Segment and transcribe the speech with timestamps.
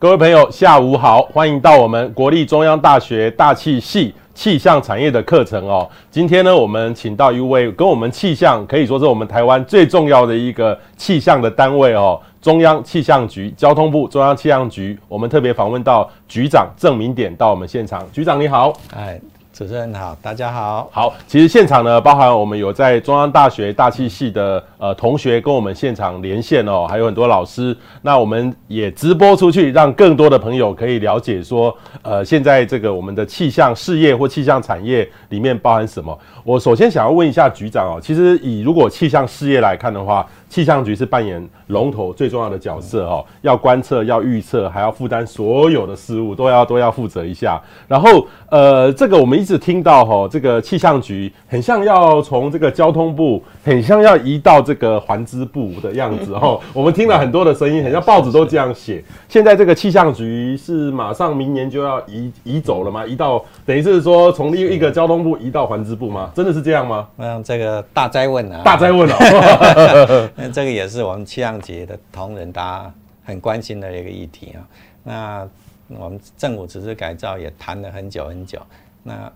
[0.00, 5.90] 各位朋友，下午好，欢迎到我们国立中央大学大气系气象产业的课程哦。
[6.08, 14.96] 今天呢，我们请到一位跟我们气象可以说是我们台湾最重要的一个气象的单位哦，中央气象局交通部中央气象局。
[15.08, 19.20] 我们特别访问到局长郑明典到我们现场，局长你好，哎。
[19.58, 20.88] 主持人好，大家好。
[20.92, 27.76] 好，其实现场呢，包含我们有在中央大学大气系的呃同学跟我们现场连线哦，还有很多老师。
[28.02, 36.16] 那我们也直播出去，让更多的朋友可以了解说，呃，现在这个我们的气象事业或气象产业里面包含什么。
[36.44, 40.24] 我首先想要问一下局长哦，其实以如果气象事业来看的话。
[40.48, 47.60] 气象局是扮演龙头最重要的角色哦，要观测、要预测，还要负担所有的事务，都要都要负责一下。
[47.86, 56.58] 然后，呃，这个我们一直听到哈，这个气象局很像要从这个交通部，很像要移到这个环资部的样子哦。
[56.72, 59.04] 我们听了很多的声音，很像报纸都这样写。
[59.28, 63.04] 现在这个气象局是马上明年就要移移走了吗？
[63.04, 66.30] 移到等于是说从另一个交通部移到环资部吗？
[66.34, 67.06] 真的是这样吗？
[67.18, 70.28] 嗯，这个大灾问啊，大灾问哦。
[70.38, 72.94] 那这个也是我们气象局的同仁大家
[73.24, 74.68] 很关心的一个议题啊。
[75.02, 75.48] 那
[75.88, 78.60] 我们政府组织改造也谈了很久很久。
[79.02, 79.30] 那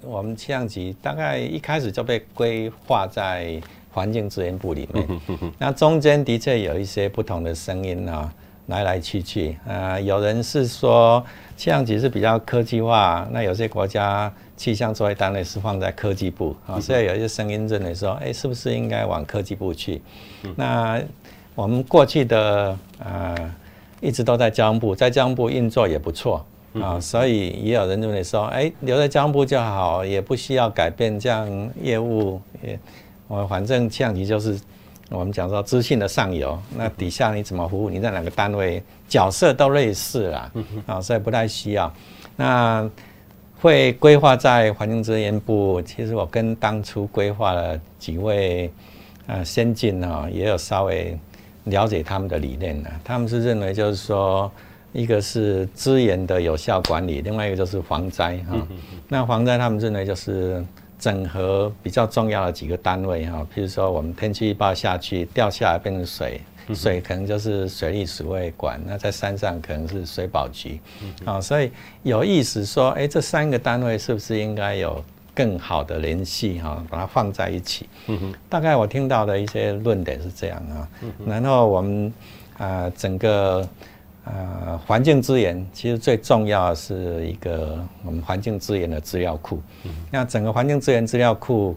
[0.00, 3.60] 我们气象局大概一开始就被规划在
[3.92, 5.20] 环境资源部里面。
[5.56, 8.34] 那中间的确有一些不同的声音啊，
[8.66, 9.56] 来来去去。
[9.68, 11.24] 啊，有人是说
[11.56, 14.32] 气象局是比较科技化，那有些国家。
[14.56, 20.00] 气象作业单位是放在科技部啊，所以有一些声音认为说，哎，是不是应该往科技部去？
[20.54, 21.02] 那
[21.56, 23.52] 我们过去的呃
[24.00, 26.46] 一直都在交通部，在交通部运作也不错
[26.80, 32.40] 啊，所以也有人认为说，哎，留在交通部就好，也不需要改变这样业务。
[32.62, 32.78] 也
[33.26, 34.56] 我反正气象局就是
[35.14, 40.52] 我们讲说资讯的上游，那底下你怎么服务，你在哪个单位角色都类似啦，
[40.86, 41.92] 啊，所以不太需要。
[42.36, 42.88] 那
[43.60, 48.70] 会规划在环境资源部，其实我跟当初规划了几位
[49.26, 51.16] 呃先进啊，也有稍微
[51.64, 52.90] 了解他们的理念的。
[53.02, 54.50] 他们是认为就是说，
[54.92, 58.66] 一个是资源的有效管理，另外一个就是防灾哈。
[59.08, 60.62] 那防灾他们认为就是
[60.98, 66.40] 整合比较重要的几个单位哈，譬如说我们天气预报下去掉下来变成水。
[66.74, 70.80] 水可能就是水利水位管，那在山上可能是水保局，
[71.26, 71.70] 啊，所以
[72.02, 77.86] 有意思说，哎，这三个单位是不是应该有更好的联系哈，把它放在一起。
[78.48, 80.88] 大概我听到的一些论点是这样啊。
[81.26, 82.10] 然后我们
[82.56, 83.68] 啊，整个
[84.24, 89.62] 啊环境资源其实最重要的是一个我们环境资源的资料库。
[90.10, 91.76] 那整个环境资源资料库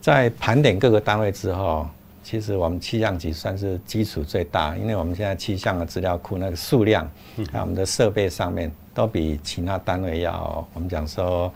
[0.00, 1.86] 在盘点各个单位之后。
[2.26, 7.06] 其实我们气象局算是基础最大，因为我们现在气象的资料库那个数量，
[7.52, 11.52] 还有我们的设备上面都比其他单位要，我们讲说，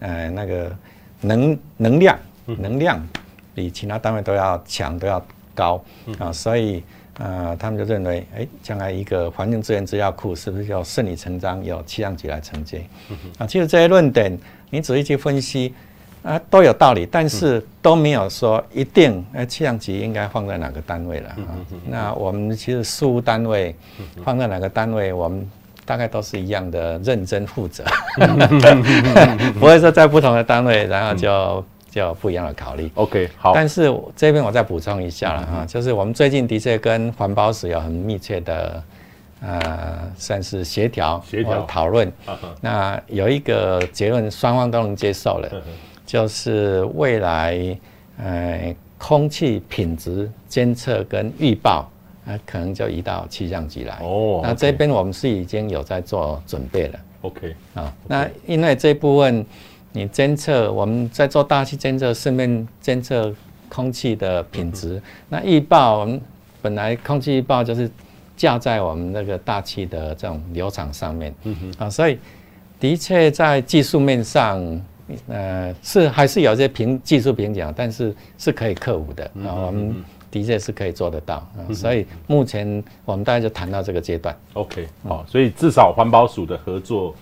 [0.00, 0.70] 呃，那个
[1.22, 3.02] 能能量能量
[3.54, 5.24] 比其他单位都要强，都要
[5.54, 5.82] 高
[6.18, 6.84] 啊，所以
[7.18, 12.84] 呃，他们就认为，哎，将来一个环境资源资料库是不是就顺理成章由气象局来承接？
[13.38, 14.38] 啊，其实这些论点
[14.70, 15.74] 你仔细去分析。
[16.22, 21.58] 啊，都有道理，但是都没有说一定，呃，气象局应该放在哪个单位了啊？
[21.84, 23.74] 那我们其实事务单位
[24.24, 25.44] 放在哪个单位，我们
[25.84, 27.82] 大概都是一样的认真负责，
[29.58, 32.90] 不会说在不同的单位，然后就就不一样的考虑。
[32.94, 33.52] OK，好。
[33.54, 38.82] 但是这边我再补充一下了哈，就是我们最近的确跟环保署有很密切的
[39.42, 42.10] 呃，算是协调协调讨论。
[42.60, 45.62] 那有一个结论，双方都能接受了。
[46.04, 47.78] 就是未来，
[48.18, 51.90] 呃，空气品质监测跟预报，
[52.26, 53.98] 啊，可能就移到气象局来。
[54.02, 56.98] 哦，那这边我们是已经有在做准备了。
[57.22, 59.44] OK，啊，那因为这部分
[59.92, 63.32] 你监测，我们在做大气监测，顺便监测
[63.68, 65.00] 空气的品质。
[65.28, 66.20] 那预报，我们
[66.60, 67.90] 本来空气预报就是
[68.36, 71.34] 架在我们那个大气的这种流场上面。
[71.44, 72.18] 嗯哼，啊，所以
[72.80, 74.80] 的确在技术面上。
[75.28, 79.52] 呃，是还是有些瓶技术瓶颈，但是是可以克服的啊。
[79.66, 79.94] 我们
[80.30, 81.60] 的确是可以做得到啊。
[81.74, 84.34] 所以目前我们大概就谈到这个阶段。
[84.54, 87.14] OK，好，所以至少环保署的合作。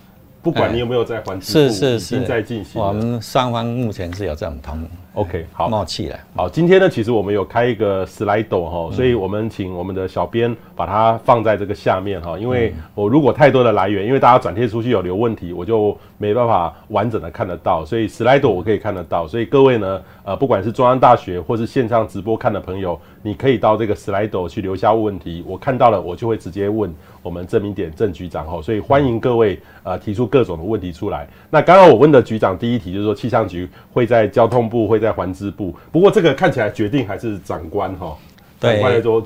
[0.43, 2.81] 不管你有没有在环境是是是，已经在进行。
[2.81, 4.81] 我们双方目前是有这种同
[5.13, 6.19] OK 好默契了。
[6.35, 26.93] 好，今天呢，其实我们有开一个 slide 哈，所以我们请我们的小编把它放在这个下面哈，因为我如果太多的来源，因为大家转贴出去有留问题，我就没办法完整的看得到，所以 Slido 我可以看得到，所以各位呢，呃，不管是中央大学或是线上直播看的朋友，你可以到这个 Slido 去留下问题，我看到了我就会直接问。
[27.23, 31.27] 我们证明点郑局长哈，所以欢迎各位呃提出各种的问题出来。
[31.51, 38.17] 那刚刚我问的局长第一题就是说气象局会在交通部会在环资部，不过这个看起来决定还是长官哈。
[38.61, 38.79] 对，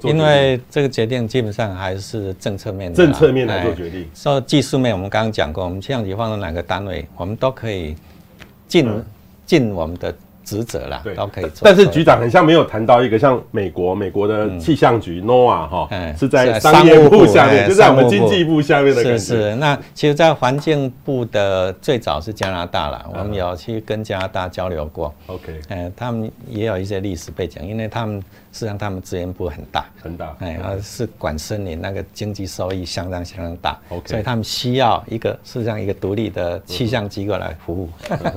[0.03, 4.09] 因为这个决定基本上还是政策面的，政策面来做决定。
[4.15, 7.95] 说技术面，我们刚刚讲过，我们气象局放到哪个单位，我们都可以
[8.67, 8.89] 尽
[9.45, 10.11] 尽我们的。
[10.45, 11.61] 职责啦，对，都可以做。
[11.63, 19.01] 但是局长很像没有谈到一个像美国，美国的气象局 NOAA 哈，是在商业部下面，就在我们经济部下面的。
[19.01, 25.11] 是是，那其实，在环境部的最早是加拿大啦，我们有去跟加拿大交流过。
[25.25, 28.21] OK，嗯，他们也有一些历史背景，因为他们。
[28.55, 37.89] 实际上，他们资源部很大，很大，哎，是管森林，那个经济收益相当相当大，OK，所以他们需要一个，事实上一个独立的气象机构来服务，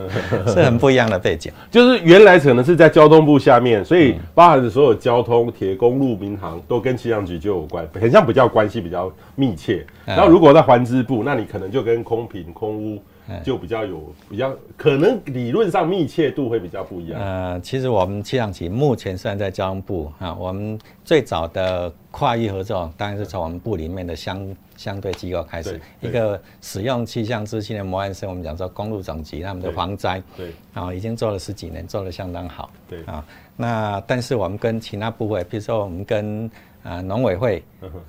[0.52, 1.52] 是很不一样的背景。
[1.70, 9.86] 就是原来可能是在交通部下面，所以包含的所有交通、铁、公路、民航都跟气象局就有关，很像比较关系比较密切。
[10.04, 13.00] 然后如果在环资部，那你可能就跟空品、空污。
[13.44, 17.20] 就比较有比较可能理论上密切度会比较不一样。
[17.20, 25.80] 呃，其实我们气象局目前虽然在交通部啊，我们最早的跨域合作当然是从我们部里面的相相对机构开始。
[26.00, 32.70] 一个使用气象资讯的模范生，我们讲说公路总局他们的防灾，对，啊，已经做了十几年，做得相当好。
[32.88, 33.24] 对啊，
[33.56, 36.50] 那但是我们跟其他部位，比如说我们跟。
[36.88, 37.62] 啊，农委会，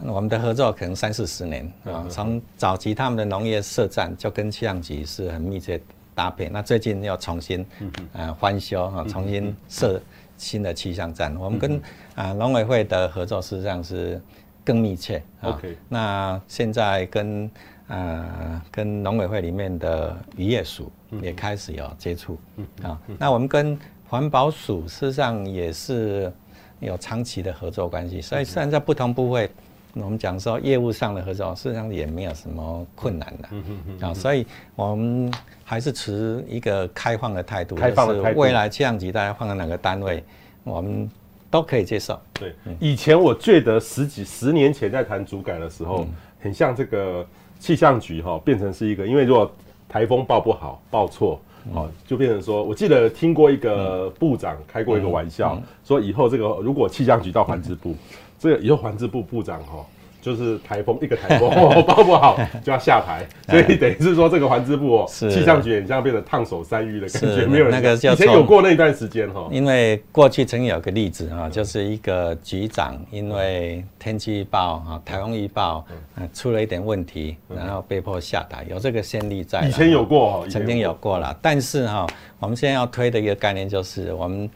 [0.05, 2.07] 我们的合作可能三四十年啊。
[2.09, 5.81] 从早期他们的农业设站就跟气象局是很密切
[6.15, 6.47] 搭配。
[6.47, 7.65] 那最近要重新
[8.13, 10.01] 呃翻修啊，重新设
[10.37, 11.35] 新的气象站。
[11.35, 11.81] 我们跟
[12.15, 14.21] 啊农委会的合作实际上是
[14.63, 15.59] 更密切啊。
[15.89, 17.51] 那现在跟
[17.89, 20.89] 啊跟农委会里面的渔业署
[21.21, 22.37] 也开始有接触
[22.81, 22.97] 啊。
[23.17, 23.77] 那我们跟
[24.07, 26.31] 环保署事实上也是。
[26.79, 29.49] 有长期的合作关系，所以虽然在不同部位，
[29.93, 34.13] 我们讲说业务上的合作，事实上也没有什么困难的啊。
[34.13, 34.45] 所以
[34.75, 35.33] 我们
[35.63, 38.39] 还是持一个开放的态度，开放的态度。
[38.39, 40.23] 未来气象局大家放在哪个单位，
[40.63, 41.09] 我们
[41.49, 42.19] 都可以接受。
[42.33, 46.07] 对，以前我觉得十几十年前在谈主改的时候，
[46.39, 47.27] 很像这个
[47.59, 49.51] 气象局哈，变成是一个，因为如果
[49.89, 51.41] 台风报不好，报错。
[51.73, 57.95] 哦，就变成说，我记得听过一个部长开过一个玩笑，说以后这个如果气象局到环资部，
[58.37, 59.85] 这个以后环资部部长哈。
[60.21, 61.49] 就是台风一个台风
[61.85, 69.47] 报不好 就要下台，所以等于是说这个环支部哦，气象局很像变成烫手山芋的感觉，没有那个以前有过那段时间哈。
[69.51, 75.85] 因为过去曾经有个例子哈，就是一个局长因为天气预报啊、台风预报
[76.33, 79.67] 出了一点问题，然后被迫下台，有这个先例在。
[79.67, 82.05] 以前有过，曾经有过了，但是哈，
[82.39, 84.49] 我们现在要推的一个概念就是我们。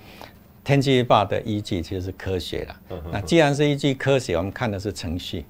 [0.64, 2.76] 天气预报的依据其实是科学了。
[3.12, 5.46] 那既然是依据科学，我们看的是程序。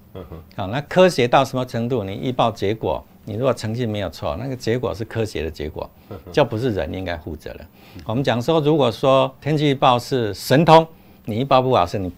[0.56, 2.04] 好，那科学到什么程度？
[2.04, 5.89] 你预报结果，你如果程序没有错，那个结果是科学的结果，
[6.31, 7.60] 就不是人应该负责了。
[8.06, 10.86] 我们讲说，如果说天气预报是神通，
[11.25, 12.12] 你预报不好是你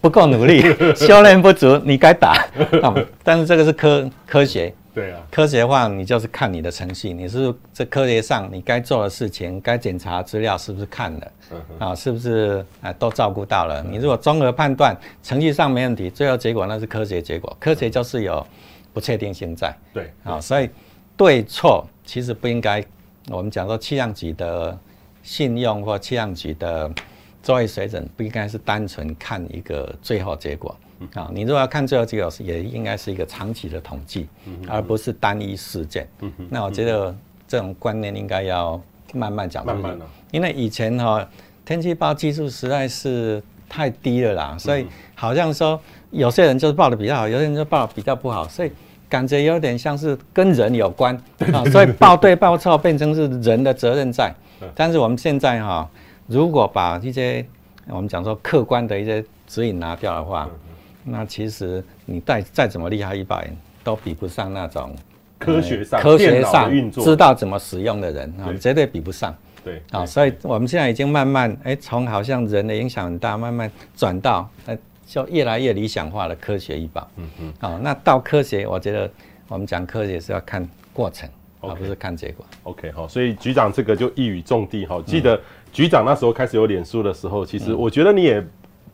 [0.00, 0.62] 不够努力，
[0.94, 2.46] 修炼不足，你该打。
[3.24, 4.72] 但是这个是科科学。
[4.96, 11.32] 对啊，科学化你就是看你的程序，你是这科学上你该做的事情，该检查资料是不是看了，
[11.78, 13.84] 啊，是不是啊都照顾到了？
[13.90, 18.46] 你如果综合判断程序上没问题，最后结果那是科学结果，科学就是有
[18.94, 19.76] 不确定性在。
[19.92, 20.70] 对，啊，所以
[21.14, 22.82] 对错其实不应该，
[23.28, 24.78] 我们讲说气象局的
[25.22, 26.90] 信用或气象局的
[27.42, 30.74] 作业水准不应该是单纯看一个最后结果。
[31.14, 34.28] 啊，你如果要看最后结果，也应该是一个长期的统计，
[34.68, 36.08] 而不是单一事件。
[36.48, 37.14] 那我觉得
[37.46, 38.80] 这种观念应该要
[39.14, 39.64] 慢慢讲。
[39.64, 41.26] 慢慢的，因为以前哈
[41.64, 48.70] 天气报技术实在是太低了啦，所以好像说有些人就是报的比较好，有些人就报的比较不好，所以
[49.08, 51.14] 感觉有点像是跟人有关
[51.52, 51.64] 啊。
[51.66, 54.34] 所以报对报错变成是人的责任在。
[54.74, 55.88] 但是我们现在哈，
[56.26, 57.44] 如果把一些
[57.88, 60.48] 我们讲说客观的一些指引拿掉的话，
[61.08, 63.48] 那其实你再再怎么厉害一百，
[63.84, 64.94] 都比不上那种
[65.38, 69.32] 科学上、科学上知道怎么使用的人啊，绝对比不上。
[69.64, 77.08] 对啊，所以我们现在已经慢慢哎，从好像人的影响很大，慢慢转到哎，就越来越理想化的科学预报。
[77.16, 77.52] 嗯嗯。
[77.60, 79.08] 好，那到科学，我觉得
[79.46, 81.28] 我们讲科学是要看过程，
[81.60, 82.44] 而不是看结果。
[82.64, 85.00] OK，好，所以局长这个就一语中的哈。
[85.06, 85.40] 记得
[85.72, 88.44] 局长那时候开始有脸书的时候，其实我觉得你也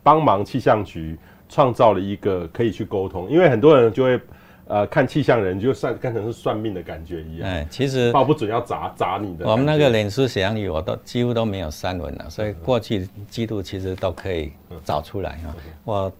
[0.03, 1.17] 帮忙气象局。
[1.53, 4.19] 创造了一个可以去沟通，因为很多人就会，
[4.65, 7.47] 呃，看气象人就算看成是算命的感觉一样。
[7.47, 9.47] 哎，其实报不准要砸砸你的。
[9.47, 14.51] 我们那个脸书写上语我都几乎都没有删文了，所以过去季度其实都可以
[14.83, 15.55] 找出来哈。
[15.83, 16.11] 我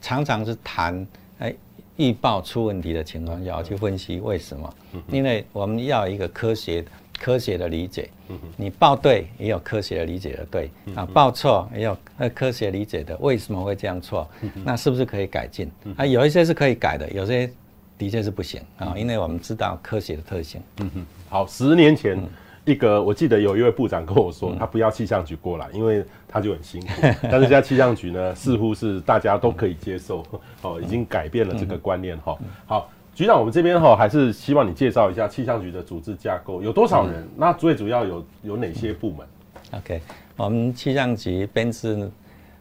[0.00, 1.06] 常常是谈，
[1.38, 1.54] 哎，
[1.96, 4.74] 预报出问题的情况下，去分析为什么？
[5.12, 6.84] 因为我们要一个科学
[7.22, 8.10] 科学的理解。
[8.56, 11.96] 你报对也有科学的理解的对啊，报错也有
[12.34, 14.28] 科学理解的为什么会这样错？
[14.64, 15.70] 那是不是可以改进？
[15.96, 17.48] 啊，有一些是可以改的，有些
[17.96, 20.60] 的确是不行啊，因为我们知道科学的特性。
[20.80, 22.18] 嗯哼，好，十年前。
[22.64, 26.88] 一个，我记得有一位部长跟我说，他不要气象局过来，因为他就很辛苦。
[27.28, 30.24] 但是现在气象局呢，似乎是大家都可以接受，
[30.62, 32.38] 哦，已经改变了这个观念哈。
[32.64, 37.28] 好，局长，我们这边哈还是希望你介绍一下气象局的组织架构有多少人？
[37.36, 39.26] 那最主要有有哪些部门
[39.72, 40.00] ？OK，
[40.36, 42.10] 我们气象局编制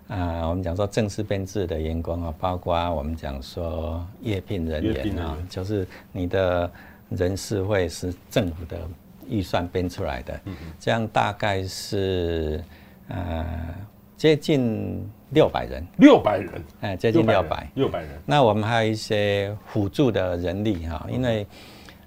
[0.07, 6.69] 啊，我们讲说正式编制的员工啊，包括我们讲说业聘人员啊，就是你的
[7.09, 8.77] 人事会是政府的。
[9.29, 10.37] 预算编出来的，
[10.77, 12.61] 这样大概是
[13.07, 13.45] 呃
[14.21, 18.01] 接近六百人，六百人，哎，接近六百，六百。
[18.01, 18.09] 人。
[18.23, 21.43] 那我们还有一些辅助的人力哈，因为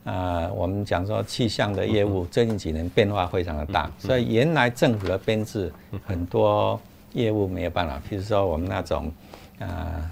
[0.05, 5.73] 呃我们讲说气象的业务最近几年变化非常的大，所以原来政府的编制
[6.07, 6.81] 很多
[7.15, 9.11] 业务没有办法，譬如说我们那种
[9.59, 10.09] 呃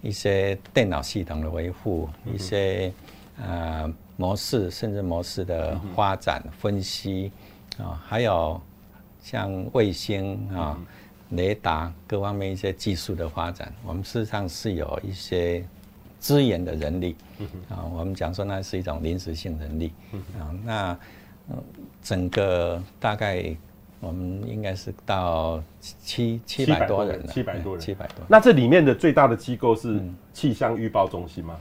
[0.00, 2.90] 一些电脑系统的维护，一些
[3.38, 3.92] 呃。
[4.16, 7.32] 模式甚至模式的发展分析
[7.78, 8.60] 啊，还有
[9.20, 10.78] 像卫星啊、
[11.32, 15.64] 雷达各方面一些技术的发展，我们事实上是有一些
[16.18, 17.16] 资源的人力
[17.68, 17.84] 啊。
[17.92, 19.92] 我们讲说那是一种临时性人力
[20.38, 20.54] 啊。
[20.64, 20.98] 那
[22.02, 23.54] 整个大概
[24.00, 28.16] 我们应该是到七七百多人了，七百多人，七百多。
[28.28, 30.00] 那这里面的最大的机构是
[30.32, 31.56] 气象预报中心吗？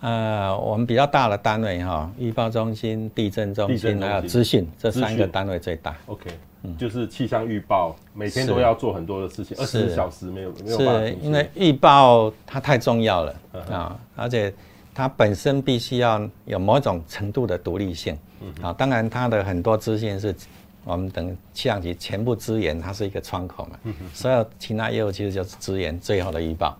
[0.00, 5.96] 呃，我们比较大的单位哈，预报中心、地震中心还有资讯这三个单位最大。
[6.06, 6.38] OK，嗯，
[6.76, 10.98] 就是气象预报，每天都要做很多的事情，二十四小时没有没有办法。
[11.00, 13.34] 是因为预报它太重要了
[13.70, 14.52] 啊，而且
[14.94, 18.18] 它本身必须要有某种程度的独立性
[18.60, 18.72] 啊。
[18.72, 20.34] 当然，它的很多资讯是
[20.84, 23.78] 我们等气象局全部支援，它是一个窗口嘛。
[24.12, 26.76] 所有其他业务其实就是支援最后的预报。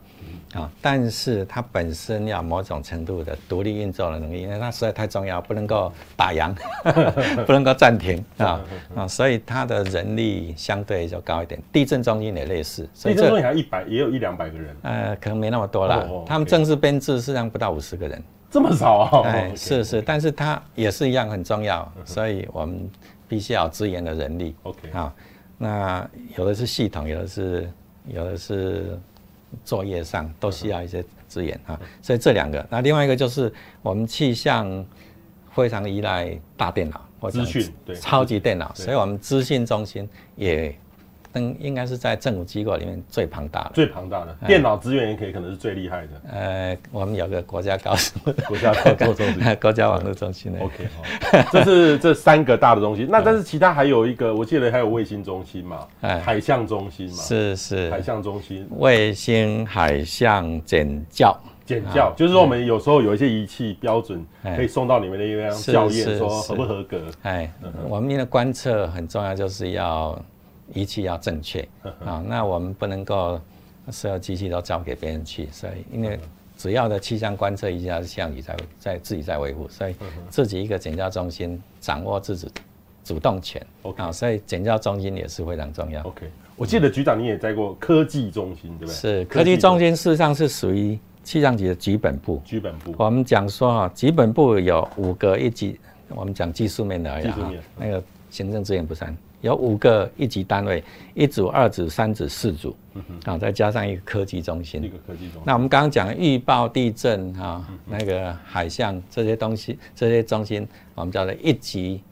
[0.55, 6.55] 啊，但是它本身要某种程度的独立运作的能力，因为它实在太重要，不能够打烊，
[7.45, 8.61] 不能够暂停啊
[8.97, 11.61] 啊，所以它的人力相对就高一点。
[11.71, 14.75] 地震中心也类似，地震中心还一百，也有一两百个人。
[14.83, 19.29] 呃，可能没那么多啦，他们正式编制实际上不到五十个人，这么少啊？
[19.29, 22.91] 哎，是是，但是它也是一样很重要，所以我们
[23.29, 24.55] 必须要支援的人力。
[24.63, 25.13] OK，好，
[25.59, 27.71] 那有的是系统，有的是
[28.07, 28.99] 有的是。
[29.65, 33.53] 作业上都需要一些资源啊，所以这两个，那另外一个就是
[33.83, 34.85] 我们气象
[35.55, 40.77] 非常依赖大电脑或者资讯，对，超级电脑，所以我们资讯中心也。
[41.35, 46.09] 嗯，应该是在政府机构里面最庞大的，最庞大的电脑资源也可以，可能是最厉害的。
[46.33, 50.53] 呃，我们有个国家高速，国家高速中心， 国家网络中心。
[50.59, 53.07] OK，好，这是这三个大的东西。
[53.09, 64.25] 那但是其他还有一个，我记得还有卫星中心嘛，海象中心嘛，是是海象中心，卫星海象检校，检校就是说我们有时候有一些仪器标准
[64.57, 67.03] 可以送到你们的一个校验，说合不合格。
[67.23, 67.53] 哎，
[67.87, 70.19] 我们的观测很重要，就是要。
[70.75, 71.67] 仪器要正确。
[72.05, 73.41] 啊，那我们不能够
[73.91, 76.19] 所有机器都交给别人去，所以因为
[76.57, 79.95] 主要的气象观测仪器还是气象局在在自己在维护，所以
[80.29, 82.51] 自己一个检校中心掌握自己
[83.05, 83.65] 主动权。
[83.97, 86.03] 啊，所以检校中心也是非常重要。
[86.03, 88.95] OK，我记得局长你也在过科技中心，对不对？
[88.95, 92.43] 是科技中心事实上是属于气象局的局本部。
[92.45, 99.17] 局本部，我们讲说啊，局本部有五个一级，我们讲技术面的而已啊，那个行政资源不算。
[99.41, 100.83] 有五个一级单位，
[101.15, 102.77] 一组、二组、三组、四组，
[103.25, 104.83] 啊，再加上一个科技中心。
[104.83, 105.43] 一个科技中心。
[105.45, 110.67] 那我们刚刚讲预报地震啊，那个海象这些东西，这些中心，
[110.97, 112.03] 我们叫做一级，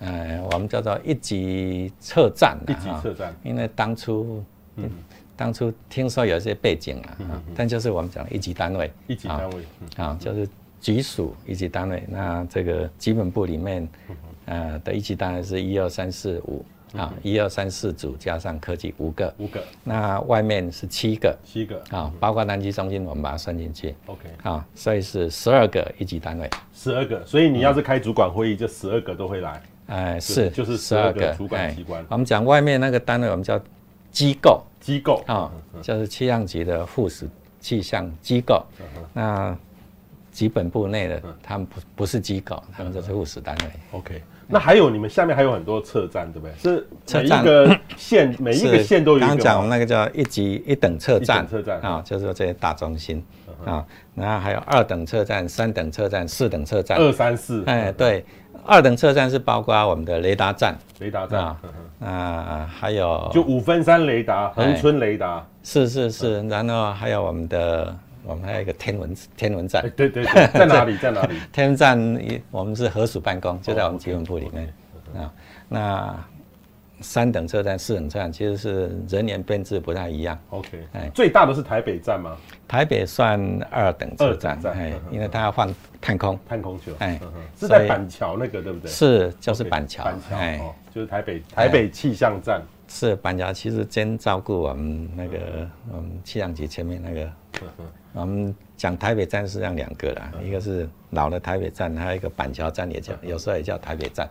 [0.00, 2.58] 呃，我们叫做一级测站。
[2.66, 3.32] 一级测站。
[3.44, 4.42] 因为当初，
[5.36, 8.92] 当初听说有一些背景啊，但就是我们讲一级单位。
[9.06, 9.62] 一级单位。
[9.96, 10.48] 啊，就是
[10.80, 12.02] 局属一级单位。
[12.08, 13.88] 那这个基本部里面。
[14.50, 16.64] 呃，的一级当然是一二三四五
[16.96, 19.62] 啊，一二三四组加上科技五个，五个。
[19.84, 23.94] 那外面是七个，七个啊，包括南极中心，我们把它算进去。
[24.06, 26.50] OK，啊，所以是十二个一级单位。
[26.74, 29.62] 十二个，所以你要是开主管会议，这十二个都会来。
[29.86, 32.04] 哎，是，就是十二个主管机关。
[32.08, 33.60] 我们讲外面那个单位，我们叫
[34.10, 35.48] 机构，机构啊，
[35.80, 37.28] 就是气象局的附属
[37.60, 38.64] 气象机构。
[39.14, 39.56] 那
[40.32, 43.98] 基本部内的，他们不不是机构，他们就是务实单位。
[43.98, 46.54] OK，那还有你们下面还有很多车站，对不对？
[46.58, 49.26] 是每一个县 每一个县都有一个。
[49.26, 53.24] 刚刚讲那个叫一级一等车站，测站啊，就是说这些大中心
[53.64, 56.98] 啊，然后还有二等车站、三等车站、四等车站。
[56.98, 57.62] 二三四。
[57.66, 58.24] 哎，对，
[58.66, 61.56] 二等车站是包括我们的雷达站，雷达站
[62.00, 67.96] 啊，还有就五分山雷达、恒春雷达，是是是，然后还有我们的。
[68.24, 70.96] 我们还有一个天文天文站，对对对， 在哪里？
[70.98, 71.34] 在哪里？
[71.52, 71.98] 天文站，
[72.50, 74.72] 我们是合署办公，就在我们基本部里面
[75.16, 75.32] 啊。
[75.68, 76.24] 那
[77.00, 80.38] 三等车站、四等车站其实是人员编制不太一样。
[80.50, 82.36] OK，哎，最大的是台北站吗？
[82.68, 87.18] 台北算二等车站，哎，因为它要放探空，探空球，哎，
[87.58, 88.90] 是在板桥那个对不对？
[88.90, 90.60] 是，就是板桥，板桥，哎，
[90.94, 92.60] 就是台北台北气象站。
[92.86, 95.38] 是板桥，其实兼照顾我们那个
[95.90, 97.30] 我们气象局前面那个。
[98.12, 104.28] 我们讲台北站是这样两个啦，一个是老的台北站，还有一个板桥站也叫，有时候也叫台北站。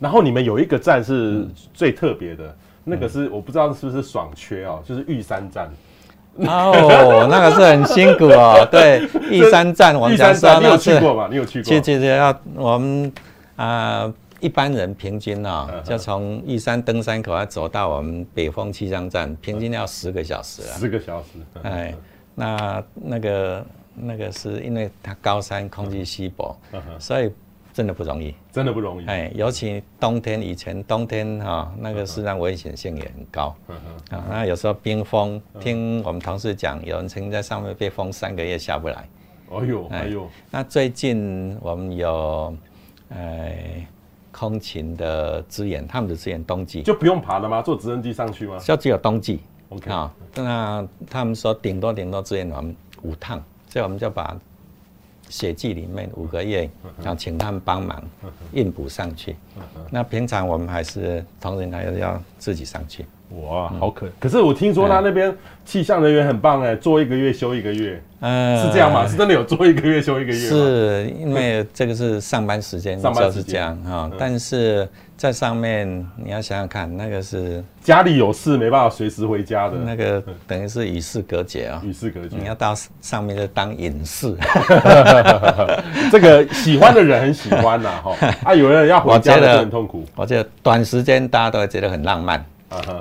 [0.00, 5.70] 然后你们有一个站是最特别的，那个是我不知道是不是爽缺哦，就是玉山站。
[6.38, 8.66] 哦，那个是很辛苦哦。
[8.70, 11.28] 对， 玉山站我们讲说，你有去过吗？
[11.30, 11.64] 你有去过？
[11.64, 13.10] 去去去，要我们
[13.56, 20.78] 啊一般人平均啊，就从玉山登山口要走到我们北峰气象站，平均要十个小时啊。
[20.78, 21.28] 十个小时。
[21.62, 21.94] 哎。
[22.38, 26.54] 那那个那个是因为它高山空气稀薄，
[26.98, 27.32] 所以
[27.72, 29.06] 真的不容易，真的不容易。
[29.06, 33.56] 哎，尤其冬天，以前冬天哈，那个实际上危险性也很高。
[34.10, 39.08] 啊，那有时候冰封，听我们同事讲，有人曾经在上面被封三个月下不来。
[39.50, 40.28] 哎呦，哎呦。
[40.50, 42.54] 那最近我们有
[43.08, 43.86] 呃
[44.38, 47.62] 空勤的支援，他们的支援冬季就不用爬了吗？
[47.62, 48.58] 坐直升机上去吗？
[48.58, 49.40] 就只有冬季。
[49.70, 54.38] OK 啊，那他们说顶多顶多支援我们五趟，所以我们就把
[55.30, 56.70] 雪季里面五个月，
[57.02, 58.02] 要请他们帮忙
[58.52, 59.34] 运补上去。
[59.90, 63.06] 那平常我们还是同仁还是要自己上去。
[63.30, 64.06] 哇，好可！
[64.20, 69.06] 可是我听说他那边气象人员很棒哎，做一个月休一个月，嗯，是这样吗？
[69.06, 70.38] 是真的有做一个月休一个月？
[70.38, 74.08] 是因为这个是上班时间，就是这样哈。
[74.16, 82.36] 但是在上面你要想想看，那个是家里有事没办法随时回家的，那个等于是与世隔绝啊，与世隔绝。
[82.36, 84.36] 你要到上面就当隐士，
[86.12, 88.16] 这个喜欢的人很喜欢呐哈。
[88.44, 90.04] 啊，有人要回家的很痛苦。
[90.14, 92.44] 我觉得短时间大家都会觉得很浪漫。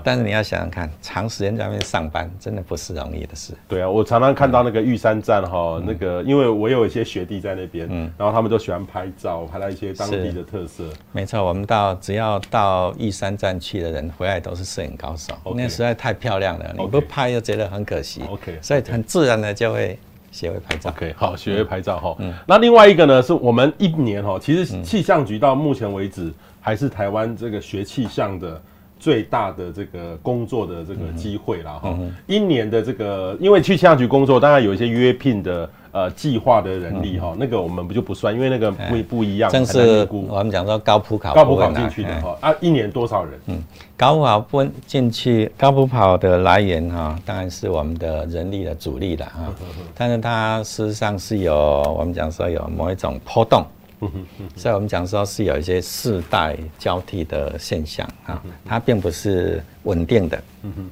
[0.03, 3.53] 但是你要想想看，长时间在外面上班，真的不是容易的事。
[3.67, 10.83] 对啊，我常常看到那个玉山站哈，那个因为我有一些学弟在那边，嗯，然后他们都喜欢拍照，拍到一些当地的特色。
[11.11, 18.21] 没错，我们到只要到玉山站去的人，回来都是摄影高手，那实在太漂亮了，你不拍又觉得很可惜。
[18.29, 19.97] OK，所以很自然的就会
[20.31, 20.91] 学会拍照。
[20.91, 22.15] OK，好，学会拍照哈。
[22.19, 28.61] 嗯，那另外一个呢，是我们一年哈，其实气象局到目前为止还是台湾这个学气象的。
[28.99, 39.51] 最大的这个工作的这个机会了哈，一年的这个，因为去气象局工作，当然有一些约聘的呃计划的人力哈，那个我们不就不算，因为那个不不一样。
[39.51, 42.37] 正是我们讲说高普考，高普考进去的哈。
[42.41, 43.39] 啊，一年多少人？
[43.47, 43.61] 嗯，
[43.97, 49.53] 高普考分进去，高普考的来源哈，当然是我们的人力的主力了哈，
[49.93, 51.53] 但是它事实上是有
[51.97, 53.65] 我们讲说有某一种波动。
[54.55, 60.41] 所以，我们讲说是有一些世代交替的现象啊，它并不是稳定的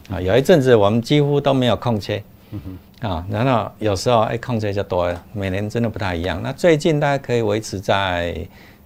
[0.10, 0.22] 啊。
[0.22, 2.22] 有一阵子我们几乎都没有空缺
[3.02, 6.42] 啊，然后有时候哎空缺就多了，每年真的不太一样。
[6.42, 8.36] 那最近大概可以维持在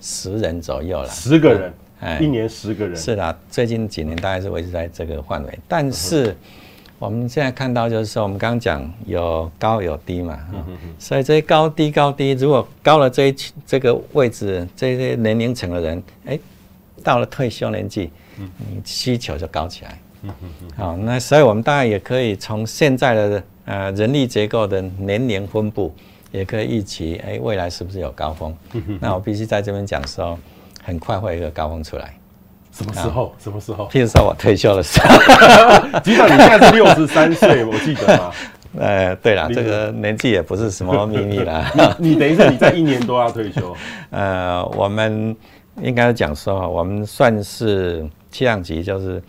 [0.01, 6.35] 十人左右了，十个人，哎，一年十个人，是的，最近几年大概是维持在这个范围，但是。
[6.99, 10.39] 我们现在看到就是说，我们刚刚讲有高有低嘛，
[10.97, 13.35] 所以这些高低高低，如果高了这一
[13.67, 16.39] 这个位置，这些年龄层的人，哎，
[17.03, 18.49] 到了退休年纪，嗯，
[18.83, 20.33] 需求就高起来，嗯
[20.75, 25.93] 好，那所以我们大概也可以从现在的呃人力结构的年龄分布，
[26.31, 28.57] 也可以预期，哎，未来是不是有高峰？
[28.99, 30.35] 那我必须在这边讲说，
[30.83, 32.17] 很快会有一个高峰出来。
[32.77, 33.33] 什么时候？
[33.39, 33.87] 什么时候？
[33.89, 38.31] 譬如说我退休的时候， 局长，你现在是六十三岁，我记得吗？
[38.77, 41.65] 呃，对了，这个年纪也不是什么秘密了。
[41.97, 43.75] 你等一下，你在一年多要退休。
[44.11, 45.35] 呃，我们
[45.81, 49.23] 应该讲说，我们算是气象局，就是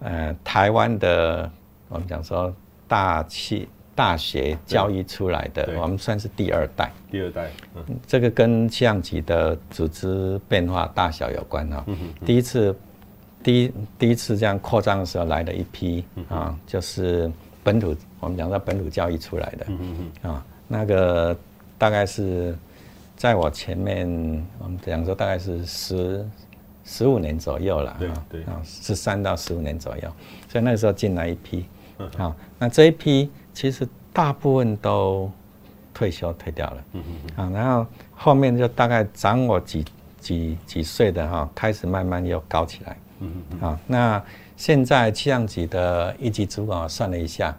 [0.00, 1.50] 呃台湾的，
[1.88, 2.50] 我们讲说
[2.88, 6.90] 大气大学教育出来的，我们算是第二代。
[7.10, 11.84] 第二代，嗯，这个跟气象局的组织变化大小有关哈。
[12.24, 12.74] 第一次。
[13.46, 17.30] 第一第一次这样扩张的时候来了一批啊，就是
[17.62, 20.28] 本土，我们讲到本土教育出来的。
[20.28, 21.36] 啊，那个
[21.78, 22.58] 大概是
[23.16, 24.04] 在我前面，
[24.58, 26.28] 我们讲说大概是十
[26.84, 28.42] 十五年左右了，对对。
[28.52, 30.12] 啊，十三到十五年左右，
[30.48, 31.66] 所以那个时候进来一批，
[32.18, 35.30] 好，那这一批其实大部分都
[35.94, 36.84] 退休退掉了，
[37.36, 39.84] 啊，然后后面就大概长我几
[40.18, 44.22] 几几岁的哈，开始慢慢又高起来，嗯好，那
[44.56, 47.56] 现在气象局的一级主管我算了一下，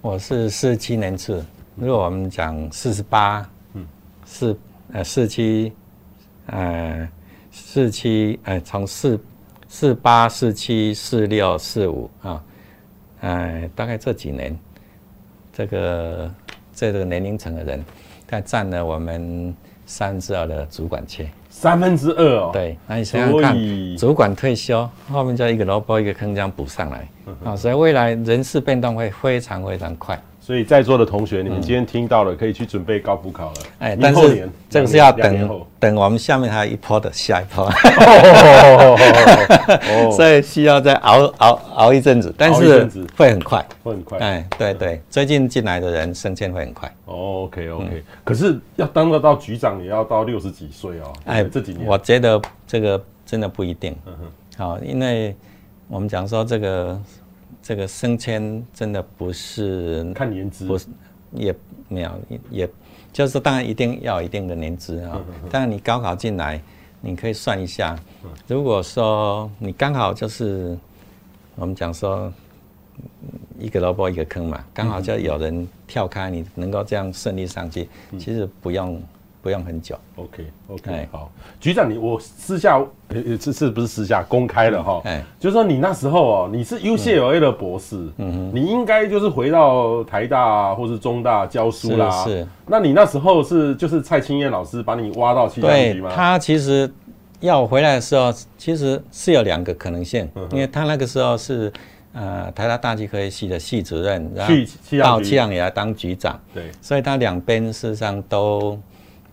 [0.00, 1.44] 我是四十七年次，
[1.76, 3.86] 如果我们讲四十八，嗯，
[4.24, 4.58] 四
[4.92, 5.72] 呃四七，
[6.46, 7.08] 呃
[7.52, 9.20] 四七，呃从四
[9.68, 12.44] 四八四七四六四五啊，
[13.20, 14.58] 呃大概这几年，
[15.52, 16.34] 这个
[16.74, 17.84] 这个年龄层的人，
[18.26, 19.54] 他占了我们
[19.86, 21.28] 三十二的主管缺。
[21.58, 23.56] 三分之二哦，对，那你想想看，
[23.96, 27.08] 主管退休，后面就一个萝卜一个坑这样补上来，
[27.42, 30.20] 啊，所以未来人事变动会非常非常快。
[30.46, 33.54] 所以在座的同学，你们今天听到了，可以去准备高补考了。
[33.80, 37.68] 哎，但是这个是要等等我们下面还有一波的下一波，
[40.14, 44.20] 所以需要再熬熬熬一阵子，但是会很快，会很快。
[44.20, 46.94] 哎，对对，最近进来的人升迁会很快。
[47.06, 51.12] OK OK，可是要当得到局长，也要到六十几岁哦。
[51.24, 53.96] 哎，这几年我觉得这个真的不一定。
[54.06, 55.34] 嗯哼，好，因为
[55.88, 56.96] 我们讲说这个。
[57.62, 60.86] 这个升迁真的不是看年资，不是
[61.32, 61.54] 也
[61.88, 62.10] 没有，
[62.50, 62.68] 也
[63.12, 65.20] 就是，当然一定要有一定的年资啊。
[65.50, 66.60] 当然你高考进来，
[67.00, 67.98] 你可以算一下，
[68.46, 70.78] 如果说你刚好就是
[71.54, 72.32] 我们讲说
[73.58, 79.02] 一个萝卜一个坑嘛，刚好就有人跳开，你能够这样顺利上去，其实不用。
[79.46, 79.96] 不用很久。
[80.16, 81.30] OK OK，好，
[81.60, 85.00] 局长，你我私下呃，这是不是私下公开了哈？
[85.04, 92.24] 哎，就是说你那时候哦，你是 UCLA 的博士，嗯哼，你应该就是回到台大或是中大教书啦。
[92.24, 92.44] 是。
[92.66, 96.10] 那你那时候是就是蔡清燕老师把你挖到气象局吗？
[96.12, 96.92] 他其实
[97.38, 101.72] 要我回来的时候，其实是有两个可能性，因为他那个时候是
[102.12, 104.52] 呃台大大气科学系的系主任，然后
[105.00, 108.76] 到气象也来当局长，对，所以他两边事实上都。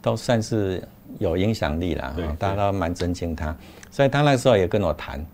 [0.03, 0.83] 都算是
[1.17, 3.55] 有影响力了，大家都蛮尊敬他，
[3.89, 5.25] 所以他那时候也跟我谈，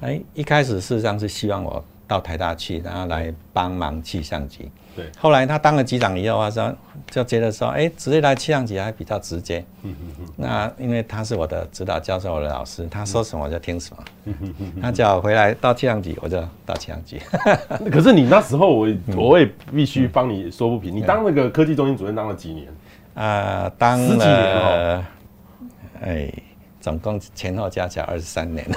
[0.00, 4.68] 哎，一开始事实上是希望我到台大去，然后来帮忙气象局。
[4.96, 6.72] 对，后来他当了局长以后啊，说
[7.10, 9.64] 就觉得说，哎，直接来气象局还比较直接。
[9.82, 14.34] 嗯嗯那因为他是我的指导教授，我的老师，他说什么我就听什么。
[14.80, 17.20] 他叫我回来到气象局，我就到气象局。
[17.90, 22.68] 可是你那时候我我也必须帮你说不平，你当那个科技中心主任当了几年？
[23.14, 25.04] 啊，当了，
[26.02, 26.28] 哎，
[26.80, 28.66] 总共前后加起来二十三年。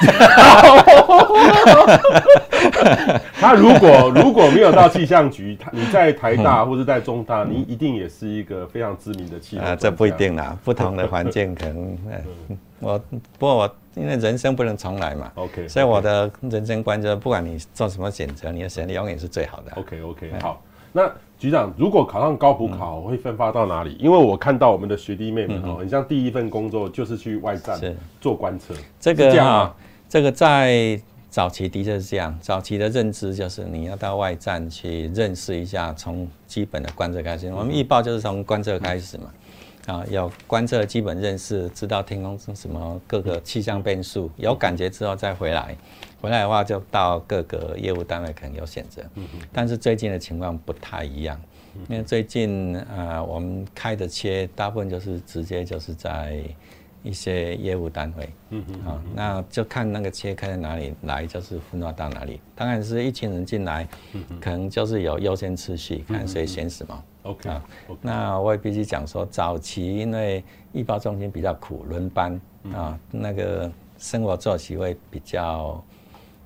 [3.39, 9.65] 他如果如果没有到气象局，他你在台大 或者在中大，你一定也是一个非常知名的气象。
[9.65, 11.97] 啊，这不一定啦，不同的环境可能。
[12.79, 12.99] 我
[13.39, 19.71] 不过我因为人生不能重来嘛，OK，所以我的人生观就是，不管你做什么选择，你的选择永远是最好的。
[19.75, 20.61] OK OK，好，
[20.93, 21.11] 那。
[21.39, 23.95] 局长，如果考上高普考，会分发到哪里？
[23.99, 27.79] 因为我看到我们的学弟妹们哦，很像第一份工作就是去外站
[28.19, 28.73] 做观测。
[28.99, 29.75] 这个啊，
[30.09, 32.35] 这个在早期的确是这样。
[32.41, 37.53] 早期的认知就是你要到外站去认识一下，从基本的观测开始。
[37.53, 39.25] 我们预报就是从观测开始嘛，
[39.87, 45.75] 啊，有观测基本认识，知道天空是什么各个气象变数，有感觉之后再回来。
[46.21, 49.01] 回来的话，就到各个业务单位可能有选择，
[49.53, 51.39] 但是最近的情况不太一样，
[51.87, 56.43] 因为最近啊，我们开的切大部分就是直接就是在
[57.03, 62.41] 一些业务单位，嗯嗯啊，那就看那个切开在哪里来，就是分发到哪里。
[62.55, 63.87] 当然是一群人进来，
[64.41, 67.03] 可能就是有优先次序，看谁先什么。
[67.27, 67.63] OK 啊，
[68.01, 72.39] 那我也必须讲说，早期因为预报中心比较苦，轮班
[72.73, 75.83] 啊，那个生活作息会比较。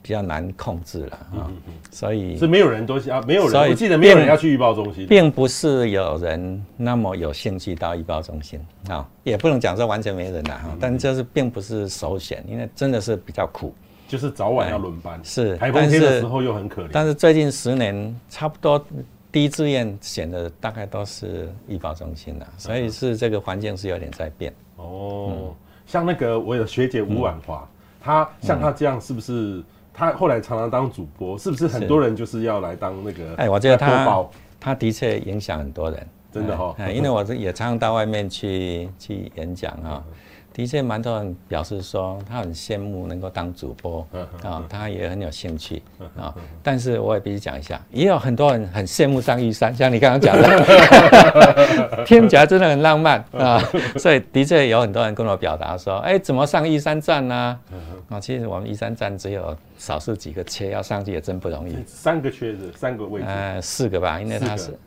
[0.03, 1.45] 比较难控制了啊，
[1.91, 13.75] 所以是没有人都啊没有人，我记得没有人要去预报中心，并不是有人那么有兴趣到预报中心啊，也不能讲说完全没人了哈，但就是并不是首选，因为真的是比较苦，
[14.07, 16.89] 就是早晚要轮班，是台风天的时候又很可怜。
[16.91, 18.83] 但是最近十年差不多
[19.31, 25.53] 第一志愿选的大概都是医保中心了，所以是这个环境是有点在变哦。
[25.85, 27.67] 像那个我有学姐吴婉华，
[28.01, 29.63] 她像她这样是不是？
[29.93, 33.35] 她后来常常当主播，是不是很多人就是要来当那个？
[33.35, 34.25] 哎，我觉得她
[34.59, 36.07] 她的确影响很多人。
[36.31, 36.89] 真的哈、哦。
[36.89, 40.01] 因为我这也常常到外面去去演讲啊。
[40.53, 44.05] 的确，蛮多人表示说他很羡慕能够当主播
[44.43, 45.81] 啊，他也很有兴趣
[46.17, 46.33] 啊。
[46.61, 53.61] 但是我也必须讲一下，也有很多人很羡慕上玉山，像你刚刚讲的，听起来真的很浪漫啊。
[53.97, 57.59] 所以的确有很多人跟我表达说，哎，怎么上玉山站呢？
[58.09, 61.77] 啊，其实我们玉山站只有少数几个缺，要上去也真不容易。
[61.87, 64.77] 三个缺子，三个位置，呃，四个吧，因为他是。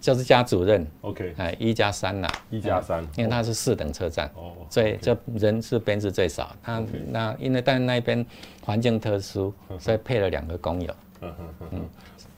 [0.00, 6.56] 就是加主任，OK，哎，一加三呐，一加三，因为它是四等车站，哦，所以这人是编制最少。
[6.62, 8.24] 他那因为但那边
[8.64, 10.94] 环境特殊，所以配了两个工友。
[11.20, 11.88] 嗯嗯嗯，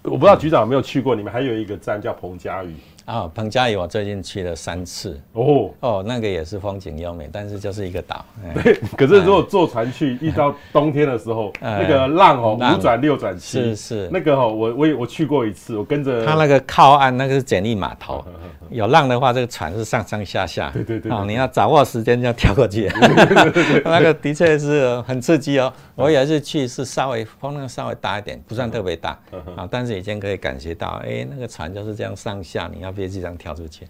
[0.03, 2.75] 我不知道局长有没有去过，你们还有一个站叫彭佳屿。
[3.11, 8.25] 啊，彭佳屿我最近去了三次哦哦，那个也是风景优美，但是就是一个岛。
[8.63, 18.25] 对，可是如果坐船去，一到冬天的时候，那个浪哦，五转六转七，是是，那个哦，我我我去过一次，我跟着他那个靠岸，那个是简易码头，
[18.71, 22.89] 有浪的话，这个船是上上下下，对对对，哦，你要掌握时间就要跳过去，
[23.83, 25.73] 那个的确是很刺激哦。
[26.01, 29.19] 我有一次去，是稍微风浪稍微大一点，不算特别大
[29.57, 32.91] 啊，但是已经可以感觉到，哎，那个船就是这样上下，你要。
[33.01, 33.87] 别这样跳出去。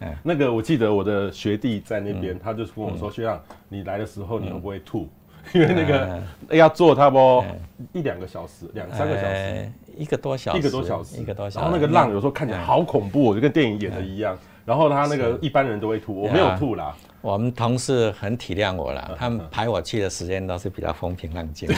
[0.00, 5.08] 嗯，那个我记得我的学弟在那边，他就跟我说：“学长，你来的时候你会不会吐？
[5.52, 6.22] 因为那个
[6.54, 7.44] 要坐差不多
[7.92, 11.64] 一两个小时，两三个小时，一个多小时，一个多小时，一个多小时。
[11.64, 14.38] 然后那个浪有时候看起来好恐怖，就跟电影演的一样。
[14.64, 21.68] 然后他那个一般人都会吐，我没有吐啦。”我们同事很体谅我了，他们排我去的时间都是比较风平浪静，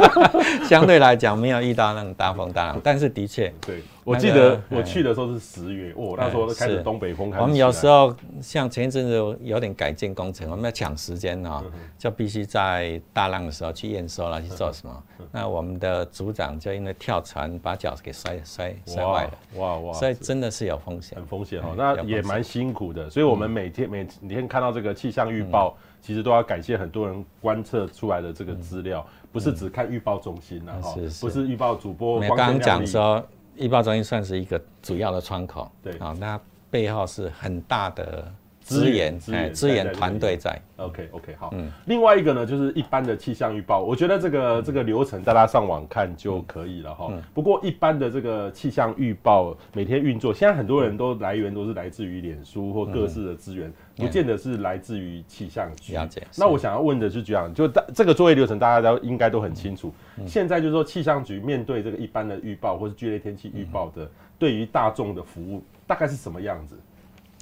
[0.68, 7.42] 相对来讲没有遇到那种大风大浪，但是的确，对，我记得我去的时候是十月，哦，那时候开始东北风开始。
[7.42, 11.64] 我们有时候像前一阵子有点改建工程，我们要抢时间哦，
[11.96, 15.02] 就必须在大浪的时候去验收了，去做什么？
[15.32, 19.92] 那我们的组长就因为跳船把脚给摔摔摔坏了，哇哇！
[19.94, 23.08] 所以真的是有风险，很风险哦，那也蛮辛苦的。
[23.08, 24.74] 所以我们每天每天看到。
[24.74, 32.16] 这个气象预报其实都要感谢很多人观测出来的这个资料，不是只看预报中心呐，哈，不是预报主播。
[32.16, 33.24] 我刚刚讲说，
[33.56, 36.40] 预报中心算是一个主要的窗口，对啊，那
[36.70, 38.32] 背后是很大的。
[38.64, 40.58] 资源，哎，资源团队在。
[40.76, 41.50] OK OK，好。
[41.52, 47.12] 嗯，另外一个呢，就是一般的气象预报，我觉得这个这个流程大家上网看就可以了哈。
[47.34, 55.92] 不过一般的这个气象预报每天运作，现在很多人都来源都是来自于脸书或各式的资源，不见得是来自于气象局。
[55.92, 56.26] 了解。
[56.38, 59.92] 那我想要问的是这样，就大这个作业流程大家都应该都很清楚。
[60.26, 66.74] 现在就是说气象局面对这个一般的预报或是剧烈天气预报的，对于大众的服务大概是什么样子？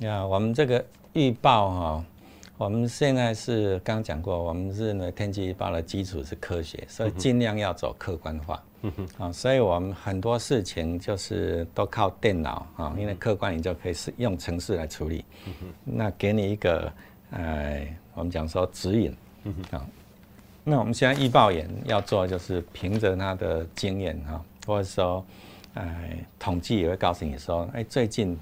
[0.00, 0.84] 呀，我们这个。
[1.14, 2.04] 预报哈，
[2.56, 8.62] 我们现在是刚讲过，我们认为天气预报的基础是科学，所以尽量要走客观化。
[8.80, 15.22] 嗯哼，啊，所以我们很多事情就是都靠电脑啊，因为客观你就可以是用程式来处理。
[15.44, 16.90] 嗯哼，那给你一个，
[17.32, 19.14] 呃，我们讲说指引。
[19.44, 19.86] 嗯哼，啊，
[20.64, 25.22] 那我们现在预报员要做就是凭着他的经验哈，或者说，
[25.74, 28.34] 哎，统计也会告诉你说，哎，最近。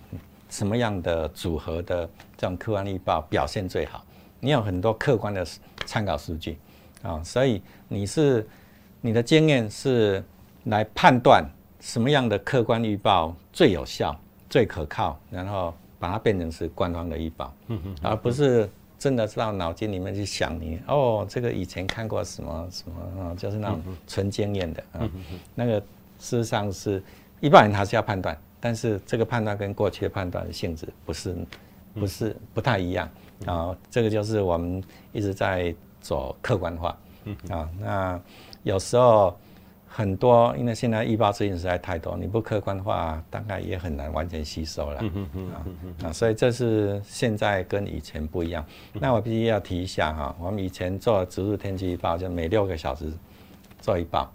[0.50, 4.04] 什么样的组合的这种客观预报表现最好？
[4.40, 5.46] 你有很多客观的
[5.86, 6.58] 参考数据
[7.02, 8.46] 啊，所以你是
[9.00, 10.22] 你的经验是
[10.64, 11.44] 来判断
[11.78, 17.54] 什么样的客观预报最有效、最可靠，然后把它变成是官方的预报，
[18.02, 25.08] 而不是真的到脑筋里面去想你哦，这个以前看过什么什么啊，就是那种纯经验的啊，
[25.54, 25.80] 那个
[26.18, 27.02] 事实上是
[27.40, 28.36] 一般人还是要判断。
[28.60, 31.34] 但是这个判断跟过去的判断的性质不是，
[31.94, 33.08] 不是不太一样
[33.46, 33.74] 啊。
[33.90, 36.96] 这个就是我们一直在走客观化
[37.48, 37.68] 啊。
[37.80, 38.20] 那
[38.62, 39.34] 有时候
[39.88, 45.00] 很多，因为现在预报资讯实在太多，你不客观化，大概也很难完全吸收了
[45.54, 45.64] 啊
[46.04, 46.12] 啊。
[46.12, 48.62] 所以这是现在跟以前不一样。
[48.92, 53.10] 那我必须要提一下哈，我们以前做植物天气预报，就每六个小时
[53.80, 54.30] 做一报，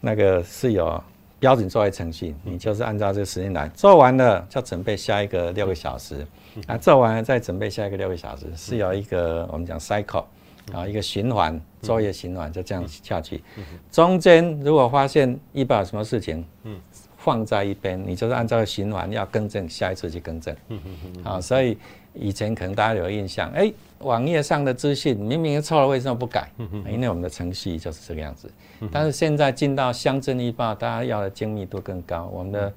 [0.00, 1.02] 那个是有。
[1.44, 6.26] 标准作业程序，你就是按照这个时间来做完了，就准备下一个六个小时，
[6.66, 10.24] 啊，做完了再准备下一个六个小时，是有一个我们讲 cycle，
[10.72, 13.44] 啊，一个循环作业循环就这样下去。
[13.92, 16.80] 中间如果发现预报有什么事情，嗯
[17.18, 20.56] 放在一边，你就是按照循环要更正，下一次去更正。
[20.70, 21.76] 嗯嗯嗯啊，所以
[22.14, 23.70] 以前可能大家有印象，哎。
[24.04, 26.50] 网页上的资讯明明错了，为什么不改？
[26.88, 28.50] 因为我们的程序就是这个样子。
[28.92, 32.72] 但是现在进到乡镇预报，大家要的精密度更高，我们的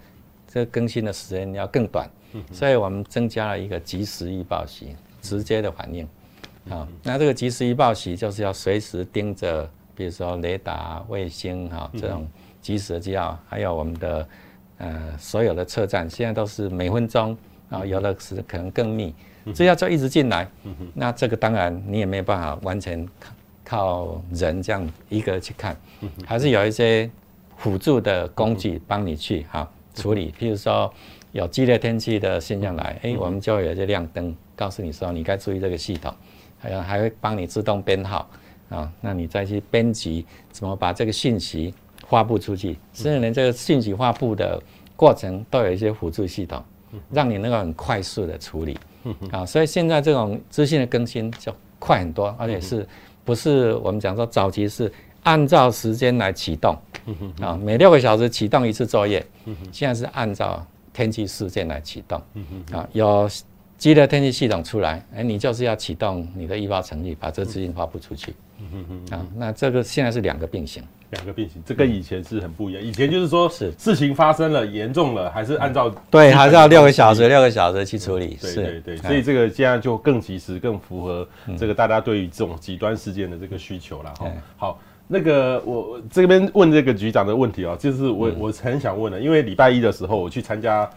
[0.48, 2.10] 这个更新的时间要更短，
[2.52, 6.08] 所以我们增加了一个即时预报席，直接的反应。
[6.70, 12.28] 啊，那这个即时预报席就是要随时盯着，比如说雷达、卫星哈这种
[12.62, 14.28] 即时的资料，还有我们的
[14.80, 17.38] 呃所有的车站，现在都是每分钟
[17.70, 19.16] 啊，有的是可能更密，
[19.54, 20.48] 只要就一直进来，
[20.94, 23.08] 那这个当然你也没有办法完全
[23.64, 25.76] 靠人这样一个去看，
[26.26, 27.10] 还是有一些
[27.58, 30.92] 辅助的工具帮你去哈处理，譬如说
[31.32, 36.14] 有激烈天气的现象来，哎，我们就有一些亮灯告诉你说你该注意这个系统，
[36.60, 38.30] 还有还会帮你自动编号
[38.70, 41.74] 啊，那你再去编辑怎么把这个信息
[42.08, 44.62] 发布出去，甚至连这个信息发布的
[44.96, 46.64] 过程都有一些辅助系统。
[47.12, 48.80] 让你能够很快速的处理，
[49.32, 52.88] 啊，所以现在这种资讯的更新就快很多，而且是
[53.24, 54.92] 不是我们讲说早期是
[55.24, 56.78] 按照时间来启动，
[57.42, 59.26] 啊，每六个小时启动一次作业，
[59.72, 62.22] 现在是按照天气事件来启动，
[62.72, 63.30] 啊，有
[63.78, 68.34] 激烈天气系统出来，哎，你就是要启动你的预报程序，把这资讯发布出去，
[69.12, 70.84] 啊，那这个现在是两个并行。
[71.12, 72.84] 两个并行，这跟以前是很不一样。
[72.84, 78.38] 以前就是说，是事情发生了严重了，还是按照对，还是要六个小时，六个小时去处理。
[78.42, 81.26] 对对对，所以这个现在就更及时，更符合
[81.58, 84.30] 这个大家对于这种极端事件的这个需求了哈。
[84.58, 90.90] 好，那个我这边问这个局长的问题哦，就是我我很想问的，因为礼拜一的时候我去参加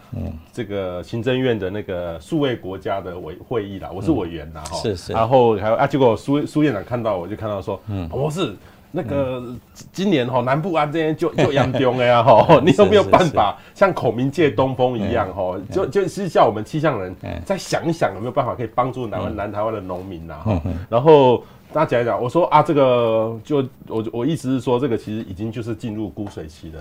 [0.51, 4.77] 这个行政院的那个数位国家的委会议啦，我是委员啦哈。
[4.77, 5.13] 是是。
[5.13, 8.53] 然后还有啊，结果苏苏院长看到我就看到说，嗯，我是。
[8.93, 9.41] 那个
[9.93, 21.41] 今年哈南部啊这边就就严重了呀哈，你有没有办法像孔明借东风一样哈，就就是叫我们气象人再想一想有没有办法可以帮助南湾南台湾的农民呐哈，然后
[21.73, 23.57] 大家讲一讲，我说啊这个就
[23.87, 26.79] 我我意思是说这个其实已经就是进入枯水期的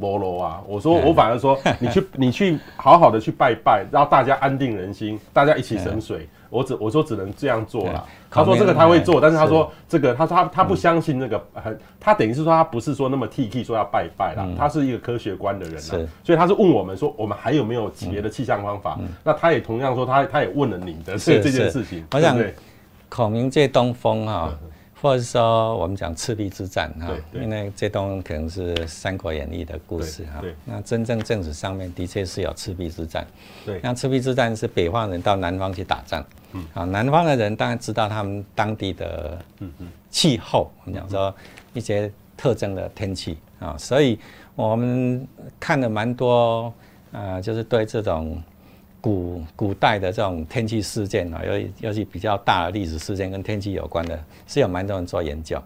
[0.00, 6.28] 菠萝啊，我说我反而说 你去你去好好的去拜拜，让大家安定人心，大家一起省水。
[6.48, 8.04] 我只我说只能这样做了。
[8.28, 15.80] 他说这个他会做，但是他说这个他说他他不相信那个很，他等于是说他不是说那么 T K 说要拜拜啦，他是一个科学观的人啦，
[16.24, 18.98] 所以他是问我们说我们还有没有别的气象方法？
[19.22, 22.04] 那他也同样说他他也问了你的这这件事情。
[22.10, 22.36] 我想
[23.10, 24.58] 孔明借东风哈。
[25.02, 30.42] 或者说，我们讲赤壁之战哈，因为这东可能是《三国演义》的故事哈。
[30.66, 33.26] 那真正正史上面的确是有赤壁之战。
[33.64, 36.22] 对，那赤壁之战是北方人到南方去打仗。
[36.52, 36.62] 嗯。
[36.74, 39.42] 啊，南方的人当然知道他们当地的
[40.10, 41.34] 气候，我们讲说
[41.72, 44.18] 一些特征的天气啊，所以
[44.54, 45.26] 我们
[45.58, 46.70] 看了蛮多
[47.10, 48.38] 啊，就是对这种。
[49.00, 55.60] 古古代的这种天气事件啊，尤尤其比较大的历史事件跟天气有关的，是有蛮多人做研究。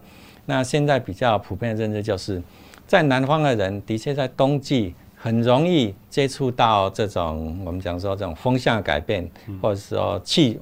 [0.45, 2.41] 那现在比较普遍的认知就是，
[2.87, 9.27] 在南方的人的确在冬季很容易接触到这种我们讲说这种风向改变，
[9.61, 10.59] 或者说气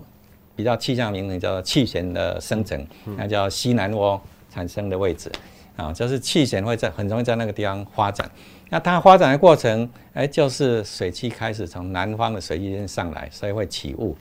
[0.55, 5.31] 比较气象名称叫做气旋的生成，那叫西南涡产生的位置
[5.75, 8.29] 啊，就是气旋会在很容易在那个地方发展。
[8.73, 14.17] 那它发展的过程，哎，就是水汽开始从南方的水汽线上来，所以会起雾。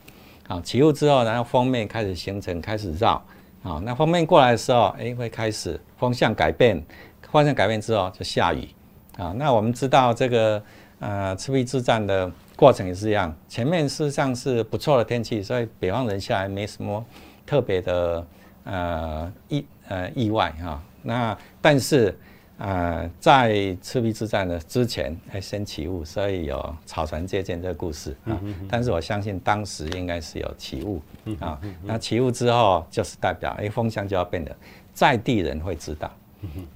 [0.47, 3.15] 啊，起雾之后，然后锋面开始形成，开始绕。
[3.62, 6.85] 啊，那锋面过来的时候，哎，会开始风向改变，
[7.31, 8.69] 方向改变之后就下雨。
[9.17, 10.62] 啊，那我们知道这个
[10.99, 17.03] 呃赤壁之战的过程也是一样，前面事实上是不错的天气，所以北方人下来没什么
[17.47, 18.27] 特别的
[18.65, 20.83] 呃意呃意外哈。
[21.01, 22.15] 那但是。
[22.59, 28.41] 呃，在赤壁之战的之前，哎，先起雾，所以有草船借箭这个故事啊。
[28.69, 31.03] 但是我相信当时应该是有起雾
[31.41, 31.61] 啊。
[31.83, 34.57] 那起雾之后，就是代表哎，风向就要变了，
[34.95, 36.09] 在地人会知道。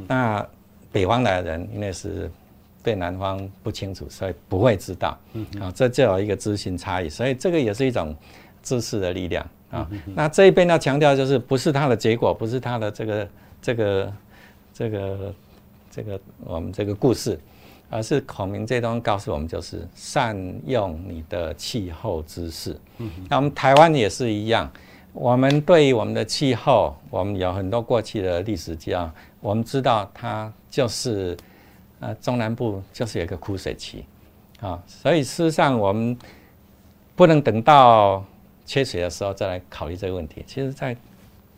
[0.08, 0.44] 那
[0.90, 2.28] 北方来的人，因为是
[2.82, 5.16] 对南方不清楚，所以不会知道。
[5.60, 8.16] 啊，这就有一个资讯差异，所以这个也是一种
[8.60, 9.88] 知识的力量啊。
[10.16, 13.28] 那这一边要强调就是，不是它的结果，不是它的这个
[13.62, 14.12] 这个
[14.74, 15.32] 这个。
[15.96, 17.40] 这个我们这个故事，
[17.88, 22.78] 而是孔明这东西告诉我们，就是善用你的气候知识。
[22.98, 24.70] 嗯，那我们台湾也是一样，
[25.14, 31.34] 我们对于我们的气候，我们有很多过去的历史资料，我们知道它就是
[32.00, 34.04] 呃中南部就是有一个枯水期
[34.60, 36.14] 啊，所以事实上我们
[37.14, 38.22] 不能等到
[38.66, 40.44] 缺水的时候再来考虑这个问题。
[40.46, 40.94] 其实，在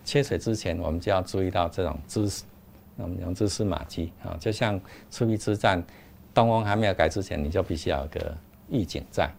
[0.05, 2.45] 缺水之前，我们就要注意到这种知识。
[2.99, 4.81] 我们用蛛丝马迹啊，就像
[5.11, 5.83] 赤壁之战，
[6.35, 8.37] 东风还没有改之前，你就必须要有个
[8.69, 9.31] 预警在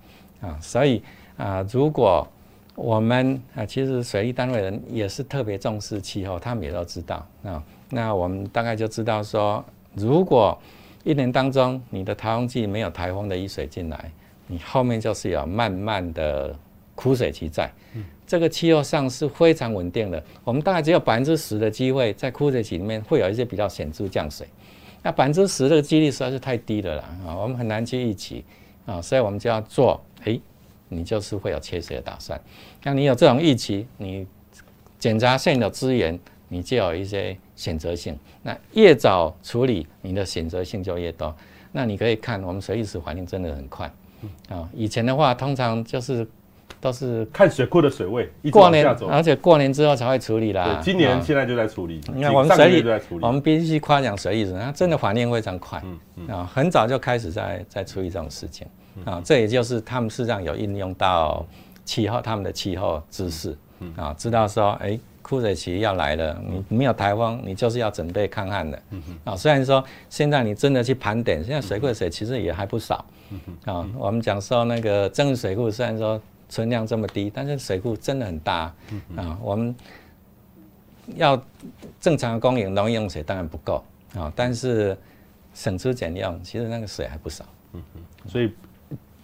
[0.42, 0.58] 啊。
[0.62, 1.04] 所以
[1.38, 2.28] 啊，如果
[2.76, 7.62] 我们啊，其实水利单位人也是特别重视气候，他们也都知道啊。
[7.90, 10.58] 那我们大概就知道说，如果
[11.04, 14.12] 一年当中你的台风季没有台风的雨水进来，
[14.48, 16.56] 你后面就是有慢慢的
[16.96, 17.72] 枯水期在。
[18.30, 24.48] 这个气候上是非常稳定的，我们大概只有百分之十的机会在枯水期里面会有一些比较显著降水，
[25.02, 28.46] 那百分之十的几率实在是太低了啦啊，我们很难去预期
[28.86, 30.40] 啊，所以我们就要做诶
[30.90, 32.40] 你就是会有缺水的打算。
[32.84, 34.28] 那你有这种预期，你
[35.00, 36.20] 检查现有资源，
[36.50, 38.16] 你就有一些选择性。
[38.44, 41.36] 那越早处理，你的选择性就越多。
[41.72, 43.92] 那你可以看，我们水利池反应真的很快
[44.50, 44.70] 啊。
[44.76, 46.28] 以前的话，通常就是。
[46.82, 50.80] 都是看水库的水位，过年，而且过年之后才会处理啦。
[50.82, 52.00] 今年现在就在处理。
[52.14, 52.90] 你看我们水利，
[53.22, 55.84] 我们必须夸奖水利人，他真的反应非常快。
[56.30, 58.66] 啊，很早就开始在在处理这种事情。
[59.04, 61.46] 啊，这也就是他们实际上有应用到
[61.84, 63.58] 气候，他们的气候知识。
[63.98, 68.82] 啊，知道说，哎，枯水期要来了，你没有台风，你就是要准备抗旱的。
[69.26, 73.04] 啊，虽然说现在你真的去盘点，现在水库的水其实也还不少。
[73.66, 76.18] 啊，我们讲说那个正水库，虽然说。
[76.50, 78.74] 存量这么低，但是水库真的很大
[79.16, 79.38] 啊！
[79.42, 79.74] 我们
[81.16, 81.40] 要
[82.02, 83.84] 正常的供应，农业用水当然不够
[84.16, 84.98] 啊，但是
[85.54, 87.46] 省吃俭用，其实那个水还不少。
[87.74, 88.52] 嗯嗯，所以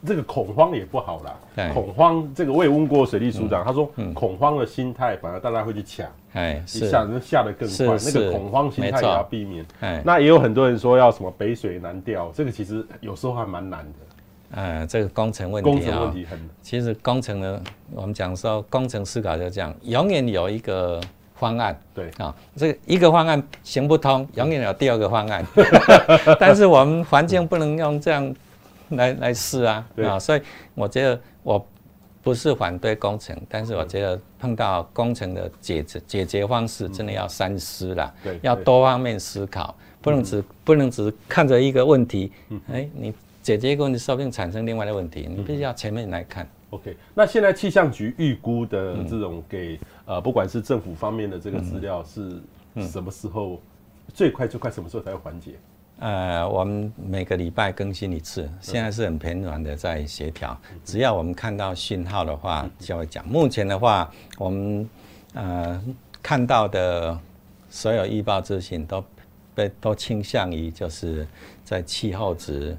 [0.06, 1.36] 这个恐慌也不好啦。
[1.56, 9.66] 对恐慌，这个我也问过水利署长，嗯、他说恐慌的心态，反而大家会去抢，哎、嗯，一下子下得更快，那个恐慌心态也要避免。
[9.80, 14.05] 哎，那也有很多人说要什么北水南调，这个其实有时候还蛮难的。
[14.52, 16.50] 呃，这个工程问题啊，工程问题很。
[16.62, 21.02] 其实工程呢，我们讲说工程思考就这样，永远有一个
[21.34, 21.78] 方案。
[21.94, 25.46] 对啊，这个一个方案行不通，永远有第二个方案。
[26.40, 28.36] 但是我们环境不能用这样
[28.90, 30.42] 来来试啊对啊，所以
[30.74, 31.68] 我觉得我
[32.22, 42.32] 不是反对工程，但是我觉得碰到工程的解决解决方式，真的要三思了，对，要多方面思考，不能只不能只看着一个问题，
[42.72, 43.14] 哎，你。
[43.46, 46.44] 解决一个问题，说不定产生另外的问题，你必须要前面来看。
[46.46, 49.76] 嗯、OK，那现在气象局预估的这种给、
[50.08, 52.42] 嗯、呃，不管是政府方面的这个资料，是
[52.88, 53.60] 什么时候、嗯、
[54.12, 55.52] 最快最快什么时候才会缓解？
[56.00, 60.60] 呃，我们每个礼拜更新一次，现在是很频繁的在协调。
[60.84, 63.24] 只要我们看到讯号的话，就会讲。
[63.28, 64.90] 目前的话，我们
[65.36, 65.80] 呃
[66.20, 67.16] 看到的
[67.70, 69.06] 所有预报资讯都
[69.54, 71.28] 被都倾向于就是
[71.64, 72.76] 在气候值。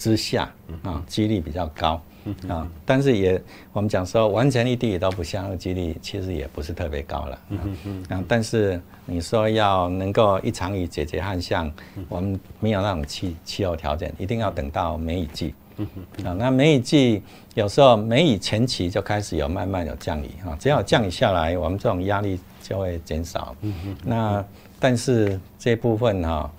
[0.00, 0.50] 之下
[0.82, 2.00] 啊，几率比较高
[2.48, 3.40] 啊，但是也
[3.70, 7.38] 我们讲说完全一滴也都不下的几率，其实也不是特别高了。
[7.50, 11.70] 嗯啊，但是你说要能够一场雨解决旱象，
[12.08, 15.54] 我们没有那种气气候条件，一定要等到梅雨季。
[15.76, 15.86] 嗯
[16.24, 17.22] 啊，那梅雨季
[17.52, 23.54] 有时候梅雨前期就开始有慢慢有降雨啊，只要降雨下来，我们这种压力就会减少。
[24.02, 24.42] 那
[24.78, 26.50] 但是这部分哈，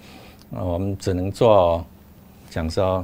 [0.51, 1.83] 我们只能做
[2.51, 3.03] 讲说。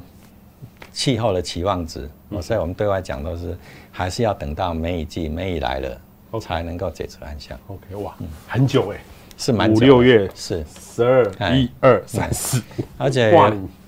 [0.97, 2.09] 气候的期望值，
[2.41, 3.55] 所以我们对外讲都是
[3.91, 5.95] 还是要等到梅雨季，梅雨来了
[6.41, 7.55] 才能够解除旱象。
[7.67, 8.15] OK，哇，
[8.47, 8.97] 很久哎，
[9.37, 10.65] 是蛮，五六月是。
[10.71, 12.59] 十二一二三四，
[12.97, 13.31] 而且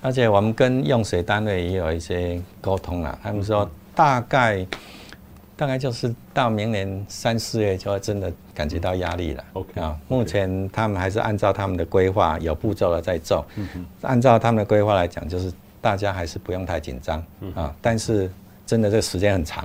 [0.00, 4.64] 而且我们跟用水单位也有一些沟通了，他们说大概
[5.56, 9.44] 大概就是到明年三四月就会真的感觉到压力了。
[9.54, 13.44] OK 啊，目前他们还是按照他们的规划有步骤的在做，
[14.02, 15.52] 按照他们的规划来讲就是。
[15.80, 17.24] 大家还是不用太紧张
[17.54, 18.30] 啊，但是
[18.66, 19.64] 真的这个时间很长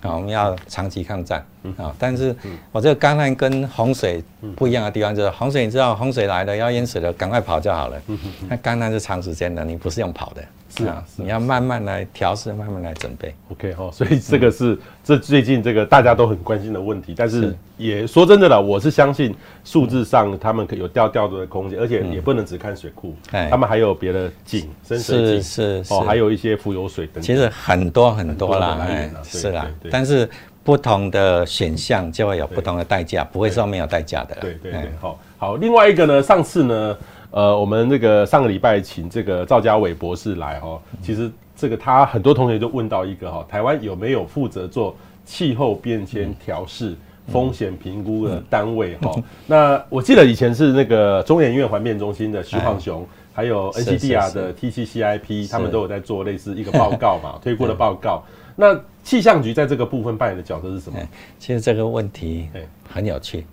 [0.00, 1.44] 啊，我们要长期抗战
[1.76, 1.94] 啊。
[1.98, 2.34] 但是
[2.72, 4.22] 我这个干旱跟洪水
[4.56, 8.00] 不一样的地方就是，洪水你知道洪水来了要淹死了，赶快跑就好了。
[8.48, 10.42] 那干旱是长时间的，你不是用跑的。
[10.76, 13.34] 是啊，你要慢慢来调试，慢慢来准备。
[13.50, 17.14] OK 哈，所以这个是这最近这个大家都很关心的问题。
[17.16, 27.22] 但是也说真的了，我是相信数字上他们可有调调度的空间，而且也不能只看水库，他们还有别的井、深水井是是哦，还有一些浮游水等。
[27.22, 29.66] 其实很多很多啦，哎，是啦。
[29.90, 30.28] 但是
[30.62, 34.36] 不同的选项就会有不同的代价，不会说没有代价的。
[34.42, 35.56] 对对对，好，好。
[35.56, 36.96] 另外一个呢，上次呢。
[37.36, 46.96] 呃，我们那个上个礼拜请这个赵家伟博士来哦，其实这个他很多同学就问到一个哈，台湾有没有负责做气候变迁调适
[47.28, 49.14] 风险评估的单位哈？
[49.46, 58.22] 那我记得以前是那个中研院环变中心的徐晃雄， 还有 NCDR 的 TCCIP，他们都有在做类似一个报告嘛， 推过的报告。
[58.58, 60.98] 那气象局在这个部分扮演的角色是什么？
[61.38, 62.48] 其实这个问题
[62.90, 63.44] 很有趣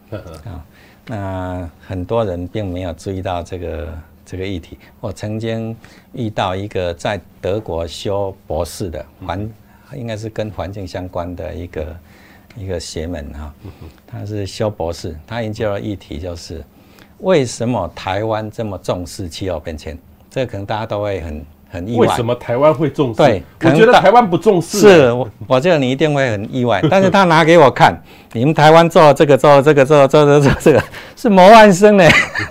[0.45, 0.63] 啊。
[1.05, 4.77] 那很多人并没有注意到这个这个议题。
[4.99, 5.75] 我曾经
[6.13, 9.49] 遇到一个在德国修博士的环，
[9.95, 11.95] 应该是跟环境相关的一个
[12.55, 13.53] 一个学门哈，
[14.07, 16.63] 他是修博士，他研究的议题就是
[17.19, 19.97] 为什么台湾这么重视气候变迁？
[20.29, 21.45] 这可能大家都会很。
[21.73, 23.17] 很意外，为什么台湾会重视？
[23.17, 24.79] 对，我觉得台湾不重视。
[24.79, 26.79] 是，我我觉得你一定会很意外。
[26.87, 27.99] 但是他拿给我看，
[28.33, 30.83] 你们台湾做这个做这个做做做做这个
[31.15, 32.07] 是模范生呢。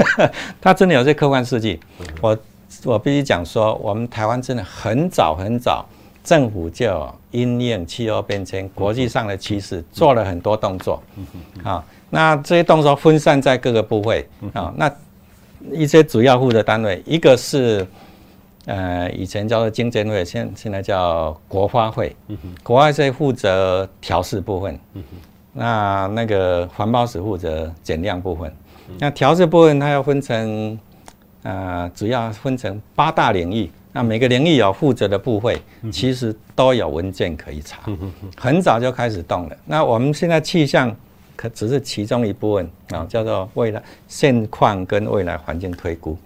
[0.60, 1.78] 他真的有这客观事迹。
[2.20, 2.36] 我
[2.84, 5.86] 我必须讲说，我们台湾真的很早很早
[6.24, 11.00] 政府就因应气候变迁、国际上的趋势，做了很多动作。
[11.62, 14.92] 啊，那这些动作分散在各个部会啊，那
[15.70, 17.86] 一些主要负责单位，一个是
[18.66, 22.14] 呃以前叫做经监会，现现在叫国发会。
[22.62, 24.78] 国发会负责调适部分，
[25.52, 28.52] 那那个环保署负责减量部分。
[28.98, 30.78] 那调适部分它要分成
[31.42, 33.70] 呃，主要分成八大领域。
[33.94, 35.60] 那每个领域有负责的部会，
[35.90, 37.82] 其实都有文件可以查，
[38.36, 39.56] 很早就开始动了。
[39.66, 40.94] 那我们现在气象
[41.43, 46.16] 可只是其中一部分啊，叫做未来现况跟未来环境推估。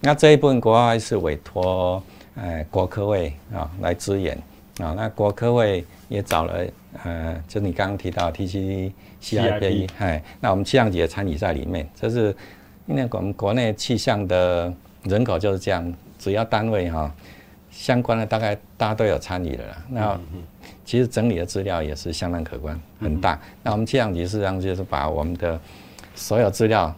[0.00, 2.02] 那这一部分国外是委托
[2.34, 4.36] 呃国科会啊来支援
[4.78, 4.92] 啊。
[4.94, 6.66] 那国科会也找了
[7.02, 11.88] 呃，就你刚刚提到 TCCIP，哎，那我们气象局也参与在里面。
[11.98, 12.36] 这是
[12.86, 14.70] 因为我们国内气象的
[15.04, 15.94] 人口就是这样。
[16.18, 17.14] 主要单位哈，
[17.70, 19.76] 相关的大概大家都有参与的啦。
[19.88, 20.20] 那
[20.88, 23.38] 其实整理的资料也是相当可观，很大。
[23.62, 25.60] 那我们气象局实际上就是把我们的
[26.14, 26.90] 所有资料，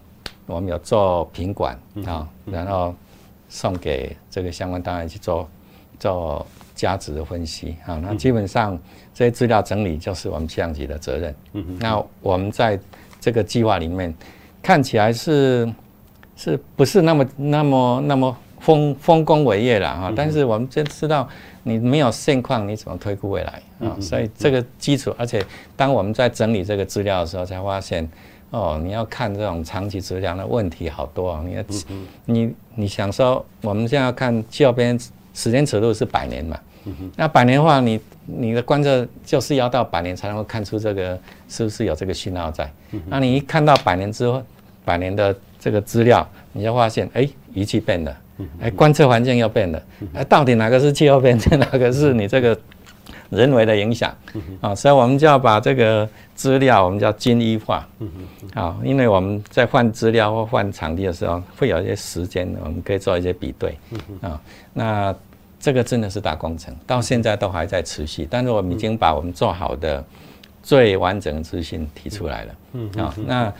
[0.46, 1.76] 我们有做品管
[2.06, 2.94] 啊，然后
[3.48, 5.48] 送给这个相关单位去做
[5.98, 7.98] 做价值的分析啊。
[8.00, 8.78] 那基本上
[9.12, 11.34] 这些资料整理就是我们气象局的责任。
[11.80, 12.78] 那我们在
[13.18, 14.14] 这个计划里面
[14.62, 15.68] 看起来是
[16.36, 18.36] 是不是那么那么那么？
[18.60, 21.26] 丰丰功伟业了啊，但是我们真知道，
[21.62, 23.96] 你没有现况，你怎么推估未来啊？
[24.00, 25.44] 所以这个基础，而且
[25.76, 28.08] 当我们在整理这个资料的时候，才发现，
[28.50, 31.44] 哦，你要看这种长期资料，的问题好多啊！
[31.46, 31.64] 你要，
[32.24, 34.98] 你你想说，我们现在要看气候变
[35.34, 36.58] 时间尺度是百年嘛？
[37.14, 42.72] 那百年的话，你你的观测就是要到百年才能够看出这个是不是有这个信号在？
[43.06, 44.42] 那你一看到百年之后，
[44.84, 48.16] 百年的这个资料，你就发现，哎，仪器变了。
[48.60, 49.82] 哎，观测环境又变了，
[50.14, 52.58] 哎，到底哪个是气候变迁，哪个是你这个
[53.30, 54.14] 人为的影响
[54.60, 54.74] 啊？
[54.74, 57.86] 所以我们就要把这个资料，我们叫均一化
[58.54, 63.78] 啊，因为我们在换资料或换场地的时候，会有一些时间，我们可以做一些比对
[64.20, 64.40] 啊。
[64.72, 65.14] 那
[65.58, 70.04] 这个真的是大工程，到现在都还在持续，但是我们已经把我们做好的
[70.62, 73.14] 最完整的资讯提出来了啊。
[73.26, 73.52] 那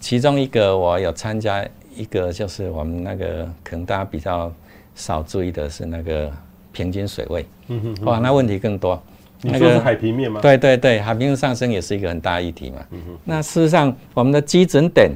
[0.00, 1.64] 其中一个我有参加。
[1.96, 4.52] 一个就是我们那个可能大家比较
[4.94, 6.30] 少注意的是那个
[6.72, 9.00] 平均水位，嗯哼，哇，那问题更多。
[9.40, 10.40] 你说是海平面吗？
[10.40, 12.76] 对对对，海平面上升也是一个很大议题嘛。
[12.90, 15.10] 嗯哼，那事实上我们的基准点，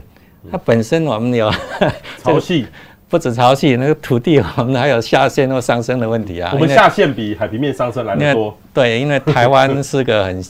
[0.51, 1.51] 它本身我们有
[2.23, 2.67] 潮汐，
[3.09, 6.51] 不止潮汐，那个土地我们还有下陷或上升的问题啊。
[6.53, 8.57] 我们下陷比海平面上升来得多。
[8.75, 10.45] 对，因为台湾是个很。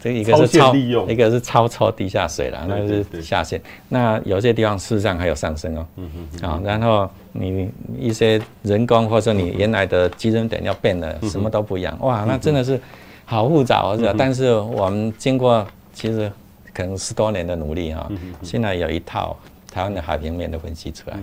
[0.00, 3.60] 这一个是超，一个是超抽地下水了，那个是下陷。
[3.88, 5.86] 那有些地方事实上还有上升哦。
[5.96, 6.48] 嗯嗯。
[6.48, 11.96] 啊，然后你一些人工或者说你原来的基准点要变了，什么都不一样。
[12.00, 12.80] 哇，那真的是
[13.24, 14.14] 好复杂，是吧？
[14.16, 16.30] 但是我们经过其实
[16.72, 18.10] 可能十多年的努力哈，
[18.42, 19.36] 现在有一套。
[19.72, 21.16] 台湾的海平面的分析出来，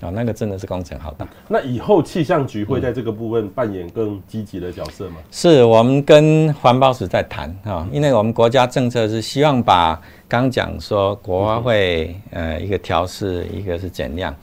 [0.00, 1.26] 啊，那个真的是工程好大。
[1.48, 5.16] 那以后气象局会在这个部分扮演更积极的角色吗？
[5.30, 14.34] 是我们跟环保署在谈啊，因为我们国家政策是希望把刚讲说国发会呃一个调试，一个是减量，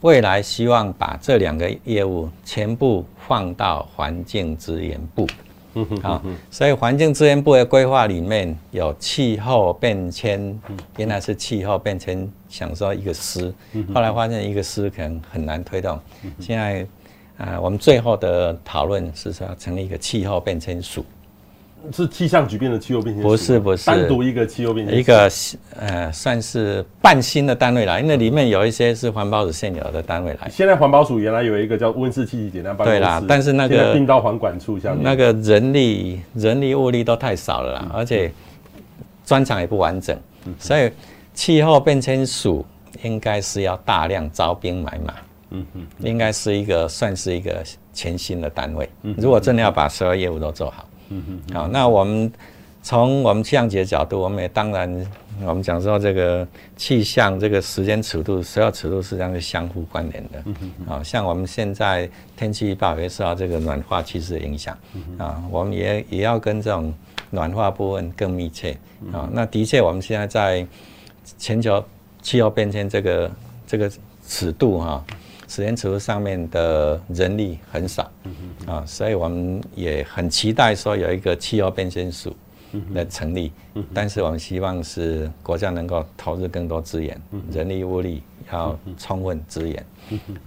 [0.00, 5.26] 未来希望把这两个业务全部放到环境资源部。
[6.02, 10.60] 啊，所以环境资源部的规划里面有气候变迁，
[10.96, 13.54] 原来是气候变迁，想说一个司，
[13.94, 15.98] 后来发现一个司可能很难推动。
[16.38, 16.86] 现在，
[17.36, 21.04] 啊，我们最后的讨论是说要成立一个气候变迁署。
[21.92, 23.22] 是气象局变的气候变迁？
[23.22, 25.30] 不是不是，单独一个气候变迁，一个
[25.78, 30.48] 呃算是半新的单位啦，因为里面有一些是环保署现有的单位来。
[30.50, 38.30] 现在环保署原来有一个叫温室气体检量办公室，对啦，但是那个并到环管处下面，那个人力人力物力都太少了啦，嗯、而且
[39.24, 40.90] 专长也不完整，嗯、所以
[41.32, 42.66] 气候变迁署
[43.02, 45.14] 应该是要大量招兵买马，
[45.50, 47.62] 嗯嗯，应该是一个算是一个
[47.92, 50.84] 全新的单位，嗯、如果真的要把所有业务都做好。
[51.10, 52.32] 嗯嗯，好，那我们
[52.82, 55.06] 从我们气象局的角度，我们也当然，
[55.44, 56.46] 我们讲说这个
[56.76, 60.42] 气象这个时间尺度、所有尺度实际上是相互关联的。
[60.46, 64.76] 嗯嗯，好像我们现在天气预报也受到这个暖化趋势的影响。
[64.94, 66.92] 嗯啊，我们也也要跟这种
[67.30, 68.72] 暖化部分更密切。
[69.12, 70.66] 啊，那的确，我们现在在
[71.36, 71.84] 全球
[72.22, 73.30] 气候变迁这个
[73.66, 73.90] 这个
[74.26, 75.04] 尺度哈。
[75.08, 75.14] 时
[75.56, 78.10] 间尺度上面的人力很少，
[78.66, 82.36] 啊，所以我们也很期待说有一个气候变迁署
[82.94, 83.50] 的成立，
[83.94, 87.20] 但是我们希望是国家能够投入更多资源，
[87.50, 88.22] 人力物力
[88.56, 89.84] 要充分资源，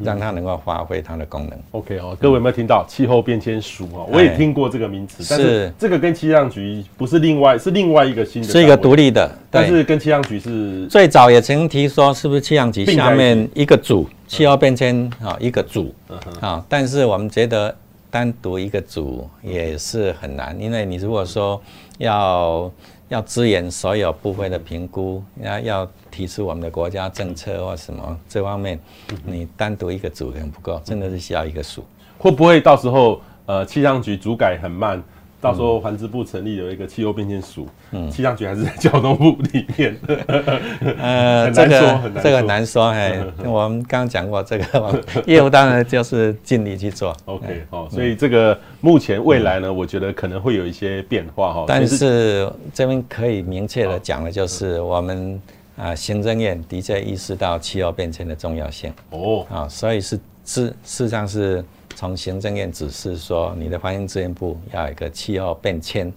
[0.04, 1.60] 让它能够发挥它的功能。
[1.72, 4.10] OK 哦，各位有没有听到气候变迁署哦？
[4.12, 15.94] 我也听过这个名词，但是这个跟气象局不是另外，是另外一个新的，是一个独立的，但是跟气象局是最早也曾提说，是不是气象局下面一个组气候变迁啊一个组
[16.40, 16.64] 啊？
[16.68, 17.76] 但是我们觉得
[18.10, 21.62] 单独一个组也是很难，因为你如果说
[21.98, 22.72] 要
[23.10, 28.78] 要支援所有部分的评估，要要提出我们的国家政策或什么这方面，
[29.26, 31.84] 你单独一个组可能不够，真的是需要一个署。
[32.18, 35.02] 会不会到时候呃气象局主改很慢？
[35.40, 39.98] 到时候环资部成立有一个气候变迁署，嗯，气象局还是在交通部里面。
[41.02, 47.18] 呃，这个这个很难说，哎， 我们刚刚讲过，这个业务当然就是尽力去做。
[47.26, 51.66] OK，好，所以这个目前未来呢，我觉得可能会有一些变化哈。
[51.68, 55.42] 但是这边可以明确的讲的就是，我们
[55.78, 58.94] 啊行政院的确意识到气候变迁的重要性。
[59.12, 61.64] 哦，啊，所以是是事实上是。
[61.94, 66.12] 从行政院指示说，你的环境资源部要有一个气候变迁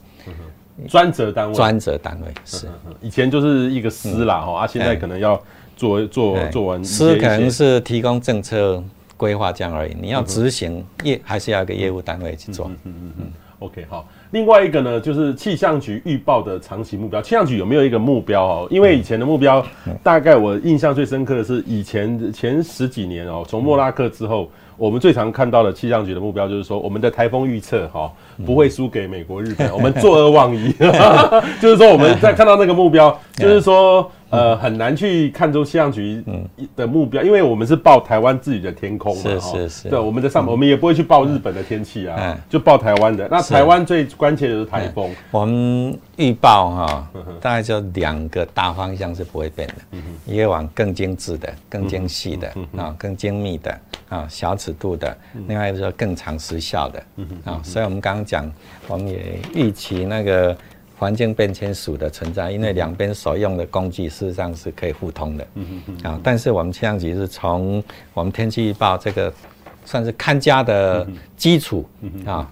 [0.88, 1.54] 专责单位。
[1.54, 2.68] 专责单位是
[3.02, 5.38] 以前就是一个司啦，哈、嗯，啊，现在可能要
[5.76, 6.82] 做做做完。
[6.82, 8.82] 司可能是提供政策
[9.16, 12.66] 规划这样而已，你要执行业还是要一个业务单位去做。
[12.68, 13.32] 嗯嗯嗯嗯。
[13.58, 14.08] OK，好。
[14.30, 17.22] 另外一个呢，就是气象局预报的长期目标。
[17.22, 18.68] 气象局有没有一个目标哦？
[18.70, 19.64] 因为以前的目标，
[20.02, 24.50] 大概我印象最深刻的是以前前十几年哦，从莫拉克之后。
[24.76, 28.12] 我们最常看到的气象局的目标就是说，我们的台风预测哈
[28.44, 30.72] 不会输给美国、日本， 我们坐而忘一，
[31.60, 34.10] 就是说我们在看到那个目标，就是说。
[34.30, 36.20] 呃，很难去看出气象局
[36.74, 43.28] 的目标，因为我们是报台湾自己的天空嘛，是是是，对，我们的上，我们也不会去报日本的天气啊，就报台湾的。
[43.30, 45.08] 那台湾最关切的是台风。
[45.30, 47.08] 我们预报哈，
[47.40, 49.74] 大概就两个大方向是不会变的，
[50.26, 55.16] 一个往更精致的、更精细的啊、更精密的啊、小尺度的，
[55.48, 57.02] 另外就是说更长时效的
[57.44, 57.60] 啊。
[57.62, 58.50] 所以我们刚刚讲，
[58.88, 60.56] 我们也预期那个。
[60.96, 65.46] 环境变迁署的存在，因为两边所用的工具事实上是可以互通的，
[66.04, 67.82] 啊，但是我们气象局是从
[68.14, 69.30] 我们天气预报这个
[69.84, 71.06] 算是看家的
[71.36, 71.84] 基础
[72.24, 72.48] 啊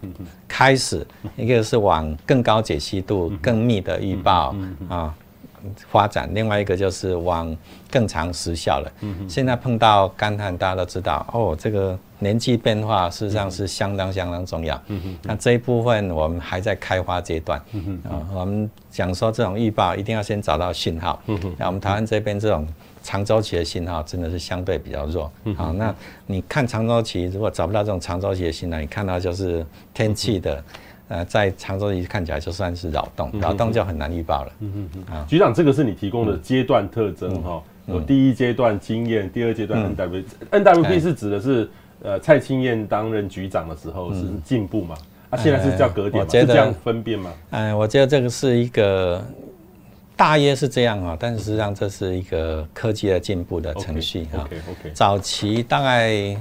[0.49, 1.07] 开始，
[1.37, 4.55] 一个是往更高解析度、更密的预报
[4.89, 5.15] 啊。
[5.91, 7.57] 发展，另外一个就是往
[7.91, 8.93] 更长时效了。
[9.29, 14.81] 现在碰到干旱，大家都知道哦，这个年纪变化事实上是相当相当重要。
[15.23, 17.59] 那这一部分我们还在开发阶段。
[18.05, 21.21] 啊，我们讲说这种预报一定要先找到信号。
[21.57, 22.67] 那我们台湾这边这种
[23.03, 25.31] 长周期的信号真的是相对比较弱。
[25.57, 25.95] 好，那
[26.27, 30.63] 你看长周期，如果找不到这种长周期的信号，你看到就是天气的。
[31.13, 34.53] 呃，在长周期看起来就算是扰动，扰动就很难预报了。
[34.61, 35.15] 嗯嗯嗯。
[35.15, 37.63] 啊，局长，这个是你提供的阶段特征哈。
[37.85, 41.69] 有第一阶段经验，第二阶段 NWP，NWP 是指的是
[42.03, 44.97] 呃蔡清燕担任局长的时候是进步嘛？
[45.29, 46.31] 啊，现在是叫格点嘛？
[46.31, 47.31] 是这样分辨吗？
[47.51, 49.23] 哎，我觉得这个是一个
[50.17, 54.45] 大约是这样啊，但是实际上这是一个科技的进步的程序哈。
[54.47, 54.91] OK OK。
[54.95, 56.35] 早期大概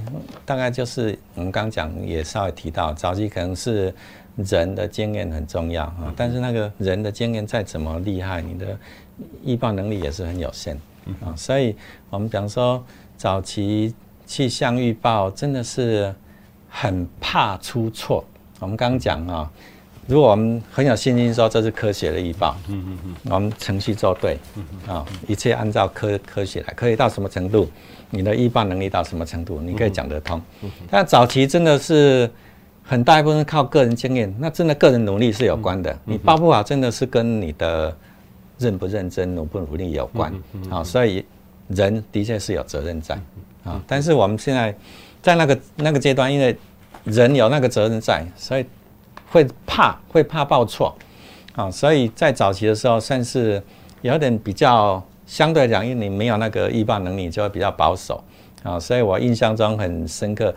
[0.46, 3.94] 大概就是我们刚讲也稍微提到，早期可能是。
[4.36, 8.78] 人的经验很重要啊，但是那个人的经验再怎么厉害，你的
[9.44, 10.74] 预报能力也是很有限
[11.20, 11.36] 啊。
[11.36, 11.76] 所以，
[12.08, 12.82] 我们比方说
[13.16, 16.14] 早期气象预报真的是
[16.70, 18.24] 很怕出错。
[18.58, 19.50] 我们刚刚讲啊，
[20.06, 24.38] 如果我们很有信心说这是科学的预报，嗯嗯嗯，我们程序做对，
[24.86, 27.68] 啊，一切按照科科学来，可以到什么程度，
[28.08, 30.40] 你的预报能力到什么程度，你可以讲得通。
[30.90, 32.30] 但早期真的是。
[32.84, 35.96] 很大一部分靠个人经验，那真的个人努力是有关的。
[36.04, 37.96] 你报不好，真的是跟你的
[38.58, 40.32] 认不认真、努不努力有关
[40.68, 40.82] 啊。
[40.82, 41.24] 所以
[41.68, 43.18] 人的确是有责任在
[43.64, 43.80] 啊。
[43.86, 44.74] 但是我们现在
[45.22, 46.54] 在那个那个阶段，因为
[47.04, 48.66] 人有那个责任在，所以
[49.30, 50.94] 会怕会怕报错
[51.54, 51.70] 啊。
[51.70, 53.62] 所以在早期的时候，算是
[54.02, 58.22] 有点比较相对来讲，因为你没有那个预报能力，就会比较保守
[58.64, 58.78] 啊。
[58.78, 60.52] 所以我印象中很深刻。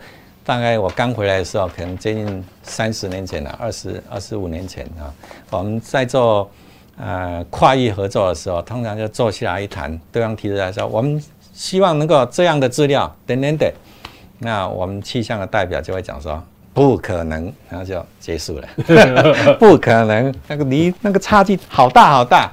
[0.46, 5.12] 大概我刚回来的时候，可能接近三十年前了，二十二十五年前啊，
[5.50, 6.48] 我们在做
[6.96, 11.20] 呃跨域合作的时候，通常就坐下来一谈，对方提出来说，我们
[11.52, 13.68] 希望能够这样的资料，等等等，
[14.38, 16.40] 那我们气象的代表就会讲说，
[16.72, 18.68] 不可能，然后就结束了，
[19.58, 22.48] 不可能，那个离那个差距好大好大，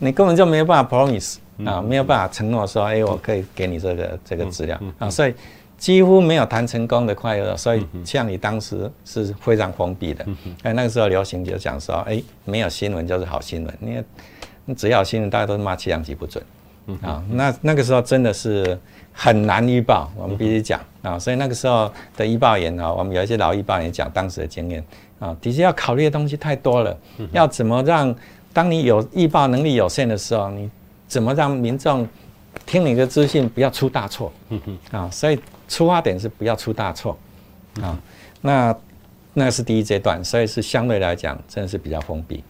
[0.00, 4.76] 你根本就没有办法 promise 啊，没有办法承诺说，哎，我可以给你这个这个资料。
[4.98, 5.32] 啊，所以。
[5.86, 10.26] 几乎没有谈成功的快乐，所以像你当时是非常封闭的。
[10.64, 13.72] 哎，那个时候流行就讲说，哎，没有新闻就是好新闻。
[13.80, 14.02] 因为
[14.64, 16.42] 你只要新闻，大家都是骂气象局不准。
[17.02, 18.76] 啊，那那个时候真的是
[19.12, 24.84] 很难预报，我们必须讲啊，所以那个时候的预报员啊，我们有一些老预报员讲当时的经验
[25.20, 26.98] 啊，的确要考虑的东西太多了，
[27.30, 28.12] 要怎么让
[28.52, 30.68] 当你有预报能力有限的时候，你
[31.06, 32.04] 怎么让民众
[32.64, 34.32] 听你的资讯不要出大错
[34.90, 35.08] 啊？
[35.12, 35.38] 所以
[35.68, 37.16] 出发点是不要出大错
[37.80, 37.98] 啊，
[38.40, 38.76] 那。
[39.38, 42.42] 那是第一阶段，所以是相对来讲，真的是比较封闭。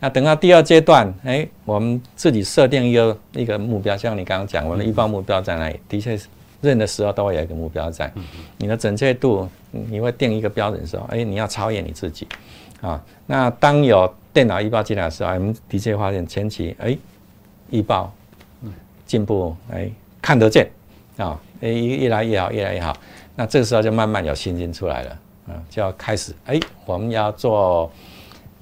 [0.00, 5.78] 那等到第二阶段，哎，我们自己设定一个一个目标，像你刚刚讲，我们的预报目标在哪里？
[5.86, 6.18] 的确，
[6.62, 8.10] 任的时候都会有一个目标在。
[8.56, 12.26] 你的准确度，你会定一个标准的时候，哎，你要超越你自己。
[12.80, 16.96] 啊，那当有电脑预报进来的时候，我们的确发现前期，哎，
[17.68, 18.10] 预报
[19.04, 19.90] 进步，哎，
[20.22, 20.66] 看得见，
[21.18, 22.96] 啊，哎，越来越好，越来越好。
[23.36, 25.18] 那这个时候就慢慢有信心出来了。
[25.48, 27.90] 嗯就要开始哎，我们要做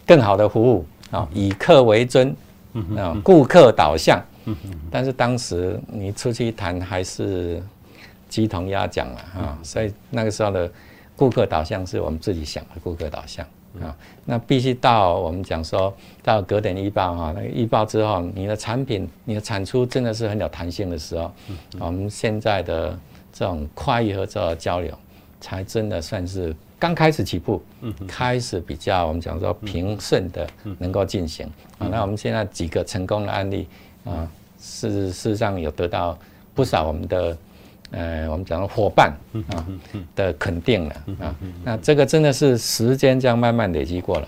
[0.07, 2.35] 更好的服务啊，以客为尊，
[2.97, 4.23] 啊，顾客导向。
[4.91, 7.63] 但是当时你出去谈还是
[8.31, 10.71] 鸡同鸭讲了啊，所以那个时候的
[11.15, 13.45] 顾客导向是我们自己想的顾客导向
[13.81, 13.97] 啊。
[14.25, 21.31] 那必须到我们讲说到格点预报哈，那个预报之后，你的产品、你的产出真的是很有弹性的时候，
[21.79, 22.99] 我们现在的
[23.33, 24.93] 这种跨域合作交流，
[25.41, 26.55] 才真的算是。
[26.81, 27.61] 刚开始起步，
[28.07, 30.49] 开始比较我们讲说平顺的
[30.79, 31.45] 能够进行
[31.77, 31.89] 啊。
[31.91, 33.67] 那我们现在几个成功的案例
[34.05, 36.17] 啊，事事实上有得到
[36.55, 37.37] 不少我们的
[37.91, 39.13] 呃我们讲的伙伴
[39.51, 39.67] 啊
[40.15, 41.35] 的肯定了啊。
[41.65, 44.27] 那这个真的是时间这样慢慢累积过来，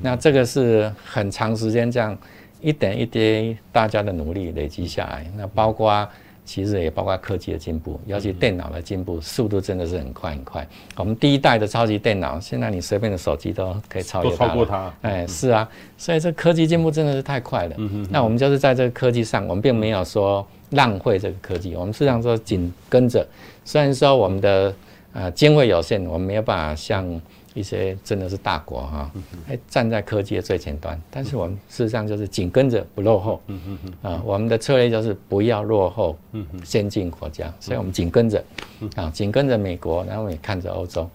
[0.00, 2.16] 那这个是很长时间这样
[2.60, 5.26] 一点一滴大家的努力累积下来。
[5.36, 6.08] 那包括。
[6.44, 10.66] 其实也包括科技的进步，尤其电脑的进步速度真的是很快很快。
[10.96, 14.48] 我们第一代的超级电脑，现在你随便的手机都可以超越它。
[14.48, 14.92] 超过它。
[15.02, 17.76] 哎，是啊，所以这科技进步真的是太快了。
[18.10, 23.26] 那我们就是在这个科技上，我们并没有说浪费这个科技，我们事实际上说紧跟着。
[23.64, 24.74] 虽然说我们的
[25.12, 27.20] 呃经费有限，我们没有办法像。
[27.54, 29.10] 一些真的是大国哈，
[29.46, 33.42] 还站在科技的最前端，但是我们事实上就是紧跟着不落后，
[34.00, 36.16] 啊，我们的策略就是不要落后
[36.64, 38.42] 先进国家，所以我们紧跟着，
[38.96, 41.06] 啊，紧跟着美国，然后也看着欧洲，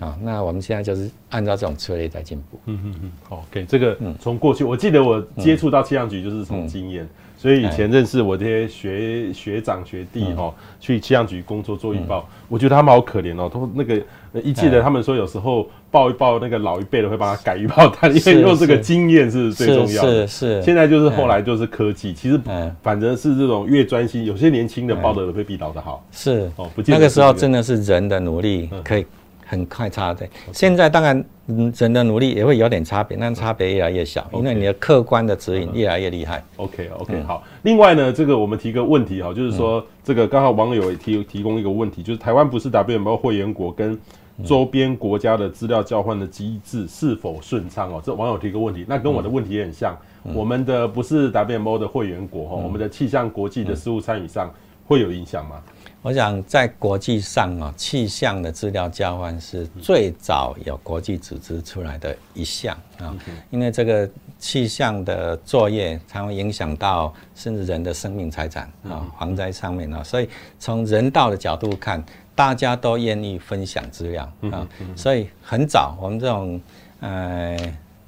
[0.00, 2.60] 啊，那我们现在就是按照这种策略在进步。
[2.66, 7.08] 嗯嗯嗯，好，给这个从过去，我记得我接触到气象局就是从经验。
[7.40, 13.50] 所以以前认识我这些学学长学弟哈，去气象局工作做预报，我觉得他们好可怜哦。
[13.50, 13.98] 都那个
[14.42, 20.26] 一记得他们说有时候报一报那个老一辈的会帮他改预报单，因为用这个经验是最重要的。
[20.26, 20.62] 是是。
[20.62, 22.38] 现在就是后来就是科技，其实
[22.82, 26.04] 反正是这种越专心，有些年轻的报的会比老的好。
[26.12, 29.06] 是哦，不，那个时候真的是人的努力可以。
[29.50, 36.40] 很快差的，现在当然，嗯，人的努力也会有点差别，但差别越来越小，因为你的客观的指引越来越厉害。
[36.54, 37.42] OK OK，好。
[37.62, 43.98] 另外呢，这个我们提个问题哈，就是说这个刚好网友也提提供一个问题，就是台湾不是 WMO 会员国，跟
[44.44, 48.00] 周边国家的资料交换的机制是否顺畅哦？
[48.04, 49.98] 这网友提个问题，那跟我的问题也很像。
[50.32, 54.48] 我们的不是 WMO 的会员国哈，我们的气象国际的事务参与上
[54.86, 55.56] 会有影响吗？
[56.02, 63.14] 我想在国际上啊，气象的资料交换是最早有国际组织出来的一项啊，
[63.50, 70.28] 因为这个气象的作业它会影响到甚至人的生命财产啊，防灾上面啊，所以
[70.58, 72.02] 从人道的角度看，
[72.34, 76.58] 大家都愿意分享资料啊，所以很早我们这种
[77.00, 77.58] 呃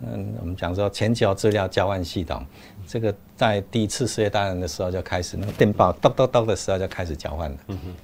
[0.05, 2.45] 嗯，我们讲说全球资料交换系统。
[2.93, 7.59] 这个在第一次世界大战的时候就开始，那个电报咚咚咚的时候就开始交换了，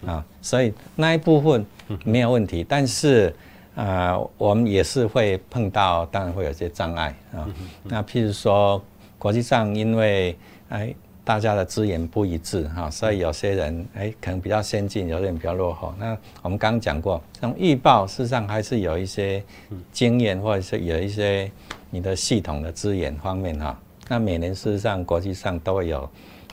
[0.07, 1.67] 啊，所以那一部分
[2.05, 3.29] 没有问题，但是
[3.75, 7.47] 啊、呃，我们也是会碰到，当然会有些障碍啊。
[7.85, 8.83] 那譬如说，
[9.19, 10.35] 国际上因为
[10.71, 15.93] 哎大家的资源不一致哈，所以有些人哎可能比较先进，有些人比较落后。
[15.99, 19.45] 那我们刚刚讲过，像预报事实上还是有一些
[19.93, 21.53] 经验，或者是有一些
[21.91, 23.79] 你的系统的资源方面哈。
[24.09, 26.09] 那每年事实上国际上都会有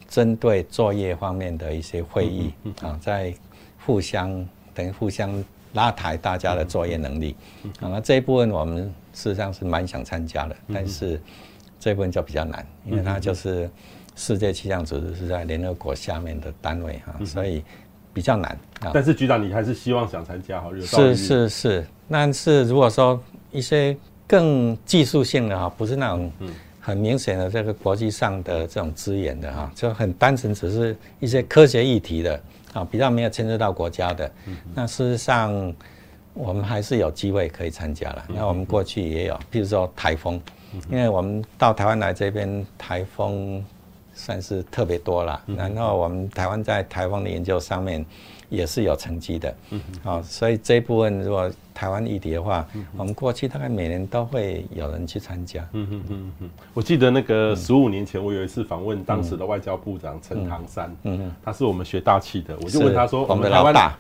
[0.07, 3.33] 针对作业方面的一些会议啊，在
[3.85, 5.43] 互相等于互相
[5.73, 7.35] 拉抬大家的作业能力
[7.79, 7.87] 啊。
[7.89, 11.19] 那这一部分我们事实上是蛮想参加的，但是
[11.79, 13.69] 这部分就比较难，因为它就是
[14.15, 17.63] 世界气象组织是在联合国下面的单位哈，所以
[18.13, 18.51] 比较难
[18.81, 18.91] 啊。
[18.93, 20.69] 但是局长，你还是希望想参加哈？
[20.83, 23.19] 是是是，但是如果说
[23.51, 23.95] 一些
[24.27, 26.31] 更技术性的哈，不是那种。
[26.86, 32.39] 很明显的，这个国际上的这种资源的哈，就很单纯，只是一些科学议题的
[32.73, 34.31] 啊，比较没有牵涉到国家的。
[34.75, 35.73] 那事实上，
[36.36, 38.25] 我们还是有机会可以参加了。
[38.27, 40.39] 那我们过去也有，譬如说台风，
[40.91, 43.65] 因为我们到台湾来这边，台风
[44.16, 45.39] 算是特别多了。
[45.55, 48.03] 然后我们台湾在台风的研究上面
[48.49, 55.61] 也是有成绩的，嗯，好，所以这一部分如果台湾议题的话，我们过去大概每年都会有人去参加。
[55.74, 61.20] 嗯嗯嗯嗯，我记得那个十五年前，我有一次访问当时的外交部长陈唐山，嗯。
[61.26, 63.97] 嗯，他是我们学大气的，我就问他说：“我们台湾 大，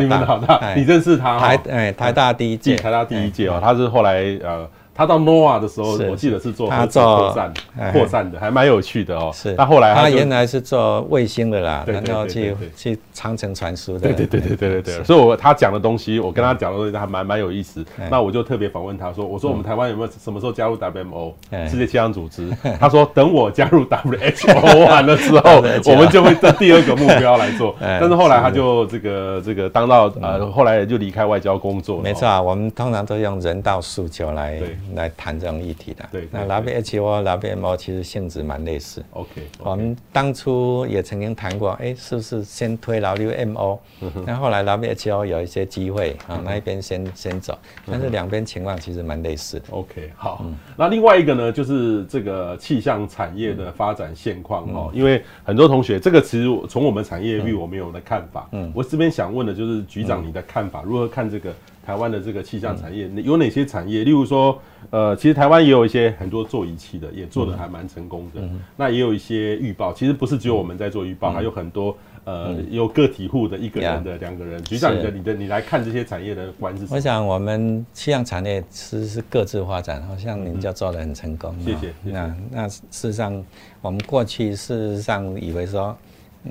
[0.00, 1.38] 你们老大，你认识他？
[1.38, 7.54] 台哎台大第一届，台大第一届哦，他是后来呃。”他到 NOAA 的时候，我记得是做他做扩散
[7.92, 9.30] 扩散的，还蛮有趣的哦。
[9.32, 14.00] 是，他后来他原来是做卫星的啦，然后去去长城传输的。
[14.00, 15.04] 对对对对对对对。
[15.04, 17.86] 所以，我他讲的东西，我跟他讲的东西还蛮蛮有意思。
[18.10, 21.32] 那我就特别访问他说：“我说我们台湾有没有什么时候加入 WMO
[21.68, 27.72] 世界气象组织？”他说：“等我加入 WHO 完了之后，我们就会在第二个目标来做。
[27.80, 32.00] ”但是后来他就这个这个当到呃，后来就离开外交工作。
[32.00, 34.60] 没错啊，我们通常都用人道诉求来。
[34.94, 39.04] 来谈这种议题的，对，那 WHO、WMO 其实性质蛮类似。
[39.10, 43.78] OK，我们当初也曾经谈过，哎，是不是先推 WMO？
[44.26, 49.64] 那后来 WHO 有一些机会啊，那一边先先走，但是两边情况其实蛮类似的。
[49.70, 50.44] OK，好，
[50.76, 61.52] 那另外一个呢，就是这个气象产业的发展现况哦，因为很多同学这个其实从我们产业域我们有的看法，嗯，我这边想问的就是局长你的看法，如何看这个？
[61.88, 64.04] 台湾的这个气象产业有哪些产业？
[64.04, 64.60] 例如说，
[64.90, 68.42] 呃，其实台湾也有一些很多做仪器的，也做的还蛮成功的。
[68.76, 74.62] 那也有一些预报，其实不是只有我们在做预报，还有很多呃，有个体户的一个人的、两个人。
[74.64, 76.96] 局长，你的、你的、你来看这些产业的观是什么？
[76.96, 81.58] 我想我们气象产业其实是各自发展，好像您就做的很成功。
[81.58, 81.94] 谢谢。
[82.04, 83.42] 那那事实上，
[83.80, 85.96] 我们过去事实上以为说，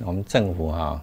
[0.03, 0.99] 我们政府哈，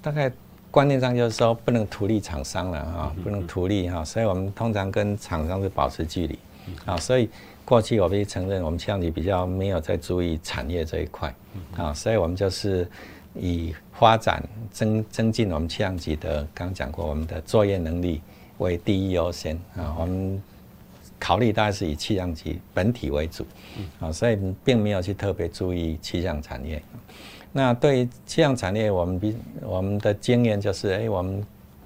[0.00, 0.32] 大概。
[0.70, 6.38] 观念上就是说不能图利厂商了哈，不能图利哈，所以我们通常跟厂商是保持距离
[6.84, 6.96] 啊。
[6.96, 7.28] 所以
[7.64, 11.34] 过去我必须承认，我们气象局比较没有在注意产业这一块
[11.76, 12.88] 啊，所以我们就是
[13.34, 18.20] 以发展增增进我们气象局的，刚刚讲过我们的作业能力
[18.58, 19.96] 为第一优先啊。
[19.98, 20.40] 我们
[21.18, 23.44] 考虑大概是以气象局本体为主
[23.98, 26.80] 啊，所以并没有去特别注意气象产业。
[27.52, 31.44] 那对于气象产业，我们比我们的经验就是，哎，我们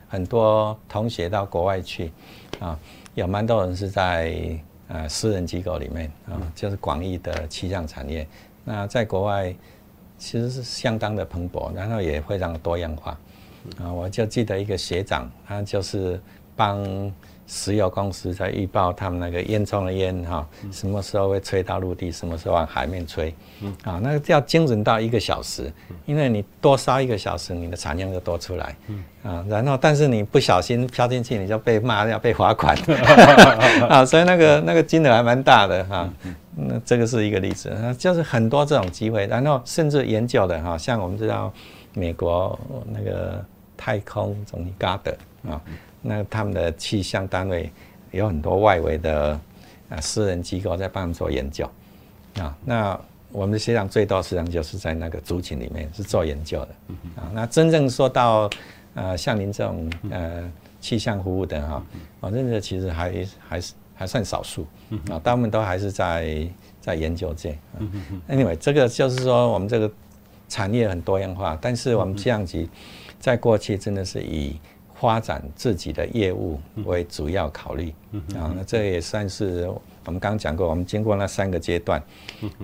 [0.08, 2.12] 很多同学到国外去，
[2.60, 2.78] 啊，
[3.14, 4.58] 有蛮多人是在
[4.88, 8.26] 呃私人机构里面啊，就是广义的气象产业。
[8.64, 9.54] 那在国外
[10.18, 13.18] 其实是相当的蓬勃，然后也非常多样化。
[13.78, 16.20] 啊，我就记得一个学长，他就是
[16.54, 17.12] 帮。
[17.46, 23.34] 石油公司在预报他们那个烟囱的烟哈，什么时候会吹到陆地，什么时候往海面吹，
[23.82, 25.70] 啊，那个要精准到一个小时，
[26.06, 28.74] 因为你多烧一个小时，你的产量就多出来，
[29.22, 32.74] 啊，然后但是你不小心飘进去，你就被骂要被罚款，
[33.90, 36.08] 啊，所以那个那个金额还蛮大的哈，
[36.56, 41.52] 那这个是一个例子，就是很多这种机会，然后甚至研究的哈，像我们知道
[41.92, 43.44] 美国那个
[43.76, 45.14] 太空总理戈德
[45.50, 45.60] 啊。
[46.06, 47.72] 那他们的气象单位
[48.10, 49.40] 有很多外围的
[49.88, 51.68] 啊私人机构在帮他们做研究
[52.38, 52.56] 啊。
[52.64, 53.00] 那
[53.32, 56.68] 我们的学长最多实际上就是在那个族群里面是做研究的
[57.16, 57.32] 啊。
[57.32, 58.48] 那真正说到
[58.94, 61.82] 呃像您这种呃气象服务的哈，
[62.20, 64.66] 我认为其实还还是还算少数
[65.08, 66.46] 啊，大部分都还是在
[66.80, 67.56] 在研究界。
[68.28, 69.90] Anyway，这个就是说我们这个
[70.48, 72.68] 产业很多样化，但是我们气象局
[73.18, 74.60] 在过去真的是以
[75.04, 77.92] 发展自己的业务为主要考虑。
[78.34, 79.68] 啊，那这也算是
[80.06, 82.02] 我们刚刚讲过，我们经过那三个阶段，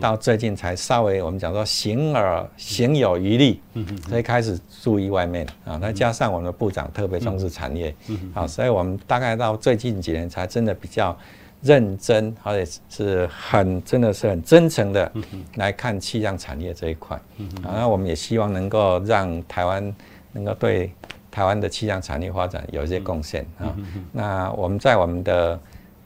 [0.01, 3.61] 到最近才稍微我们讲说行而行有余力，
[4.09, 5.47] 所以开始注意外面。
[5.67, 5.79] 啊。
[5.79, 7.95] 再加上我们的部长特别重视产业。
[8.33, 11.15] 啊，所以我们大概到最近几年才真的比较
[11.61, 15.13] 认真，而且是很真的是很真诚的
[15.57, 17.21] 来看气象产业这一块。
[17.63, 17.77] 啊。
[17.77, 19.95] 那我们也希望能够让台湾
[20.33, 20.91] 能够对。
[21.31, 23.75] 台湾的气象产业发展有一些贡献啊。
[24.13, 25.59] 那我们在我们的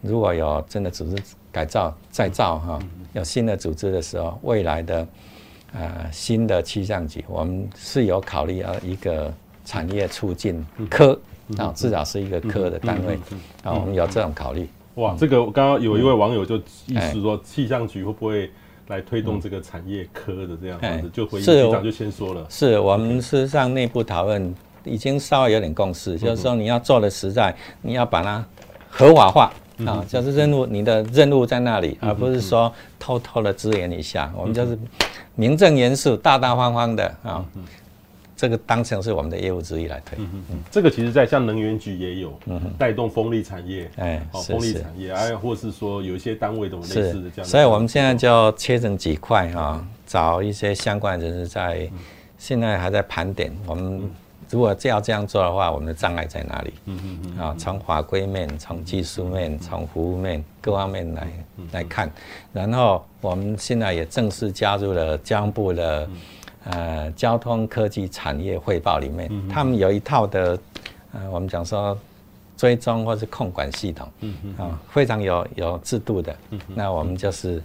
[0.02, 2.78] 如果有真的组织改造再造哈，
[3.14, 5.08] 有新的组织的时候，未来的
[5.72, 9.32] 呃新的气象局，我们是有考虑要一个
[9.64, 11.18] 产业促进科
[11.56, 13.14] 啊，至少是一个科的单位
[13.62, 14.68] 啊，我们有这种考虑。
[14.96, 16.56] 哇，这个刚刚有一位网友就
[16.86, 18.50] 意思说，气象局会不会
[18.88, 21.08] 来推动这个产业科的这样子？
[21.12, 24.54] 就回应局长就先说了，是我们事实上内部讨论。
[24.84, 28.44] 已经稍微有点共识，就是说你要做的实在，你要把它
[28.88, 29.52] 合法化
[29.84, 34.32] 啊，就是任务，你的任务在那里，而不是说偷偷的支援一下。
[34.36, 34.78] 我们就是
[35.34, 37.44] 名正言顺、大大方方的啊，
[38.36, 40.16] 这个当成是我们的业务之一来推。
[40.18, 47.44] 嗯嗯，这个其实在像能源局也有，嗯，带动风力产业，哎，哦，风力产业，哎，或是说有一些单位都类似的这样。
[47.44, 51.90] 所以我们现在就切成几块哈，找一些相关人士在，
[52.38, 54.08] 现在还在盘点我们。
[54.50, 56.74] 如果这要这样做的话，我们的障碍在哪里？
[56.86, 57.38] 嗯嗯嗯。
[57.38, 61.28] 啊，从法规面、从技术面、从服务面各方面来
[61.72, 62.10] 来看，
[62.52, 66.08] 然后我们现在也正式加入了交通部的
[66.64, 70.58] 呃交通科技产业汇报里面，他们有一套的
[71.12, 71.96] 呃我们讲说
[72.56, 76.34] 追踪或是控管系统，嗯嗯啊，非常有有制度的。
[76.68, 77.60] 那我们就是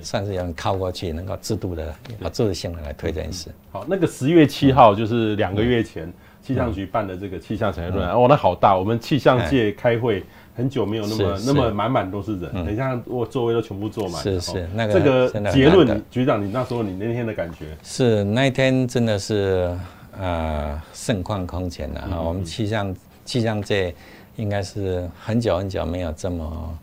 [0.00, 3.50] 算是有人靠过去，能够制度的有制度性的来推这件事。
[3.70, 6.12] 好，那个十月七号就是两个月前。
[6.44, 8.76] 气象局办的这个气象产业论坛，哦，那好大！
[8.76, 10.24] 我们气象界开会
[10.56, 14.20] 很久没有那么那么满满都是人，等一下我座位都全部坐满。
[14.20, 15.00] 是是，那个这
[15.40, 17.66] 个结论，局长，你那时候你那天的感觉？
[17.84, 19.72] 是那一天真的是
[20.18, 22.92] 呃盛况空前的哈，我们气象
[23.24, 23.94] 气象界
[24.34, 26.78] 应该是很久很久没有这么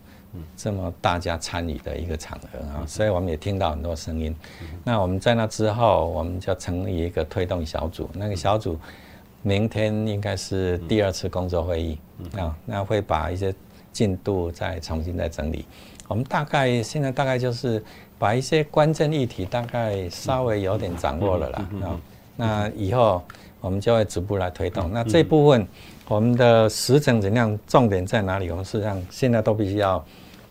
[0.56, 4.36] 这么大家参与的一个场合啊，所以我们也听到很多声音。
[4.84, 8.78] 那我们在那之后，我们就成立一个推动小组，那个小组。
[9.42, 11.98] 明天应该是第二次工作会议
[12.38, 13.56] 啊，那会把一些
[13.94, 15.64] 进度再重新再整理。
[16.10, 17.82] 我们大概现在大概就是
[18.18, 22.02] 把一些关键议题大概稍微有点掌握了啦啊。
[22.36, 23.24] 那以后
[23.62, 24.92] 我们就会逐步来推动。
[24.92, 25.66] 那这部分
[26.10, 28.52] 我们的时程怎样，重点在哪里？
[28.52, 30.06] 我们实际上现在都必须要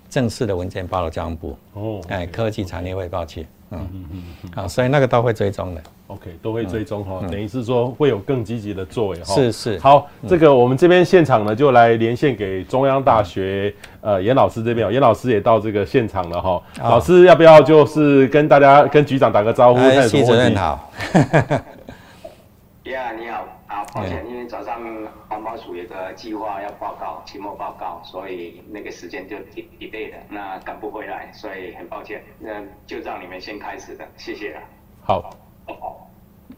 [0.09, 3.47] 正式的文件报到交通部哦，哎，科技产业汇报去。
[3.71, 4.05] 嗯嗯
[4.45, 5.83] 嗯，好，所以那个都会追踪的。
[6.07, 9.35] OK，都会追踪哈，等于是说会有更积极的作为哈。
[9.35, 9.79] 是是。
[9.79, 16.63] 好，这个我们这边现场呢，就来连线给中央大学呃严老师这边哦，严老师也到这个现场了哈。
[16.79, 19.81] 老师要不要就是跟大家跟局长打个招呼？
[19.81, 20.91] 哎，系主任好。
[22.85, 23.45] 呀，你好。
[23.93, 24.81] 啊，抱歉，因为早上
[25.29, 32.23] 环保署有个计划要报告期末报告，所以那个时间就 delay 的，那赶不回来，所以很抱歉。
[32.39, 34.61] 那就让你们先开始的，谢谢了。
[35.03, 35.31] 好，
[35.67, 36.11] 好，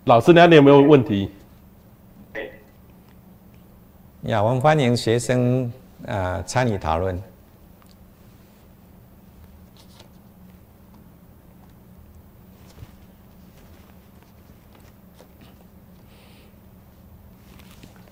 [0.04, 1.32] 老师，那你有没有问题？
[2.32, 2.52] 对。
[4.22, 5.72] 呀，我们欢迎学生
[6.06, 7.22] 呃参与讨论。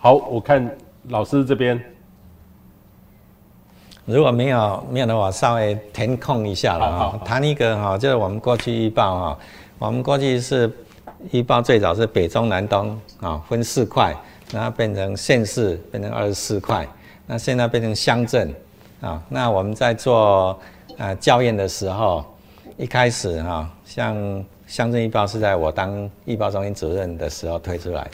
[0.08, 0.74] 好，我看
[1.10, 1.78] 老师这边，
[4.06, 7.20] 如果没有没有的话，稍微填空一下了哈。
[7.26, 9.38] 谈一个哈，就是我们过去预报哈，
[9.78, 10.72] 我们过去是
[11.30, 14.16] 预报最早是北中南东啊，分四块，
[14.50, 16.88] 然后变成县市，变成二十四块，
[17.26, 18.50] 那现在变成乡镇
[19.02, 19.22] 啊。
[19.28, 20.58] 那我们在做
[20.96, 22.24] 呃校验的时候，
[22.78, 24.16] 一开始哈，像
[24.66, 28.10] 乡镇预报是在我当预报中心主任的时候推出来。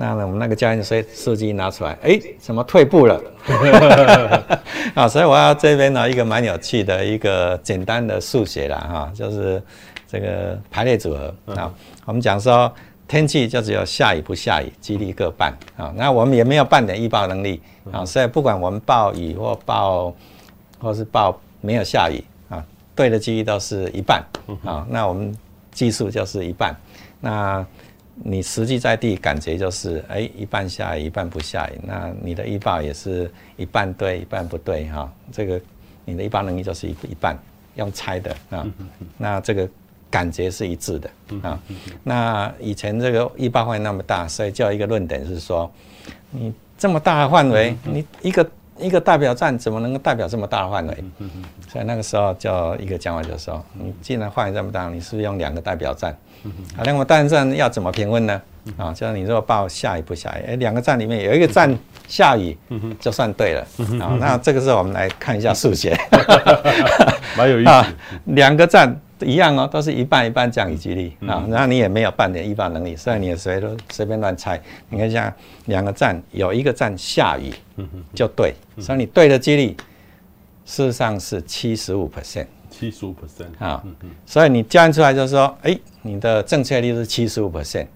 [0.00, 3.20] 那我们那个校验所数据拿出来，哎，怎么退步了？
[4.96, 9.62] 啊，所以我要这边呢一个蛮有趣的一个简单的数学啦哈，就是
[10.08, 11.70] 这个排列组合啊。
[12.06, 12.72] 我们讲说
[13.06, 15.92] 天气就只有下雨不下雨，几率各半啊。
[15.94, 17.60] 那我们也没有半点预报能力
[17.92, 20.14] 啊，所以不管我们报雨或报
[20.78, 24.24] 或是报没有下雨啊，对的几率都是一半
[24.64, 24.86] 啊。
[24.88, 25.36] 那我们
[25.72, 26.74] 计数就是一半，
[27.20, 27.66] 那。
[28.22, 31.80] 你实际在地感觉就是，哎，一半下雨，一半不下雨。
[31.82, 35.10] 那你的预报也是一半对，一半不对，哈。
[35.32, 35.60] 这个
[36.04, 37.34] 你的预报能力就是一一半，
[37.76, 38.66] 用猜的啊。
[39.16, 39.66] 那这个
[40.10, 41.10] 感觉是一致的
[41.42, 41.58] 啊。
[42.04, 45.70] 那以前这个预报范围那么大，所以就一个论点是说，
[46.30, 51.04] 你这么大的范围，你一个一个代表站怎么能够代表这么大的范围？
[51.68, 56.14] 所以那个时候就一个讲法就是说，你既然范围这么大，你是不是用两个代表站？
[56.76, 58.40] 好，那么单站要怎么评分呢？
[58.76, 61.76] 啊，就是你如果报下雨不下雨，哎，两个站里面有一个站
[62.06, 62.56] 下雨，
[63.00, 63.66] 就算对了。
[64.00, 65.96] 啊，那这个时候我们来看一下数学，
[67.36, 67.84] 蛮有意思。
[68.26, 74.60] 两个站一样哦，都是一半一半降雨几率啊，然后你也没有半点预报能力，所以你也随都随便乱猜。
[74.90, 75.34] 你看一下，
[75.66, 77.52] 两个站有一个站下雨，
[78.14, 79.76] 就对，所以你对的几率
[80.64, 82.46] 事实上是七十五 percent。
[82.80, 83.82] 七十五 percent 啊，
[84.24, 87.86] 所以你校验出来就是说，哎，你的正确率是七十五 percent，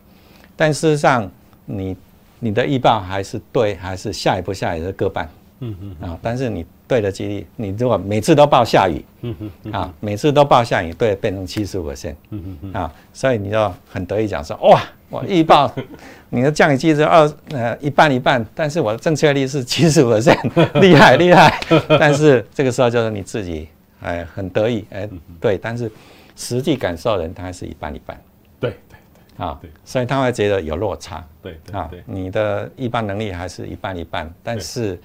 [0.55, 1.31] 但事实上
[1.65, 1.97] 你
[2.39, 5.27] 你的预报还是对，还是下雨不下雨是各半，
[5.61, 12.73] 嗯嗯啊，但是你对的几率，你如果每次都报下雨，嗯嗯啊，每次都报下雨，对，变成七十五 percent，嗯嗯。
[12.75, 15.75] 啊，所以你就很得意讲说，哇，我预报
[16.29, 21.59] 你的降雨机是二呃一半一半，但是我的正确率是七十五 percent，厉害厉害，
[21.99, 23.67] 但是这个时候就是你自己。
[24.05, 25.09] 哎，很得意，哎，
[25.41, 25.91] 对，但是
[26.37, 28.21] 实际感受人他还是一半一半，
[28.61, 34.99] 对对啊，所以他会觉得有落差，对啊，你的一般能力还是一半一半，但是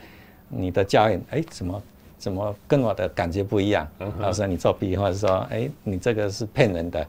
[0.47, 1.83] 你的教练，哎，怎么
[2.17, 3.87] 怎么跟我的感觉不一样？
[4.19, 7.07] 老师，你作弊，或者说，哎，你这个是骗人的，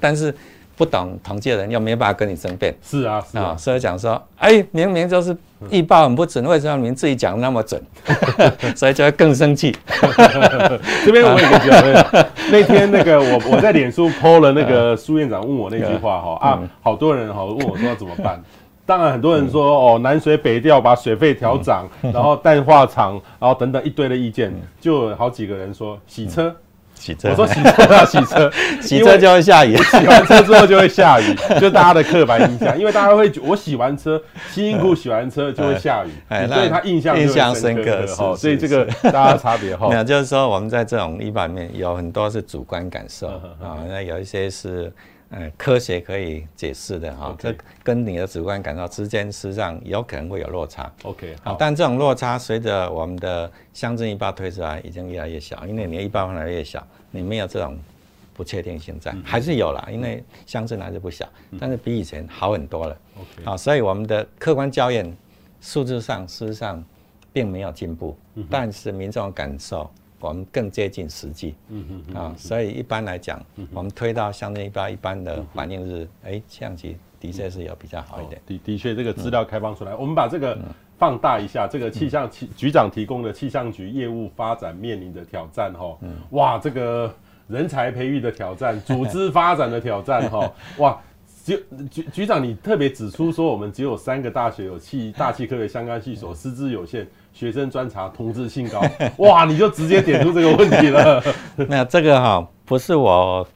[0.00, 0.34] 但是。
[0.74, 5.36] 不懂统计的人又没办法跟你争辩，是啊，是啊，所以讲说，哎，明明就是
[5.70, 7.80] 预报很不准，为什么您自己讲那么准？
[8.74, 9.76] 所以就会更生气。
[11.04, 18.42] 这边我也讲，那天那个我我在脸书 po 了那个苏院长问我那句话哈啊，好多人哈问我说要怎么办？
[18.84, 26.54] 当然很多人说哦，南水北调，把水费调涨，然后淡化厂，然后等等一堆的意见，就有好几个人说洗车。
[27.02, 34.22] 洗车，我说洗车啊洗车，洗 车就会下雨，洗完车之后就会下雨，就大家的刻板印象，因为大家会觉我洗完车，
[34.52, 36.10] 辛辛苦洗完车就会下雨，
[36.46, 39.88] 所以他印象印象深刻哈，所以这个大家差别哈。
[39.92, 43.26] 那就是说我们在这种一般面有很多是主观感受
[43.60, 44.92] 啊，那有一些是
[45.32, 50.92] 嗯科学可以解释的哈，这跟你的主观感受之间实际上有可能会有落差。
[51.02, 56.86] OK，好，但这种落差随着我们的乡镇预报推出来已经越来越小，因为你的预报越来越小。
[57.14, 57.78] 你没有这种
[58.32, 61.28] 不确定性在，还是有啦，因为乡镇还是不小，
[61.60, 62.96] 但是比以前好很多了。
[63.18, 65.14] OK，好，所以我们的客观校验
[65.60, 66.82] 数字上事实上
[67.32, 68.16] 并没有进步，
[68.48, 69.90] 但是民众感受
[70.28, 71.54] 我们更接近实际。
[71.68, 73.40] 嗯嗯啊，所以一般来讲，
[73.72, 78.40] 我们推到乡镇一般一般的反应是，哎，气象局的确是有比较好一点。
[78.46, 80.58] 的的确，这个资料开放出来，我们把这个
[80.98, 85.98] 放大一下，这个气象局局长提供的气象局业务发展面临的挑战，哈，
[86.30, 87.12] 哇，这个
[87.48, 91.00] 人才培育的挑战，组织发展的挑战，哈， 哇，
[91.44, 98.80] 局局局长，你特别指出说，我们只有三个大学有气大气科学相关系所，师资有限，学生专长，同质性高，
[99.18, 101.22] 哇，你就直接点出这个问题了。
[101.68, 103.46] 那这个哈，不是我。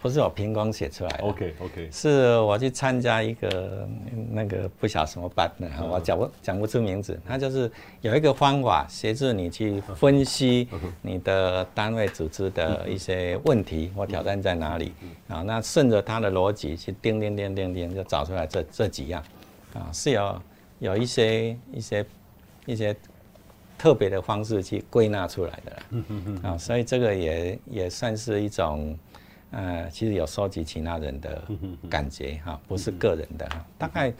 [0.00, 3.88] 不是我凭空写出来的，OK OK，是我去参加一个
[4.30, 7.18] 那个不晓什么班的，我讲不讲不出名字。
[7.26, 7.70] 他就是
[8.00, 10.68] 有一个方法协助你去分析
[11.00, 14.92] 你的单位组织的一些问题或挑战在哪里。
[15.28, 15.42] 啊？
[15.42, 19.22] 那顺着他的逻辑去叮叮叮叮叮，就找出来这这几样。
[19.74, 20.42] 啊，是有
[20.78, 22.06] 有一些一些
[22.66, 22.94] 一些
[23.78, 28.98] 特别的方式去归纳出来的啊，所以这个也也算是一种。
[29.52, 31.42] 呃，其实有收集其他人的
[31.88, 34.12] 感觉哈，不是个人的哈，大概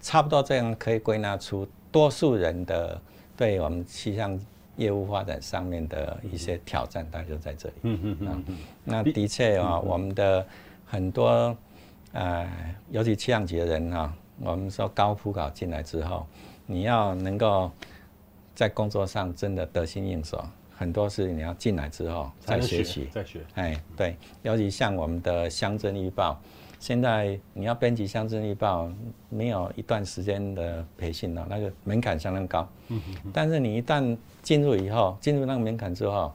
[0.00, 3.00] 差不多这样可以归纳出多数人的
[3.36, 4.38] 对我们气象
[4.76, 7.74] 业务发展上面的一些挑战，大概就在这里。
[7.82, 8.56] 嗯嗯嗯。
[8.84, 10.46] 那的确啊，我们的
[10.84, 11.56] 很多
[12.12, 12.46] 呃，
[12.90, 16.26] 尤其气象局的人啊，我们说高普考进来之后，
[16.66, 17.70] 你要能够
[18.54, 20.44] 在工作上真的得心应手。
[20.76, 23.40] 很多事情你要进来之后再学习，再学。
[23.54, 26.38] 哎，对，尤其像我们的乡镇预报，
[26.78, 28.92] 现在你要编辑乡镇预报，
[29.30, 32.68] 没有一段时间的培训了，那个门槛相当高。
[32.88, 33.30] 嗯哼。
[33.32, 36.30] 但是你一旦进入以后，进入那个门槛之后，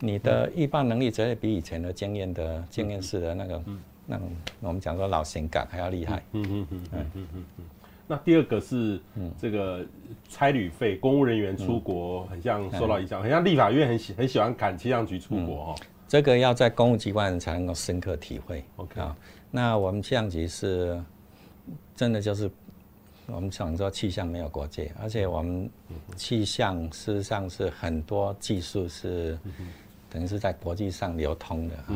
[0.00, 3.62] 你的预报能力绝对比以前的经验的经验式的那个，
[4.06, 4.30] 那种
[4.60, 6.22] 我们讲说老型感还要厉害。
[6.32, 7.26] 嗯嗯嗯嗯嗯
[7.58, 7.64] 嗯。
[8.12, 9.00] 那第二个是
[9.38, 9.82] 这个
[10.28, 15.76] 差旅费，公务人员出国很像受到影响，很像立法院很喜很喜欢赶气象局出国哦。
[16.06, 18.62] 这个要在公务机关才能够深刻体会。
[18.76, 19.16] OK 啊，
[19.50, 21.02] 那我们气象局是
[21.96, 22.50] 真的就是
[23.28, 25.70] 我们想说气象没有国界，而且我们
[26.14, 29.38] 气象事实上是很多技术是。
[30.12, 31.94] 等于是在国际上流通的哈，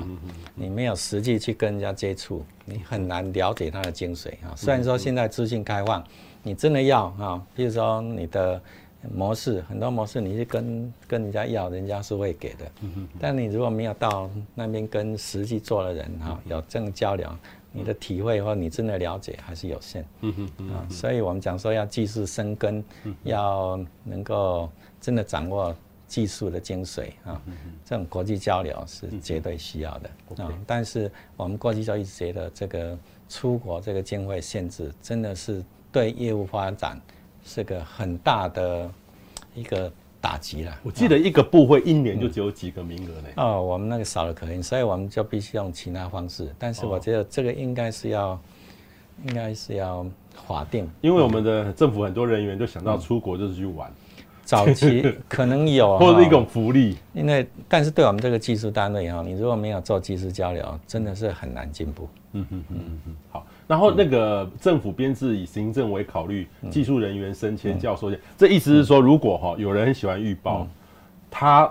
[0.55, 4.57] 你没有实际去跟人家接触，你很难了解它的精髓啊。
[4.57, 6.03] 虽然说现在资讯开放，
[6.43, 8.59] 你真的要啊，比如说你的
[9.15, 12.65] 模式，很多模式你是跟跟人家要，人家是会给的。
[13.21, 17.31] 但你如果没有到那边跟实际做的人哈，有这种交流，
[17.71, 20.03] 你的体会或你真的了解还是有限。
[20.73, 22.83] 啊，所以我们讲说要技术深耕，
[23.25, 24.71] 要能够
[25.03, 25.77] 真的掌握。
[26.07, 27.41] 技术的精髓啊，
[27.85, 30.53] 这种国际交流是绝对需要的啊。
[30.67, 32.97] 但是我们过去就一直觉得，这个
[33.29, 37.01] 出国这个经费限制，真的是对业务发展
[37.45, 38.91] 是个很大的
[39.55, 40.79] 一个打击了。
[40.85, 43.29] 我记得一个部会一年就只有几个名额呢。
[43.37, 46.55] 哦，我们那个少了可能，所以我们就必须用其他方式。
[46.57, 48.41] 但是我觉得这个应该是要，
[49.27, 50.07] 应该是要
[50.47, 53.93] 法定，因为我们的政府很多人员都想到出国就是去玩。
[54.47, 62.09] 早期可能有， 或者一种福利，因为但是对我们这个技术单位哈，你如果没有做技术交流，真的是很难进步。
[62.33, 63.17] 嗯嗯嗯嗯。
[63.33, 70.67] 好，然后那个政府编制以行政为考虑，技术人员升迁、教授这意思是说，如果哈有人很喜欢预报，
[71.31, 71.71] 他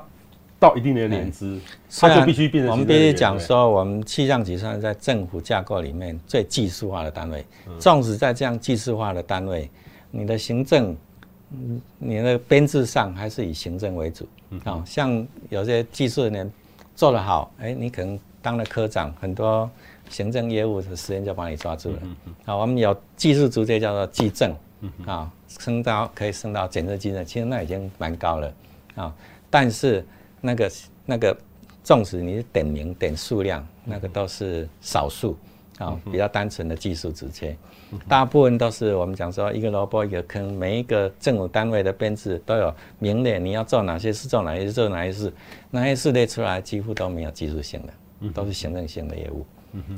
[0.60, 1.58] 到一定的年资，
[2.00, 2.72] 他就必须变成。
[2.72, 7.46] 我们必须讲说，我们气象局算是在政府架构里面最技术化的单位。
[7.80, 9.70] 纵使在这样技术化的单位，
[10.12, 10.96] 你的行政，
[11.98, 14.28] 你的编制上还是以行政为主。
[14.64, 16.52] 啊，像有些技术人员
[16.96, 19.70] 做得好，哎，你可能当了科长，很多
[20.10, 22.00] 行政业务的时间就把你抓住了。
[22.46, 24.56] 啊，我们有技术直接叫做技正，
[25.06, 28.54] 啊，升到可以升到检测技正，其实那已经蛮高了。
[28.96, 29.14] 啊，
[29.50, 30.06] 但是
[30.40, 30.72] 那个
[31.06, 31.36] 那个，
[31.84, 35.38] 纵使你是点名点数量，那个都是少数
[35.78, 37.56] 啊，比较单纯的技术直接。
[38.08, 45.34] 大部分都是我们讲说一个萝卜一个坑，每一个政府单位的编制都有明列，你要做哪些事，做哪些事，做哪些事，
[45.70, 49.46] 哪些事列出来几乎都没有技术性的，都是行政性的业务。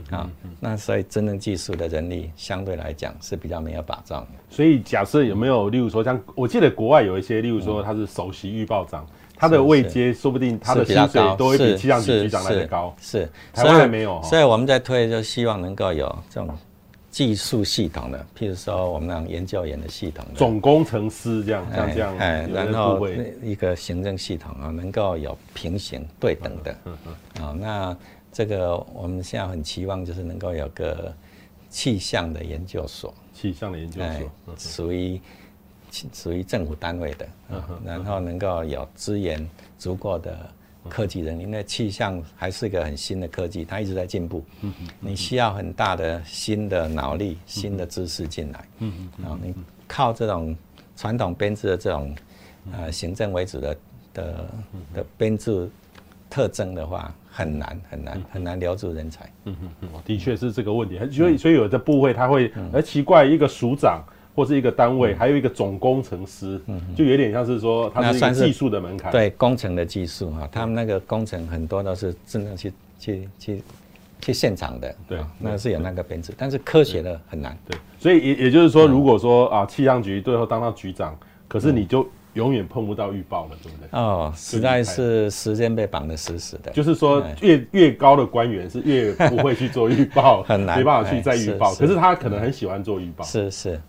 [0.10, 0.28] 啊，
[0.60, 4.30] 那所以真正技术的人力相对来讲是比较没有保障的。
[4.50, 9.06] 所以假设有没有，例如说像我记得国外有一些，例如说他是首席预报长，
[9.38, 12.96] 他的位阶说不定他的薪水都会比气象局局长来的高。
[13.02, 14.22] 是，台湾还没有。
[14.24, 16.50] 所以我们在推，就希望能够有这种。
[17.10, 23.08] 技术系统的，譬如说我们那种研究员的系统的，总工程师这样，像这样，哎，然后
[23.42, 27.98] 一个行政系统啊，能够有平行对等的，嗯嗯，啊，那
[28.32, 31.12] 这个我们现在很期望就是能够有个
[31.72, 34.00] 气象的研究所，气象的研究
[34.46, 35.20] 所，属于
[36.14, 37.28] 属于政府单位的，
[37.86, 40.38] 然后能够有资源足够的。
[40.90, 44.42] 科技人，因为气象还是一个很新的科技，它一直在进步。
[45.02, 48.60] 你需要很大的新的脑力、新的知识进来。
[49.22, 49.54] 啊，你
[49.86, 50.56] 靠这种
[50.96, 52.16] 传统编制的这种
[52.72, 53.78] 呃行政为主的
[54.14, 54.46] 的
[54.94, 55.70] 的编制
[56.30, 59.30] 特征的话，很难很难很难留住人才。
[59.44, 60.98] 嗯嗯嗯，的确是这个问题。
[61.12, 64.02] 所以所以有的部会他会，而奇怪一个署长。
[64.38, 66.62] 或是一个单位，还有一个总工程师，
[66.96, 69.12] 就有点像是说，它是一个技术的门槛。
[69.12, 73.64] 对工程的技术哈，他们那个工程很多都是真正去去去
[74.22, 74.96] 去现场的。
[75.08, 77.58] 对，那是有那个编制，但是科学的很难。
[77.68, 82.08] 对，所以也也就是说，如果说啊，气象局最后当到局长，可是你就。
[82.38, 83.88] 永远碰不到预报了，对不对？
[83.92, 86.72] 哦，实在是时间被绑得死死的。
[86.72, 91.74] 就是说，越越高的官员是越不会去做预报， 很难，没办法去再预报。
[91.74, 93.26] 可是他可能很喜欢做预报。
[93.26, 93.82] 是是，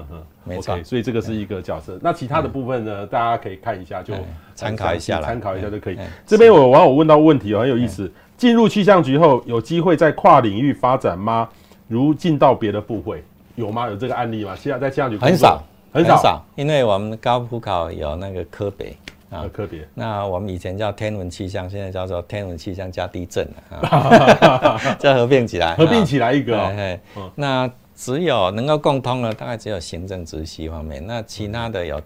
[0.44, 0.80] 没错。
[0.84, 1.98] 所以这个是一个角色。
[2.00, 3.06] 那其他的部分呢？
[3.06, 4.14] 大家可以看一下，就
[4.54, 5.98] 参考一下，参考一下就可以。
[6.24, 8.10] 这边有网友问到问题哦，很有意思。
[8.36, 11.48] 进入气象局后，有机会在跨领域发展吗？
[11.88, 13.24] 如进到别的部会，
[13.54, 13.88] 有吗？
[13.88, 14.54] 有这个案例吗？
[14.54, 15.62] 现在在气象局很少。
[15.96, 18.94] 很少，很少，因为我们高普考有那个科别
[19.30, 19.86] 啊，科别。
[19.94, 26.98] 那我们以前叫天文气象，现在叫做天文气象加地震啊， 这合并起来，合并起来一个、
[27.34, 32.00] 那只有能够共通的，大概只有行政直系方面，那其他的有。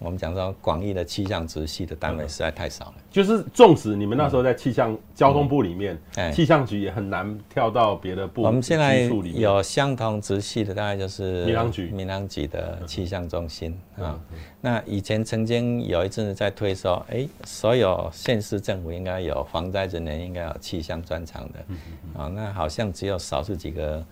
[0.00, 2.94] 我们讲说广义的气象直系的单位实在太少了。
[3.10, 5.98] 就是纵使你们那时候在气象交通部里面，
[6.32, 8.42] 气象局也很难跳到别的部。
[8.42, 9.02] 我们现在
[9.34, 14.18] 有相同直系的，大概就是民航局、民航局的气象中心啊。
[14.62, 22.28] 那以前曾经有一阵子在推说，哎，所有县市政府应该有防灾人员，应该有气象专长的啊。
[22.28, 24.04] 那好像只有少数几个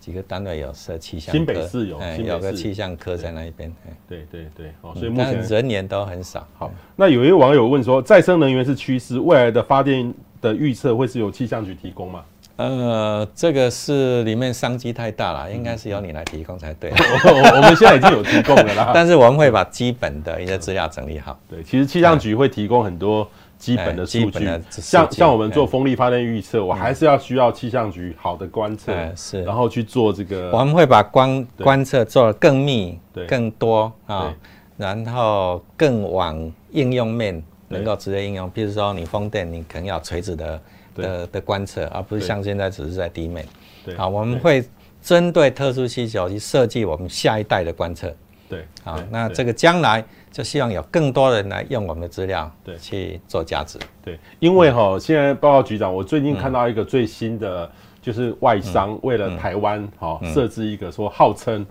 [0.00, 3.72] 几个单位有设气象科，新北市有，有个气象科在那一边。
[4.08, 5.42] 对对对，哦，所以目前。
[5.42, 6.46] 人员都很少。
[6.58, 12.22] 好，那有一位网友问说，再生能源是趋势，未来的发电的预测会是由气象局提供吗？
[12.56, 16.90] 呃，这个是里面商机太大了，应该是由你来提供才对。
[16.92, 21.38] 我们现在已经有提供了啦， 但是我们会把基本的一些资料整理好。
[21.48, 23.28] 对，其实气象局会提供很多
[23.58, 30.50] 基本的数据，像像我们做风力发电预测，我还是要需要气象局好的观测，是，然后去做这个。
[30.50, 32.98] 我们会把观观测做得更密、
[33.28, 34.34] 更多啊。
[34.78, 40.60] 然后更往应用面能够直接应用，比如说你风电，你可能要垂直的
[40.94, 43.44] 的的观测，而不是像现在只是在地面。
[43.84, 44.64] 对，好，我们会
[45.02, 48.14] 针对特殊需求去设计我们下一代的观测。
[48.48, 53.78] 对，好，那这个将来就希望有更多人来用我们的资料，对，去做价值。
[54.00, 61.66] 对，因为哈，现在报告局长，我最近看到一个最新的，就是外商为了台湾哈设置一个说号称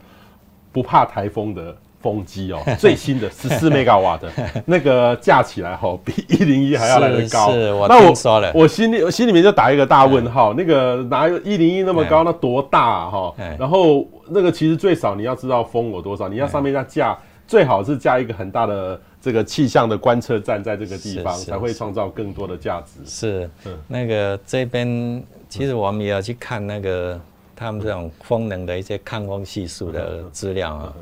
[0.74, 1.76] 不怕台风的。
[2.08, 4.32] 风机哦， 最新的十四 mega 瓦的，
[4.66, 7.52] 那个架起来哈，比一零一还要来得高。
[7.52, 8.50] 是，我听说了。
[8.56, 12.24] 我心里我心里面就打一个大问号，那个哪有一零一那么高？
[12.24, 13.36] 那多大啊哈？
[13.60, 23.02] 然后那个其实最少你要知道风有多少，你要上面要架，最好是架一个很大的这个气象的观测站在这个地方，才会创造更多的价值。
[23.06, 23.50] 是，
[23.88, 27.20] 那个这边其实我们也要去看那个
[27.56, 30.94] 他们这种风能的一些抗风系数的资料啊。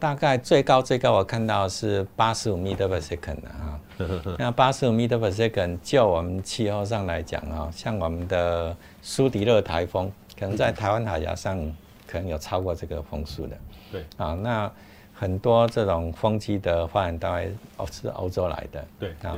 [0.00, 3.78] 大概最高最高我看到是八十五 meter per second 的啊。
[4.38, 11.58] 那八十五 meter per second，就我们气候上来讲啊，像我们的苏迪勒台风，可能在台湾海峡上
[12.06, 13.56] 可能有超过这个风速的。
[13.92, 14.72] 对啊，那
[15.12, 18.84] 很多这种风机的发源单位哦是欧洲来的。
[18.98, 19.36] 对啊，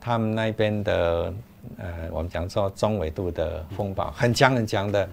[0.00, 1.32] 他们那边的
[1.78, 5.08] 呃，我们讲说中纬度的风暴很强很强的，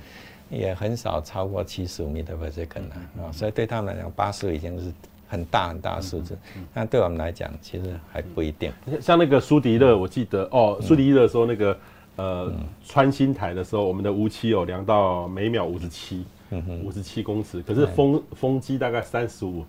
[0.49, 4.91] 也很少超过七十五 meter per second 的啊，所以对他们来讲，八十已经是。
[5.29, 6.37] 很大很大的数字，
[6.73, 8.71] 但对我们来讲，其实还不一定。
[9.01, 11.77] 像那个苏迪勒，我记得哦，苏迪勒的时候那个
[12.15, 12.49] 呃
[12.85, 16.25] 穿心台的时候，我们的无期有量到每秒五十七，
[16.81, 19.65] 五十七公尺，可是风风机大概三十五，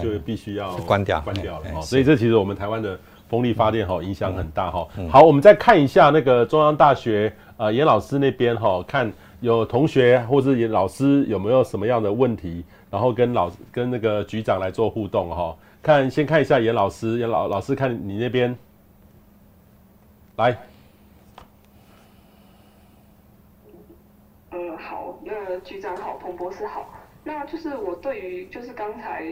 [0.00, 1.82] 就必须要关掉关掉了哦。
[1.82, 2.96] 所以这其实我们台湾的
[3.28, 4.86] 风力发电哈影响很大哈。
[5.10, 12.64] 好，我们再看一下那个中央大学呃严老师那边哈，看有同学或者老师有没有什么样的问题。
[12.90, 18.58] 然后跟老跟那个局长来做互动哈，看先看一下严老师，严老老师看你那边，
[20.34, 20.58] 来，
[24.50, 26.92] 嗯，好，那局长好，彭博士好，
[27.22, 29.24] 那就是我对于就是刚才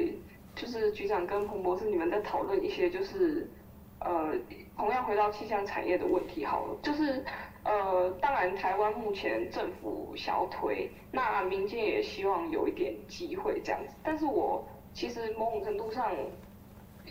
[0.55, 3.51] 就是局长跟彭博士你们在讨论一些就是
[3.99, 4.33] 呃
[4.77, 7.25] 同样回到气象产业的问题好了，就是。
[7.69, 13.95] 呃，当然，台湾目前政府想要推，那民间也希望有一点机会这样子。
[14.03, 16.11] 但是我其实某种程度上，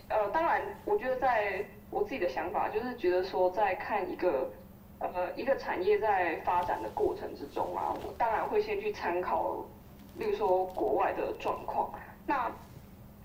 [0.10, 4.50] 呃，当然，我觉得在我自己的想法，就是觉得说，在看一个
[4.98, 9.64] 呃一个产业在发展的过程之中啊，我当然会先去参考，
[10.16, 11.88] 例如说国外的状况。
[12.26, 12.52] 那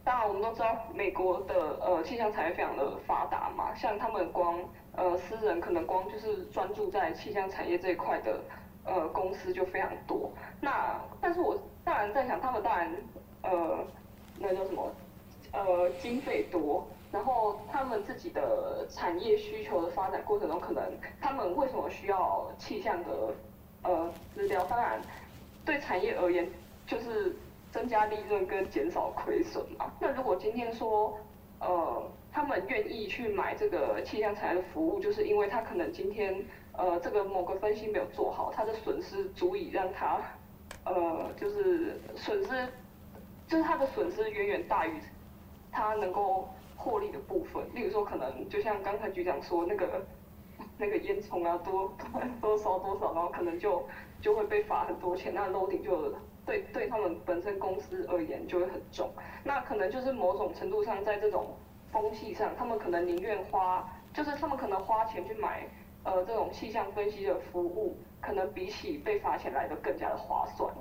[0.04, 4.62] 当然，我们都知道美国的呃气象产业非常的发达嘛，像他们光。
[4.94, 8.40] 呃，私人可能光就是专注在气象产业这一块的
[8.84, 10.30] 呃公司就非常多。
[10.60, 12.94] 那但是我当然在想，他们当然
[13.42, 13.78] 呃
[14.38, 14.92] 那叫什么
[15.52, 20.82] 呃经费多，然后他们自己的产业需求的发展过程中，可能
[21.22, 23.34] 他们为什么需要气象的
[23.84, 24.62] 呃资料？
[24.66, 25.00] 当然
[25.64, 26.46] 对产业而言，
[26.86, 27.34] 就是
[27.70, 29.90] 增加利润跟减少亏损嘛。
[29.98, 31.18] 那如果今天说
[31.60, 32.02] 呃。
[32.32, 36.42] 他们愿意去买这个气象产业的服务，就是因为他可能今天
[36.72, 40.18] 呃这个某个分析没有做好，他的损失足以让他
[40.84, 42.68] 呃就是损失，
[43.46, 44.98] 就是他的损失远远大于
[45.70, 47.62] 他能够获利的部分。
[47.74, 50.02] 例如说，可能就像刚才局长说那个
[50.78, 51.92] 那个烟囱啊多
[52.40, 53.86] 多烧多少，然后可能就
[54.22, 56.14] 就会被罚很多钱，那楼顶就
[56.46, 59.12] 对对他们本身公司而言就会很重。
[59.44, 61.54] 那可能就是某种程度上在这种。
[61.92, 65.68] 风气上，他们可能宁愿花，就是他们可能花钱去买，
[66.04, 70.72] 呃，这种气象分析的服务，可能比起被罚钱来的更加的划算。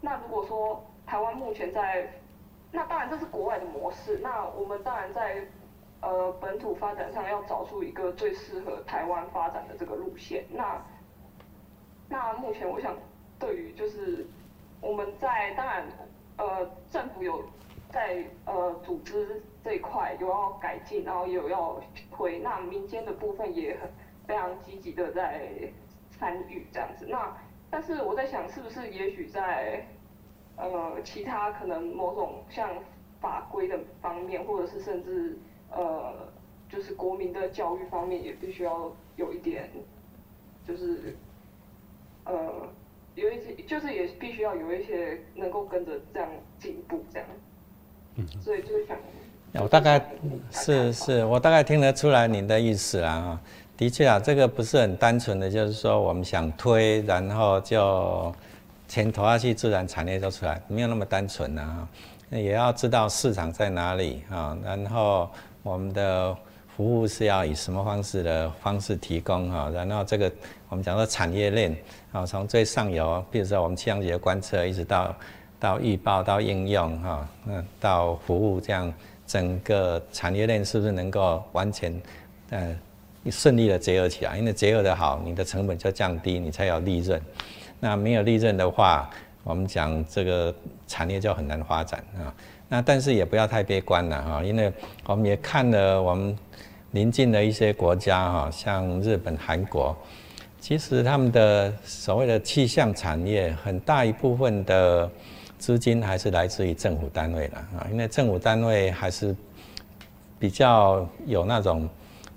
[0.00, 2.08] 那如果说台湾目前在，
[2.70, 5.44] 那当然这是国外的模式，那我们当然在，
[6.00, 10.44] 呃，本土发展上要找出一个最适合台湾发展的这个路线。
[10.50, 10.80] 那，
[12.08, 12.96] 那目前我想，
[13.40, 14.24] 对于就是
[14.80, 15.84] 我们在当然，
[16.36, 17.44] 呃，政府有
[17.90, 19.42] 在呃组织。
[19.64, 21.80] 这一块有要改进，然后也有要
[22.12, 23.90] 推，那民间的部分也很
[24.26, 25.50] 非常积极的在
[26.10, 27.06] 参与这样子。
[27.08, 27.34] 那
[27.70, 29.86] 但是我在想，是不是也许在
[30.56, 32.68] 呃其他可能某种像
[33.22, 35.38] 法规的方面，或者是甚至
[35.70, 36.28] 呃
[36.68, 39.70] 就是国民的教育方面，也必须要有一点，
[40.68, 41.16] 就是
[42.26, 42.68] 呃
[43.14, 46.28] 有一些，就是也必须要有一些能够跟着这样
[46.58, 47.26] 进步这样。
[48.16, 48.98] 嗯，所以就是想。
[49.60, 50.04] 我大概
[50.50, 53.40] 是是，我大概听得出来您的意思了啊，
[53.76, 58.34] 的确啊，这个不是很单纯的，就是说我们想推，然后就
[58.88, 61.86] 钱投下去，自然产业就出来，没有那么单纯啊，
[62.30, 65.30] 也要知道市场在哪里啊，然后
[65.62, 66.36] 我们的
[66.76, 70.30] 服务是要以什么方式的方式提供哈，然后这个
[70.68, 71.76] 我们讲说产业链
[72.10, 75.14] 啊，从最上游，比如说我们气象局的观测，一直到
[75.60, 78.92] 到预报到应用哈，嗯到服务这样。
[79.26, 82.00] 整个产业链是不是能够完全，
[82.50, 82.76] 呃，
[83.30, 84.36] 顺利的结合起来？
[84.36, 87.20] 因为结合的好，你的成本就降低，你才有利润。
[87.80, 89.08] 那没有利润的话，
[89.42, 90.54] 我们讲这个
[90.86, 92.32] 产业就很难发展啊。
[92.68, 94.72] 那但是也不要太悲观了哈，因为
[95.06, 96.36] 我们也看了我们
[96.92, 99.96] 邻近的一些国家哈，像日本、韩国，
[100.60, 105.10] 其实他们的所谓的气象产业很大一部分的。
[105.58, 109.34] 资金还是来自于政府单位的啊，因为政府单位还是
[110.38, 111.88] 比较有那种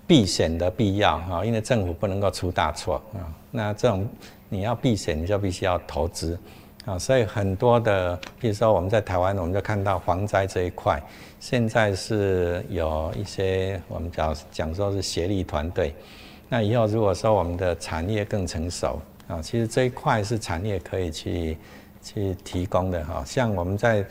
[0.05, 3.27] 避险的必要啊，因为政府不能够出大错啊。
[3.51, 4.07] 那这种
[4.49, 6.39] 你要避险，你就必须要投资
[6.85, 11.01] 啊，所以很多的，比如说我们在台湾，我们就看到防灾这一块，
[11.39, 15.93] 现在是有一些我们讲讲说是协力团队。
[16.47, 21.57] 那以后如果说我们的产业更成熟啊，其实这一块是产业可以去
[22.01, 23.23] 去提供的哈。
[23.25, 24.05] 像我们在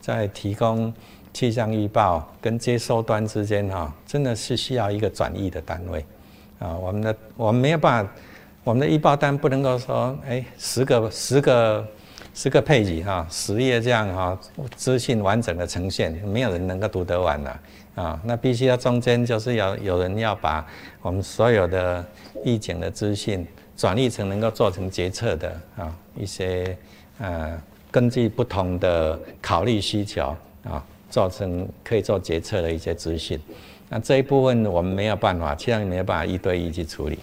[0.00, 0.92] 在提供
[1.32, 6.04] 气象预报跟接收端之间哈，真的是需要一个转译的单位
[6.58, 6.76] 啊。
[6.76, 8.12] 我们的我们没有办法。
[8.64, 11.86] 我们的预报单不能够说，哎，十个十个
[12.34, 14.36] 十个配置哈，十页这样哈，
[14.74, 17.56] 资讯完整的呈现，没有人能够读得完的
[17.94, 18.20] 啊。
[18.24, 20.66] 那必须要中间就是要有人要把
[21.00, 22.04] 我们所有的
[22.44, 23.46] 预警的资讯
[23.76, 26.76] 转译成能够做成决策的啊一些
[27.18, 27.60] 呃，
[27.90, 33.40] 根据不同的考虑需求啊，造成可以做决策的一些资讯。
[33.88, 37.18] 那这一部分我们没有办法，其实没有办法一对一去处理。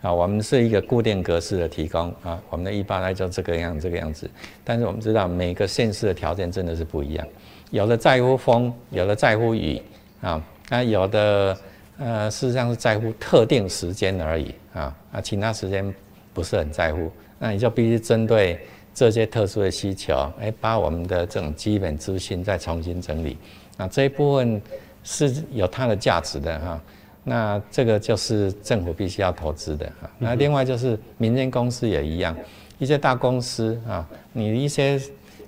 [0.00, 4.30] 啊，我们是一个固定格式的提供啊，我们的预报呢就这个样这个样子。
[4.62, 7.26] 但是我们知道每个县市的条件真的是不一样，
[7.72, 9.82] 有的在乎风，有的在乎雨
[10.20, 11.58] 啊，那有的
[11.98, 15.92] 呃事实上是在乎特定时间而已啊，啊其他时间
[16.32, 17.10] 不是很在乎。
[17.40, 18.60] 那你就必须针对
[18.98, 23.36] 这些特殊的需求，哎，把我们的这种基本资讯再重新整理。
[23.76, 24.60] 啊，这一部分
[25.04, 26.80] 是有它的价值的哈。
[27.22, 30.10] 那这个就是政府必须要投资的哈。
[30.18, 32.36] 那另外就是民间公司也一样，
[32.80, 35.00] 一些大公司啊，你一些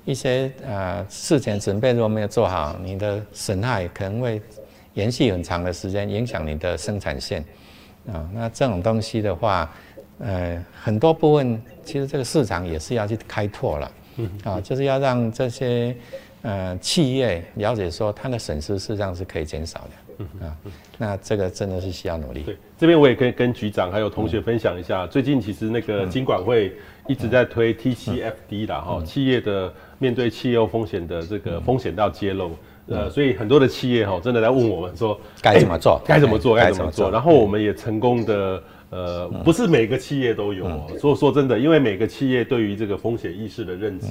[0.05, 4.41] 一些呃事前准备如果没有做好，你的损害可能会
[4.95, 7.45] 延续很长的时间，影响你的生产线
[8.13, 8.31] 啊。
[8.33, 9.69] 那这种东西的话，
[10.21, 13.93] 呃，很多部分其实这个市场也是要去开拓了
[14.45, 15.97] 啊，就是要让这些
[16.43, 20.47] 呃企业了解说它的损失事实上是可以减少的。
[20.47, 20.55] 啊，
[20.99, 22.43] 那这个真的是需要努力。
[22.43, 26.77] 对，这边我也可以跟局长还有同学分享一下，最近其实那个金管会
[27.09, 32.51] 一直在推 TCFD 啦，哈，企业的面对气候风险的这个风险到揭露，
[32.89, 37.11] 呃，所以很多的企业哈，真的在问我们说该怎么做，该怎么做，该怎么做。
[37.11, 40.67] 然后我们也成功的，呃，不是每个企业都有，
[40.99, 44.07] 所以说真的，因为每个企业对于这个风险意识的认知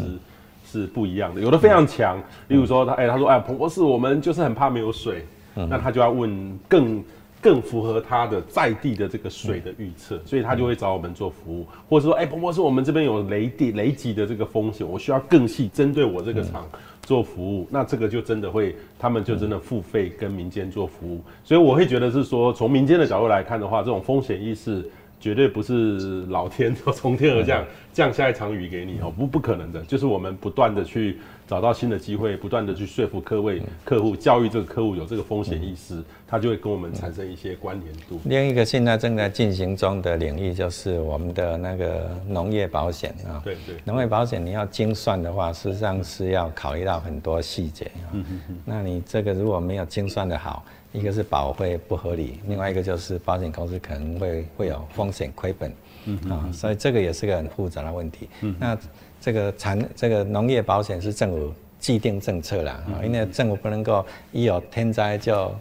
[0.65, 5.23] 是不一样的，有的非常强，例如说他，哎，他说，哎，彭博士，我们就是很怕没有水。
[5.68, 7.03] 那他就要问更
[7.41, 16.65] 更符合他的在地的这个水的预测，所以他就会找我们做服务，或者说，哎，彭博士，我们这边有雷地雷击的这个风险，我需要更细针对我这个厂
[17.10, 24.88] 做服务，那这个就真的会，他们就真的付费跟民间做服务，所以我会觉得是说，从民间的角度来看的话，这种风险意识
[25.20, 31.18] 绝对不是老天从天而降降下一场雨给你哦，不不可能的，就是我们不断的去。
[31.50, 38.22] 找到新的机会，不断的去说服各位客户，教育这个客户有这个风险意识，他就会跟我们产生一些关联度。
[38.26, 43.41] 另一个现在正在进行中的领域就是我们的那个农业保险啊。
[43.44, 43.78] 对对。
[43.84, 48.56] 农业保险你要精算的话，事实上是要考虑到很多细节嗯嗯。
[48.64, 55.72] 那你这个如果没有精算的好，一个是保费不合理，另外一个就是保险公司可能会会有风险亏本。
[56.06, 56.32] 嗯嗯。
[56.32, 58.30] 啊，所以这个也是个很复杂的问题。
[58.41, 58.56] 嗯。
[58.60, 58.78] 那。
[59.22, 65.53] 这个产这个农业保险是政府既定政策啦，啊，因为政府不能够一有天灾就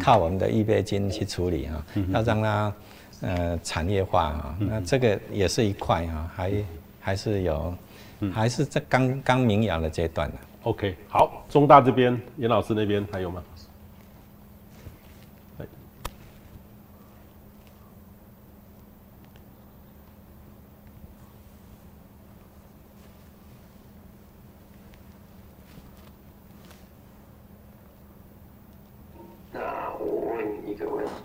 [0.00, 2.74] 靠我们的预备金去处理啊，要让它
[3.20, 6.52] 呃产业化啊，那这个也是一块啊，还
[7.00, 7.74] 还是有，
[8.32, 10.36] 还是在刚刚萌芽的阶段的。
[10.62, 13.42] OK，好，中大这边严老师那边还有吗？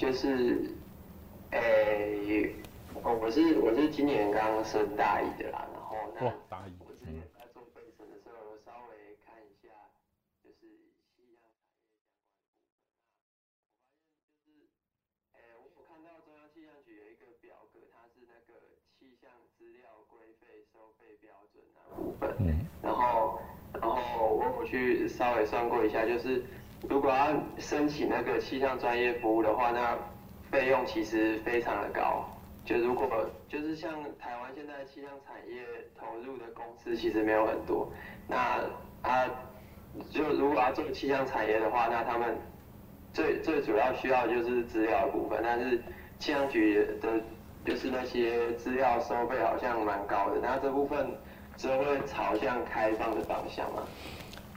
[0.08, 0.64] 就是，
[1.52, 2.56] 诶、欸，
[3.04, 6.24] 哦，我是我是今年刚升大一的啦，然后那
[6.80, 9.68] 我之前在做备审的时候，我稍微看一下，
[10.42, 10.64] 就是
[11.12, 14.72] 气象产业相关的部分，我发现就是，
[15.36, 19.28] 诶、欸，我有看到中央气象局有一个表格，它是那个气象
[19.60, 22.32] 资料规费收费标准的部分，
[22.80, 23.44] 然后
[23.76, 24.00] 然后
[24.32, 26.48] 我我去稍微算过一下，就是。
[26.90, 29.98] 如果要申请那个气象专业服务的话，那
[30.52, 32.24] 费用其实非常的高。
[32.64, 33.08] 就如果
[33.48, 35.64] 就是像台湾现在气象产业
[35.98, 37.90] 投入的公司其实没有很多，
[38.28, 38.60] 那
[39.02, 39.26] 他
[40.12, 42.36] 就如果要做气象产业的话，那他们
[43.14, 45.78] 最最主要需要就是资料的部分，但是
[46.20, 47.22] 气象局的
[47.66, 51.10] 就是那些资料收费好像蛮高的，那这部分
[51.56, 53.82] 只会朝向开放的方向嘛？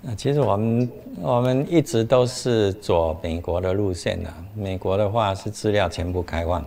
[0.02, 0.90] 那其实我们
[1.20, 4.32] 我们一直都是走美国的路线的。
[4.54, 6.64] 美国的话是资料全部开放，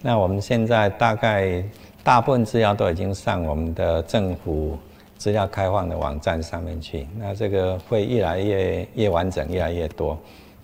[0.00, 1.64] 那我们现在大概
[2.04, 4.78] 大部分资料都已经上我们的政府
[5.18, 10.12] 资料开放的网站上面去，那这个会越来越越完整，越来越多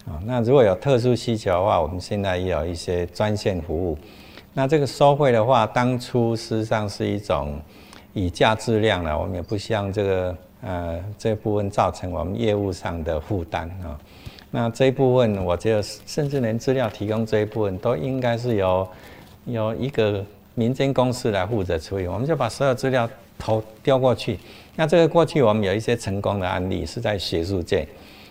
[0.06, 0.22] 啊。
[0.24, 3.98] 那如果有特殊需求的话，我们现在也有一些专线服务。
[4.54, 7.58] 那这个收费的话，当初事实上是一种
[8.12, 13.98] 以价质量了，我们也不希望这个呃这部分造成我们业务上的负担啊。
[14.50, 18.86] 那这一部分，我觉得甚至连资料提供这一部分，都应该是由
[19.46, 20.24] 由一个
[20.54, 22.06] 民间公司来负责处理。
[22.06, 23.08] 我们就把所有资料
[23.38, 24.38] 投丢过去。
[24.76, 27.88] 那这个过去我们有一些成功的案例，是在学术界，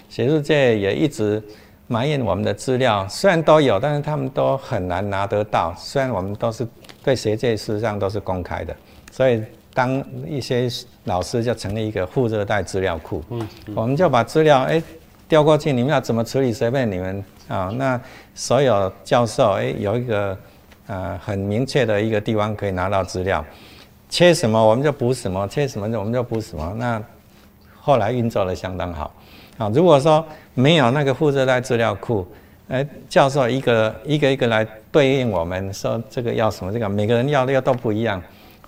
[0.09, 1.41] 学术界也一直
[1.87, 5.73] 埋怨我们的资料虽然都有，但是他们都很难拿得到。
[5.75, 6.67] 虽然我们都是
[7.03, 8.75] 对学界事实上都是公开的，
[9.11, 9.43] 所以
[9.73, 10.69] 当一些
[11.06, 14.81] 老师就成立一个副热带资料库，嗯，我们就把资料哎。
[15.31, 16.52] 调过去，你们要怎么处理？
[16.52, 17.72] 随便你们啊。
[17.76, 17.98] 那
[18.35, 20.38] 所有教授，哎，有一个
[20.88, 23.41] 呃很明确的一个地方可以拿到资料，
[24.10, 26.76] 缺什么我们就补什么，缺什么我们就补什么。
[26.77, 27.02] 那
[27.80, 29.10] 后来运作的相当好
[29.57, 29.72] 啊。
[29.73, 30.22] 如果说
[30.53, 32.27] 没有那个负热带资料库，
[32.68, 38.22] 哎，教授一个一个一个来对应我们说这个要什么，这个每个人要的都不一样，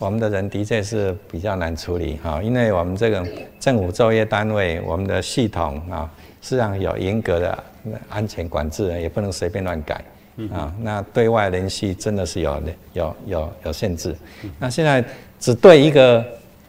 [0.04, 2.42] 我们的人的确是比较难处理哈。
[2.44, 3.26] 因为我们这个
[3.60, 6.10] 政府作业单位，我们的系统啊。
[6.46, 7.64] 实际上有严格的
[8.10, 10.04] 安全管制，也不能随便乱改
[10.52, 10.70] 啊。
[10.82, 12.62] 那对外联系真的是有
[12.92, 14.14] 有有有限制。
[14.60, 15.02] 那现在
[15.40, 16.26] 只对一个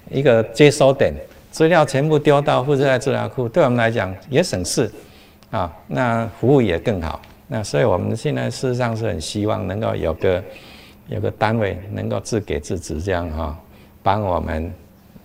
[0.08, 1.12] 一个接收点，
[1.50, 4.88] 资料全部丢到负责在资料库，对我们来讲也省事
[5.50, 5.76] 啊。
[5.88, 7.20] 那服务也更好。
[7.48, 10.40] 那所以我们现在事实上是很希望能够有个
[11.08, 13.58] 有个单位能够自给自足这样哈，
[14.02, 14.72] 帮我们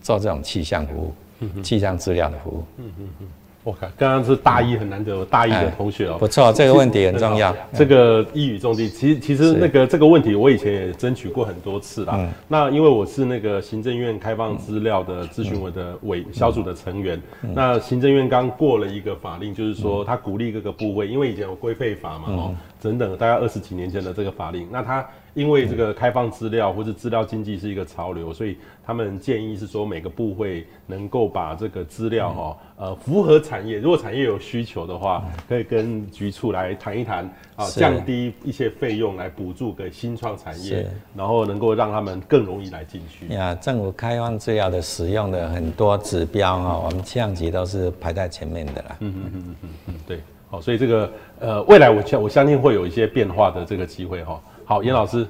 [0.02, 2.64] 做这种气象服务、气象资料的服务。
[2.78, 3.28] 嗯嗯嗯
[3.62, 7.54] 我看刚刚是大一很难得，有大一的同学哦、喔，不错，这个问题很重要。
[7.74, 12.16] 这个一语中的，其实其实那个这个问题我以前也争取过很多次啦。
[12.18, 25.06] 嗯、那因为我是那个行政院开放资料的咨询委的委小组的成员，嗯、那行政院刚过了一个法令，就是说他鼓励各个部位，因为以前有规费法嘛，哦，等等，大概二十几年前的这个法令，那他。
[25.34, 37.24] 因为这个开放资料或者资料经济是一个潮流，所以他们建议是说每个部会能够把这个资料哈呃符合产业，如果产业有需求的话，可以跟局处来谈一谈
[37.56, 43.34] 啊，降低一些费用来补助给新创产业，然后能够让他们更容易来进去。
[43.34, 48.98] 呀，政府开放资料的使用的很多指标哈，我们气象局都是排在前面的啦。
[49.00, 50.20] 嗯嗯嗯嗯嗯，对，
[50.50, 54.42] 好，所以这个呃未来我相我相信会有一些变化的这个机会哈。
[54.70, 55.28] 好，严老师。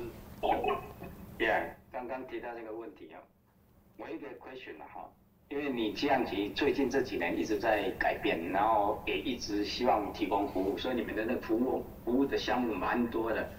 [1.39, 3.23] Yeah，刚刚提到这个问题啊，
[3.95, 5.09] 我一个 question 了哈，
[5.47, 13.49] 因为你气象局最近这几年一直在改变，然后也一直希望提供服务，所以你们的那服务服务的项目蛮多的。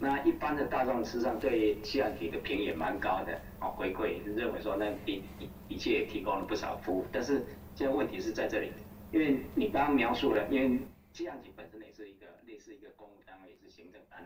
[0.00, 5.22] 那一般的大众实际上对气象局的评也蛮高的，哦，回馈认为说那的
[5.68, 7.46] 的确也提供了不少服务，但是
[7.76, 8.72] 现在问题是在这里，
[9.12, 10.76] 因为你刚刚描述了，因为
[11.12, 13.70] 气象局本身也是一个类似一个公务单位，是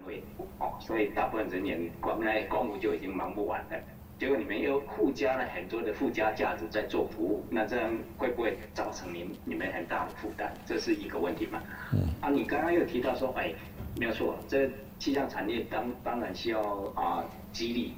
[0.06, 0.22] 行政单位，
[0.58, 3.78] 哦，所以大部分人员光来公务就已经忙不完了。
[4.18, 10.52] 结果你们又附加了很多的附加价值在做服务，那这样会不会造成你你们很大的负担？
[10.64, 11.60] 这是一个问题嘛？
[11.92, 12.00] 嗯。
[12.20, 13.52] 啊，你刚刚又提到说，哎，
[13.98, 16.60] 没有错，这气象产业当当然需要
[16.94, 17.94] 啊激励，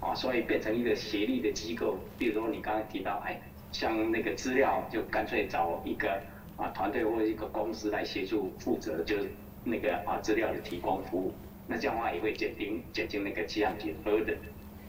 [0.00, 1.98] 啊，所以变成一个协力的机构。
[2.16, 3.38] 比如说你刚刚提到，哎，
[3.70, 6.20] 像那个资料就干脆找一个。
[6.58, 9.30] 啊，团队或者一个公司来协助负责，就是
[9.62, 11.32] 那个啊资料的提供服务，
[11.68, 14.38] 那这样的话也会减轻减轻那个气象局的 burden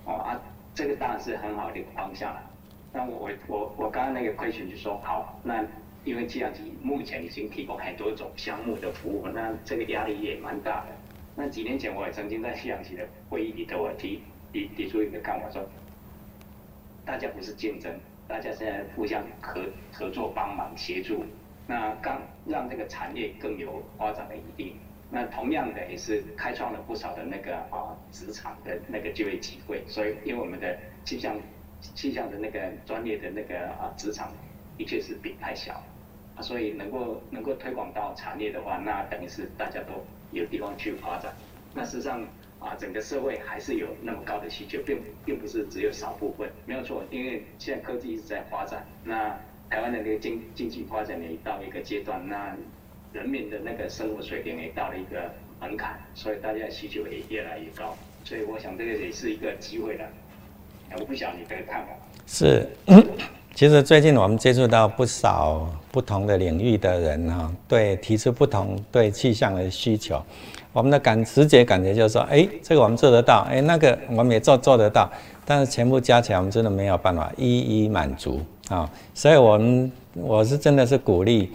[0.06, 0.42] 哦啊，
[0.74, 2.42] 这个当然是很好的一个方向了。
[2.94, 5.64] 那我我我刚刚那个 question 就说好，那
[6.06, 10.88] 因为气象局目前已经提供很多种项目的服务，那这个压力也蛮大的。
[11.36, 15.64] 那几年前我也曾经在气象局的会议里头，我提提提出一个看法说，
[17.06, 17.94] 大家不是竞争，
[18.28, 19.62] 大家现在互相合
[19.92, 21.26] 合作帮忙协助。
[21.68, 24.76] 那刚让这个产业更有发展的余地，
[25.12, 31.36] 那同样的也是开创了不少的那个啊职场的那个就业机会，所以因为我们的气象
[31.96, 34.32] 气象的那个专业的那个啊职场
[34.78, 35.84] 的确是比太小，
[36.36, 41.34] 啊所以能够能够推广到产业的话，那等于是大家都有地方去发展。
[41.74, 42.22] 那事实上
[42.60, 49.36] 啊整个社会还是有那么高的需求，并并不是只有少部分，没有错，因为现在科技一直在发展，那。
[49.72, 52.58] 台湾的那个经经济发展也到一个阶段，那
[53.12, 60.06] 人民的那个生活水平也到了一个门槛，所以大家的需求也越来越高，所以我想这个也是一个机会了。
[61.00, 61.90] 我不晓得你的看法。
[62.26, 62.68] 是，
[63.54, 70.24] 其实最近我们接触到不少不同的领域的人哈，对提出不同对气象的需求，
[70.72, 75.12] 我们的感直觉感觉就是说，哎，这个我们做得到，哎，那个我们也做做得到。
[75.46, 78.88] 但是全部加起来，我们真的没有办法一一满足啊。
[79.16, 81.52] 所以，我们我是真的是鼓励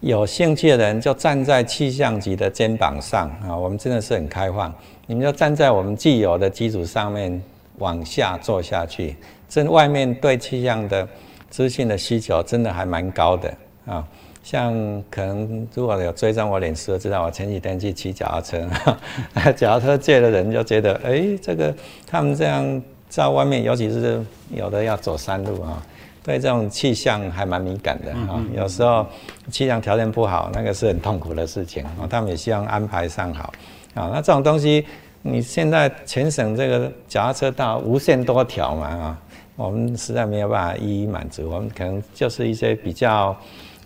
[0.00, 4.72] 有兴趣的人就站在气象局的肩膀上啊，我们真的是很开放，
[5.06, 7.42] 你们就站在我们既有的基础上面
[7.78, 9.16] 往下做下去。
[9.48, 11.08] 这外面对气象的
[11.48, 13.52] 资讯的需求真的还蛮高的
[13.86, 14.06] 啊。
[14.42, 14.72] 像
[15.10, 18.68] 可能如果有追踪我脸书，知道我前几天去骑脚踏车，
[19.56, 21.74] 脚踏车界的人就觉得，哎、欸，这个
[22.06, 25.84] 他们这样在外面，尤其是有的要走山路啊，
[26.26, 28.44] 对这种气象还蛮敏感的啊。
[28.52, 29.06] 有时候
[29.48, 32.08] 气象条件不好，那个是很痛苦的事情啊。
[32.10, 33.52] 他们也希望安排上好
[33.94, 34.10] 啊。
[34.12, 34.84] 那这种东西，
[35.22, 39.18] 你现在全省这个脚踏车道无限多条嘛啊，
[39.54, 41.48] 我们实在没有办法一一满足。
[41.48, 43.36] 我们可能就是一些比较。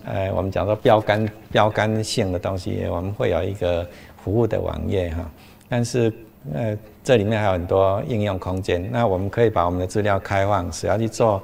[0.07, 3.87] 呃，我们讲说标杆标杆性的东西，我们会有一个
[4.25, 5.31] 服务的网页哈。
[5.69, 6.11] 但是
[6.55, 8.89] 呃，这里面还有很多应用空间。
[8.91, 11.43] 那我们可以把我们的资料开放，只要去做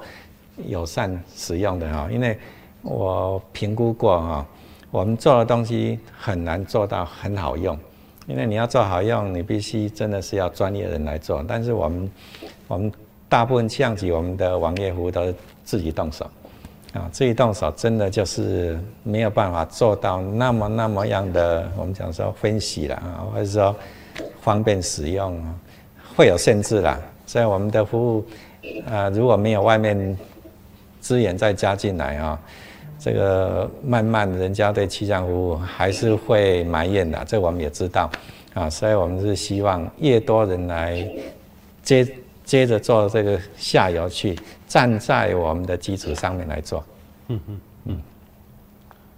[0.65, 2.07] 友善使用的哈。
[2.11, 2.37] 因为
[2.81, 4.45] 我评估过哈，
[4.91, 7.77] 我们做的东西很难做到很好用。
[8.27, 11.43] 因为你要做好用，你必须真的是要专业人来做。
[11.47, 12.11] 但是我们
[12.67, 12.91] 我们
[13.29, 16.29] 大部分像起我们的网页服务都是自己动手。
[16.93, 23.75] 啊，自己动手真的就是没有办法做到那么那么样的，我们讲说分析了啊，或者说
[24.41, 25.37] 方便使用，
[26.15, 26.97] 会有限制啦。
[27.25, 28.25] 所以我们的服务，
[28.89, 30.17] 啊，如果没有外面
[31.07, 32.37] 资源再加进来啊，
[32.99, 38.11] 这个慢慢人家对气象服务还是会埋怨的，这我们也知道
[38.53, 38.69] 啊。
[38.69, 41.07] 所以我们是希望越多人来
[41.81, 42.05] 接。
[42.47, 44.33] 接着做这个下游去，
[44.69, 46.81] 站在我们的基础上面来做。
[47.27, 48.01] 嗯嗯嗯。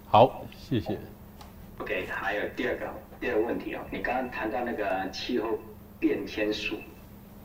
[0.08, 0.98] 好，谢谢。
[1.78, 2.86] OK，还有第二个
[3.20, 5.46] 第二个问题哦，你刚刚谈到那个气候
[6.00, 6.74] 变迁署，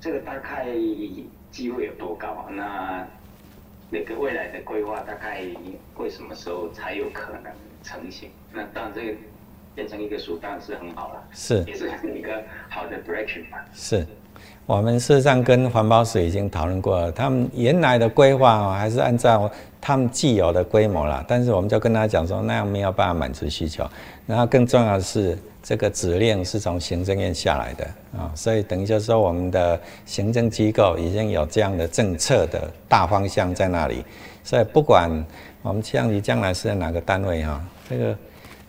[0.01, 0.65] 这个大概
[1.51, 2.45] 机会有多高啊？
[2.49, 3.07] 那
[3.89, 5.43] 那个未来的规划大概
[5.93, 7.51] 会什么时候才有可能
[7.83, 8.31] 成型？
[8.51, 9.17] 那当然这个
[9.73, 13.65] 变成一个书当然是很好了，是，也是一个好的 direction 吧。
[13.73, 14.05] 是。
[14.65, 23.87] 我们事实上跟环保署已经讨论过了，他们原来的规划还是按照他们既有的规模啦，但是我们就跟他讲说，那样没有办法满足需求。
[24.25, 27.85] 然后更重要的是，这个指令是从行政院下来的
[28.17, 34.03] 啊，所以等于就是说，我们的行政机构已经有这样的政策的大方向在那里，
[34.43, 35.11] 所以不管
[35.61, 38.17] 我们气象局将来是在哪个单位哈，这个。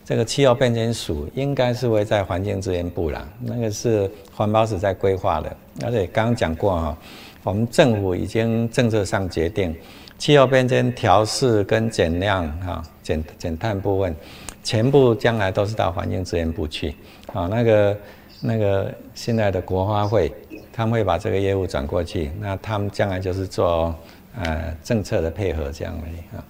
[0.07, 5.57] 这个气候变迁署应该是会在环境资源部啦，那个是环保署在规划的。
[5.85, 6.97] 而且刚刚讲过哈，
[7.43, 9.75] 我们政府已经政策上决定，
[10.17, 14.15] 气候变迁调适跟减量哈减减碳部分，
[14.63, 16.95] 全部将来都是到环境资源部去。
[17.33, 17.99] 啊，那个
[18.41, 20.33] 那个现在的国发会，
[20.73, 23.93] 他们会把这个业务转过去，那他们将来就是做
[24.41, 26.45] 呃政策的配合这样而已啊。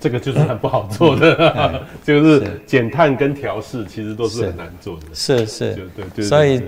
[0.00, 5.02] 这个就是很不好做的，嗯、 就是减碳跟调试，其实都是很难做的。
[5.12, 6.24] 是是，对对对。
[6.24, 6.62] 所以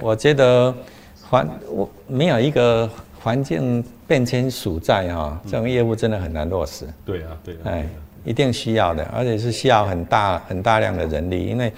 [0.00, 0.74] 我觉得
[1.22, 2.90] 环我没有一个
[3.20, 6.84] 环境变迁署在哈，这种业务真的很难落实。
[7.06, 7.58] 对啊，对啊。
[7.66, 7.86] 哎，
[8.24, 11.72] 一定需要的，而且是需要很大很大量的人力，因为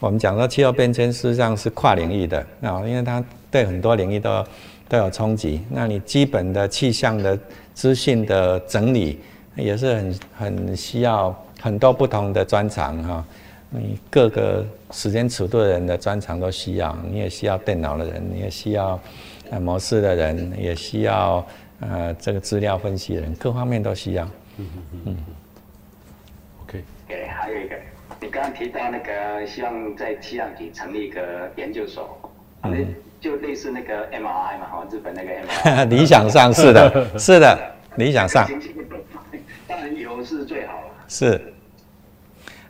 [0.00, 4.44] 我们讲说气候变迁事实上是跨领域的啊，因为它对很多领域都
[4.88, 5.60] 都有冲击。
[5.70, 7.38] 那你基本的气象的
[7.74, 9.20] 资讯的整理。
[9.58, 13.24] 也是很很需要很多不同的专长哈，
[13.70, 18.98] 你各个时间尺度的人的专长都需要，你也需要电脑的人，你也需要
[19.50, 21.44] 呃模式的人，也需要
[21.80, 24.24] 呃这个资料分析的人，各方面都需要。
[24.56, 25.16] 嗯嗯嗯。
[26.62, 26.82] OK。
[27.06, 27.76] 对，还有一个，
[28.20, 32.18] 你刚刚提到那个希望在气象局成立一个研究所，
[32.62, 35.88] 嗯，就类似那个 MRI 嘛，哈，日本那个 MRI。
[35.88, 37.58] 理想上是的，是的，
[37.96, 38.48] 理想上。
[39.68, 40.90] 当然有是最好了。
[41.06, 41.52] 是，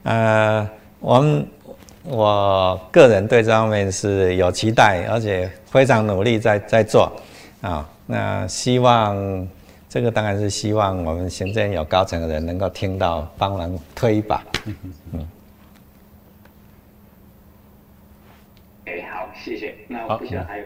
[0.03, 0.69] 呃，
[0.99, 1.47] 我们
[2.03, 7.13] 我个人对这方面是有期待，而且非常努力在在做
[7.63, 7.89] 啊。
[8.05, 9.47] 那希望
[9.89, 14.43] 这个当然是希望我们行政有高层的人能够听到，帮忙推一把。
[14.67, 14.77] 嗯
[15.13, 15.29] 嗯。
[18.87, 19.77] 哎，好，谢谢。
[19.87, 20.65] 那我不晓得还有，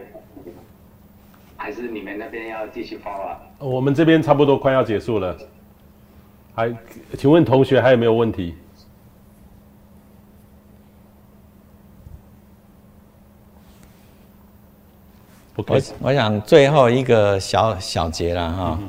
[1.55, 3.39] 还是你们那边要继续发啊？
[3.59, 5.37] 我们这边差不多快要结束了。
[6.55, 6.71] 还，
[7.17, 8.53] 请问同学还有没有问题？
[15.55, 18.79] 我我想最后一个小小结了哈，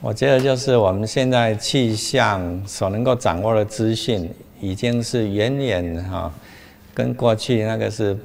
[0.00, 6.32] 我觉得就是我们现在气象所能够掌握的资讯，已经是远远哈，
[6.94, 8.16] 跟过去那个是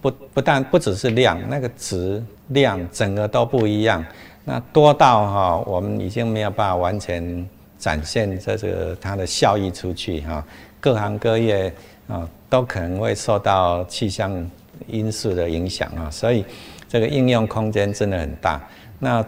[0.00, 4.04] 不不但不只是量，那个值量整个都不一样。
[4.44, 7.48] 那多到哈，我们已经没有办法完全
[7.82, 10.44] 展现在这个它的效益出去哈。
[10.78, 11.72] 各行各业
[12.06, 14.48] 啊，都可能会受到气象
[14.86, 16.44] 因素的影响啊，所以
[16.88, 18.60] 这个应用空间真的很大。
[19.00, 19.24] 那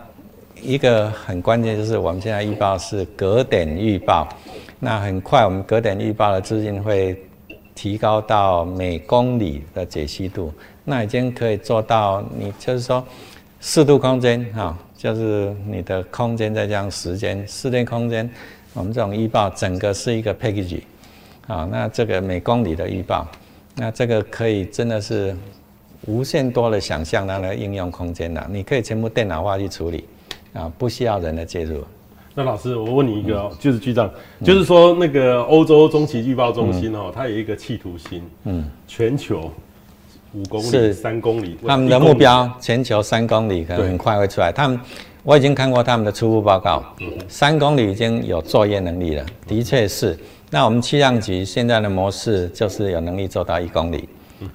[0.62, 4.28] 一个很关键就是我们现在预报是隔点预报，
[4.78, 7.20] 那很快我们隔点预报的资讯会
[7.74, 10.52] 提高到每公里的解析度，
[10.84, 13.04] 那已经可以做到你就是说
[13.60, 14.78] 四度空间哈。
[15.04, 18.28] 就是你的空间再加上时间，室内空间，
[18.72, 20.80] 我们这种预报整个是一个 package，
[21.46, 23.28] 啊，那这个每公里的预报，
[23.76, 25.36] 那这个可以真的是
[26.06, 28.46] 无限多的想象它的应用空间了。
[28.50, 30.06] 你可以全部电脑化去处理，
[30.54, 31.84] 啊，不需要人的介入。
[32.34, 39.52] 那老师，我问你一个哦，嗯、就是局长，嗯、就是说那个欧洲中期预报中心哦，嗯、它有一个企图心，嗯，全球。
[40.34, 44.50] 五公里是三公里，他们的目标全球三公里可能很快会出来。
[44.52, 44.78] 他们
[45.22, 46.84] 我已经看过他们的初步报告，
[47.28, 50.18] 三公里已经有作业能力了，的确是。
[50.50, 54.08] 那我们气象局现在的模式就是有能力做到一公里，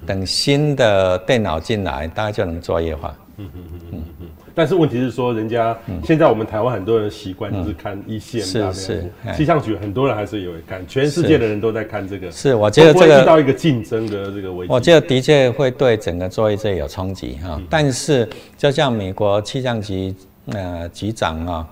[0.06, 3.14] 等新的电脑进来，大概就能作业化。
[3.38, 4.26] 嗯嗯嗯嗯嗯。
[4.60, 5.74] 但是问题是说，人家
[6.04, 9.04] 现在我们台湾很多人习惯就是看一线，是是
[9.34, 12.30] 气象局很多人还是有看，全世界的人都在看这个。
[12.30, 14.70] 是，我觉得这个遇到一个竞争的这个危机。
[14.70, 17.58] 我觉得的确会对整个作业这有冲击哈。
[17.70, 18.28] 但是
[18.58, 20.14] 就像美国气象局
[20.48, 21.68] 呃局长啊，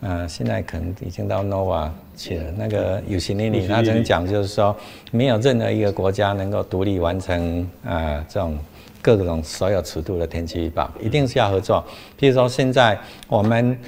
[0.00, 4.74] 呃现在可能已经到 Nova 去了，那个尤西尼里他曾经讲就是说，
[5.10, 8.58] 没有任何一个国家能够独立完成啊这种。
[9.02, 11.82] 各种所有尺度的天气预报一定是要合作。
[12.18, 12.98] 譬如说，现在
[13.28, 13.78] 我们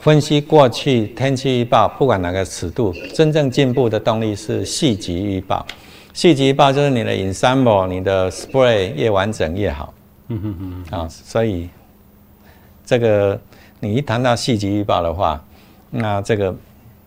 [0.00, 5.64] 分析过去天气预报，不管哪个尺度，真正进步的动力是细级预报。
[6.12, 9.94] 细级预报就是你的 ensemble、你的 spray 越完整越好。
[10.28, 10.98] 嗯嗯嗯。
[10.98, 11.68] 啊，所以
[12.84, 13.38] 这个
[13.78, 15.42] 你一谈到细级预报的话，
[15.90, 16.56] 那这个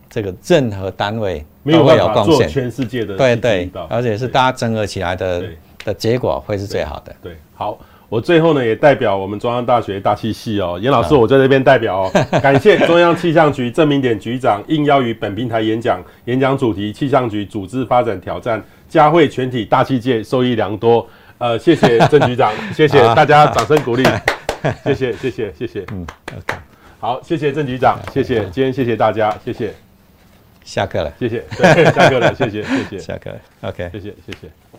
[0.08, 2.48] 这个任何单位都会有贡献。
[2.48, 5.44] 全世界的对对，而且是大家整合起来的。
[5.84, 7.14] 的结果会是最好的。
[7.22, 7.78] 对，对，好，
[8.08, 12.10] 我最后呢也代表我们中央大学大气系哦，严老师，我在这边代表哦，
[12.42, 21.06] 感谢中央气象局郑明典局长应邀于本平台演讲，演讲主题气象局组织发展挑战，嘉惠全体大气界受益良多。
[21.38, 24.04] 呃，谢谢郑局长，谢谢大家掌声鼓励，
[24.84, 26.58] 谢谢谢谢谢谢，嗯，OK，
[26.98, 29.72] 好，谢谢郑局长，谢谢，今天谢谢大家，谢谢，
[30.62, 34.60] 下课了，谢谢，对，下课了，谢谢谢谢，下课了，OK，谢谢谢谢。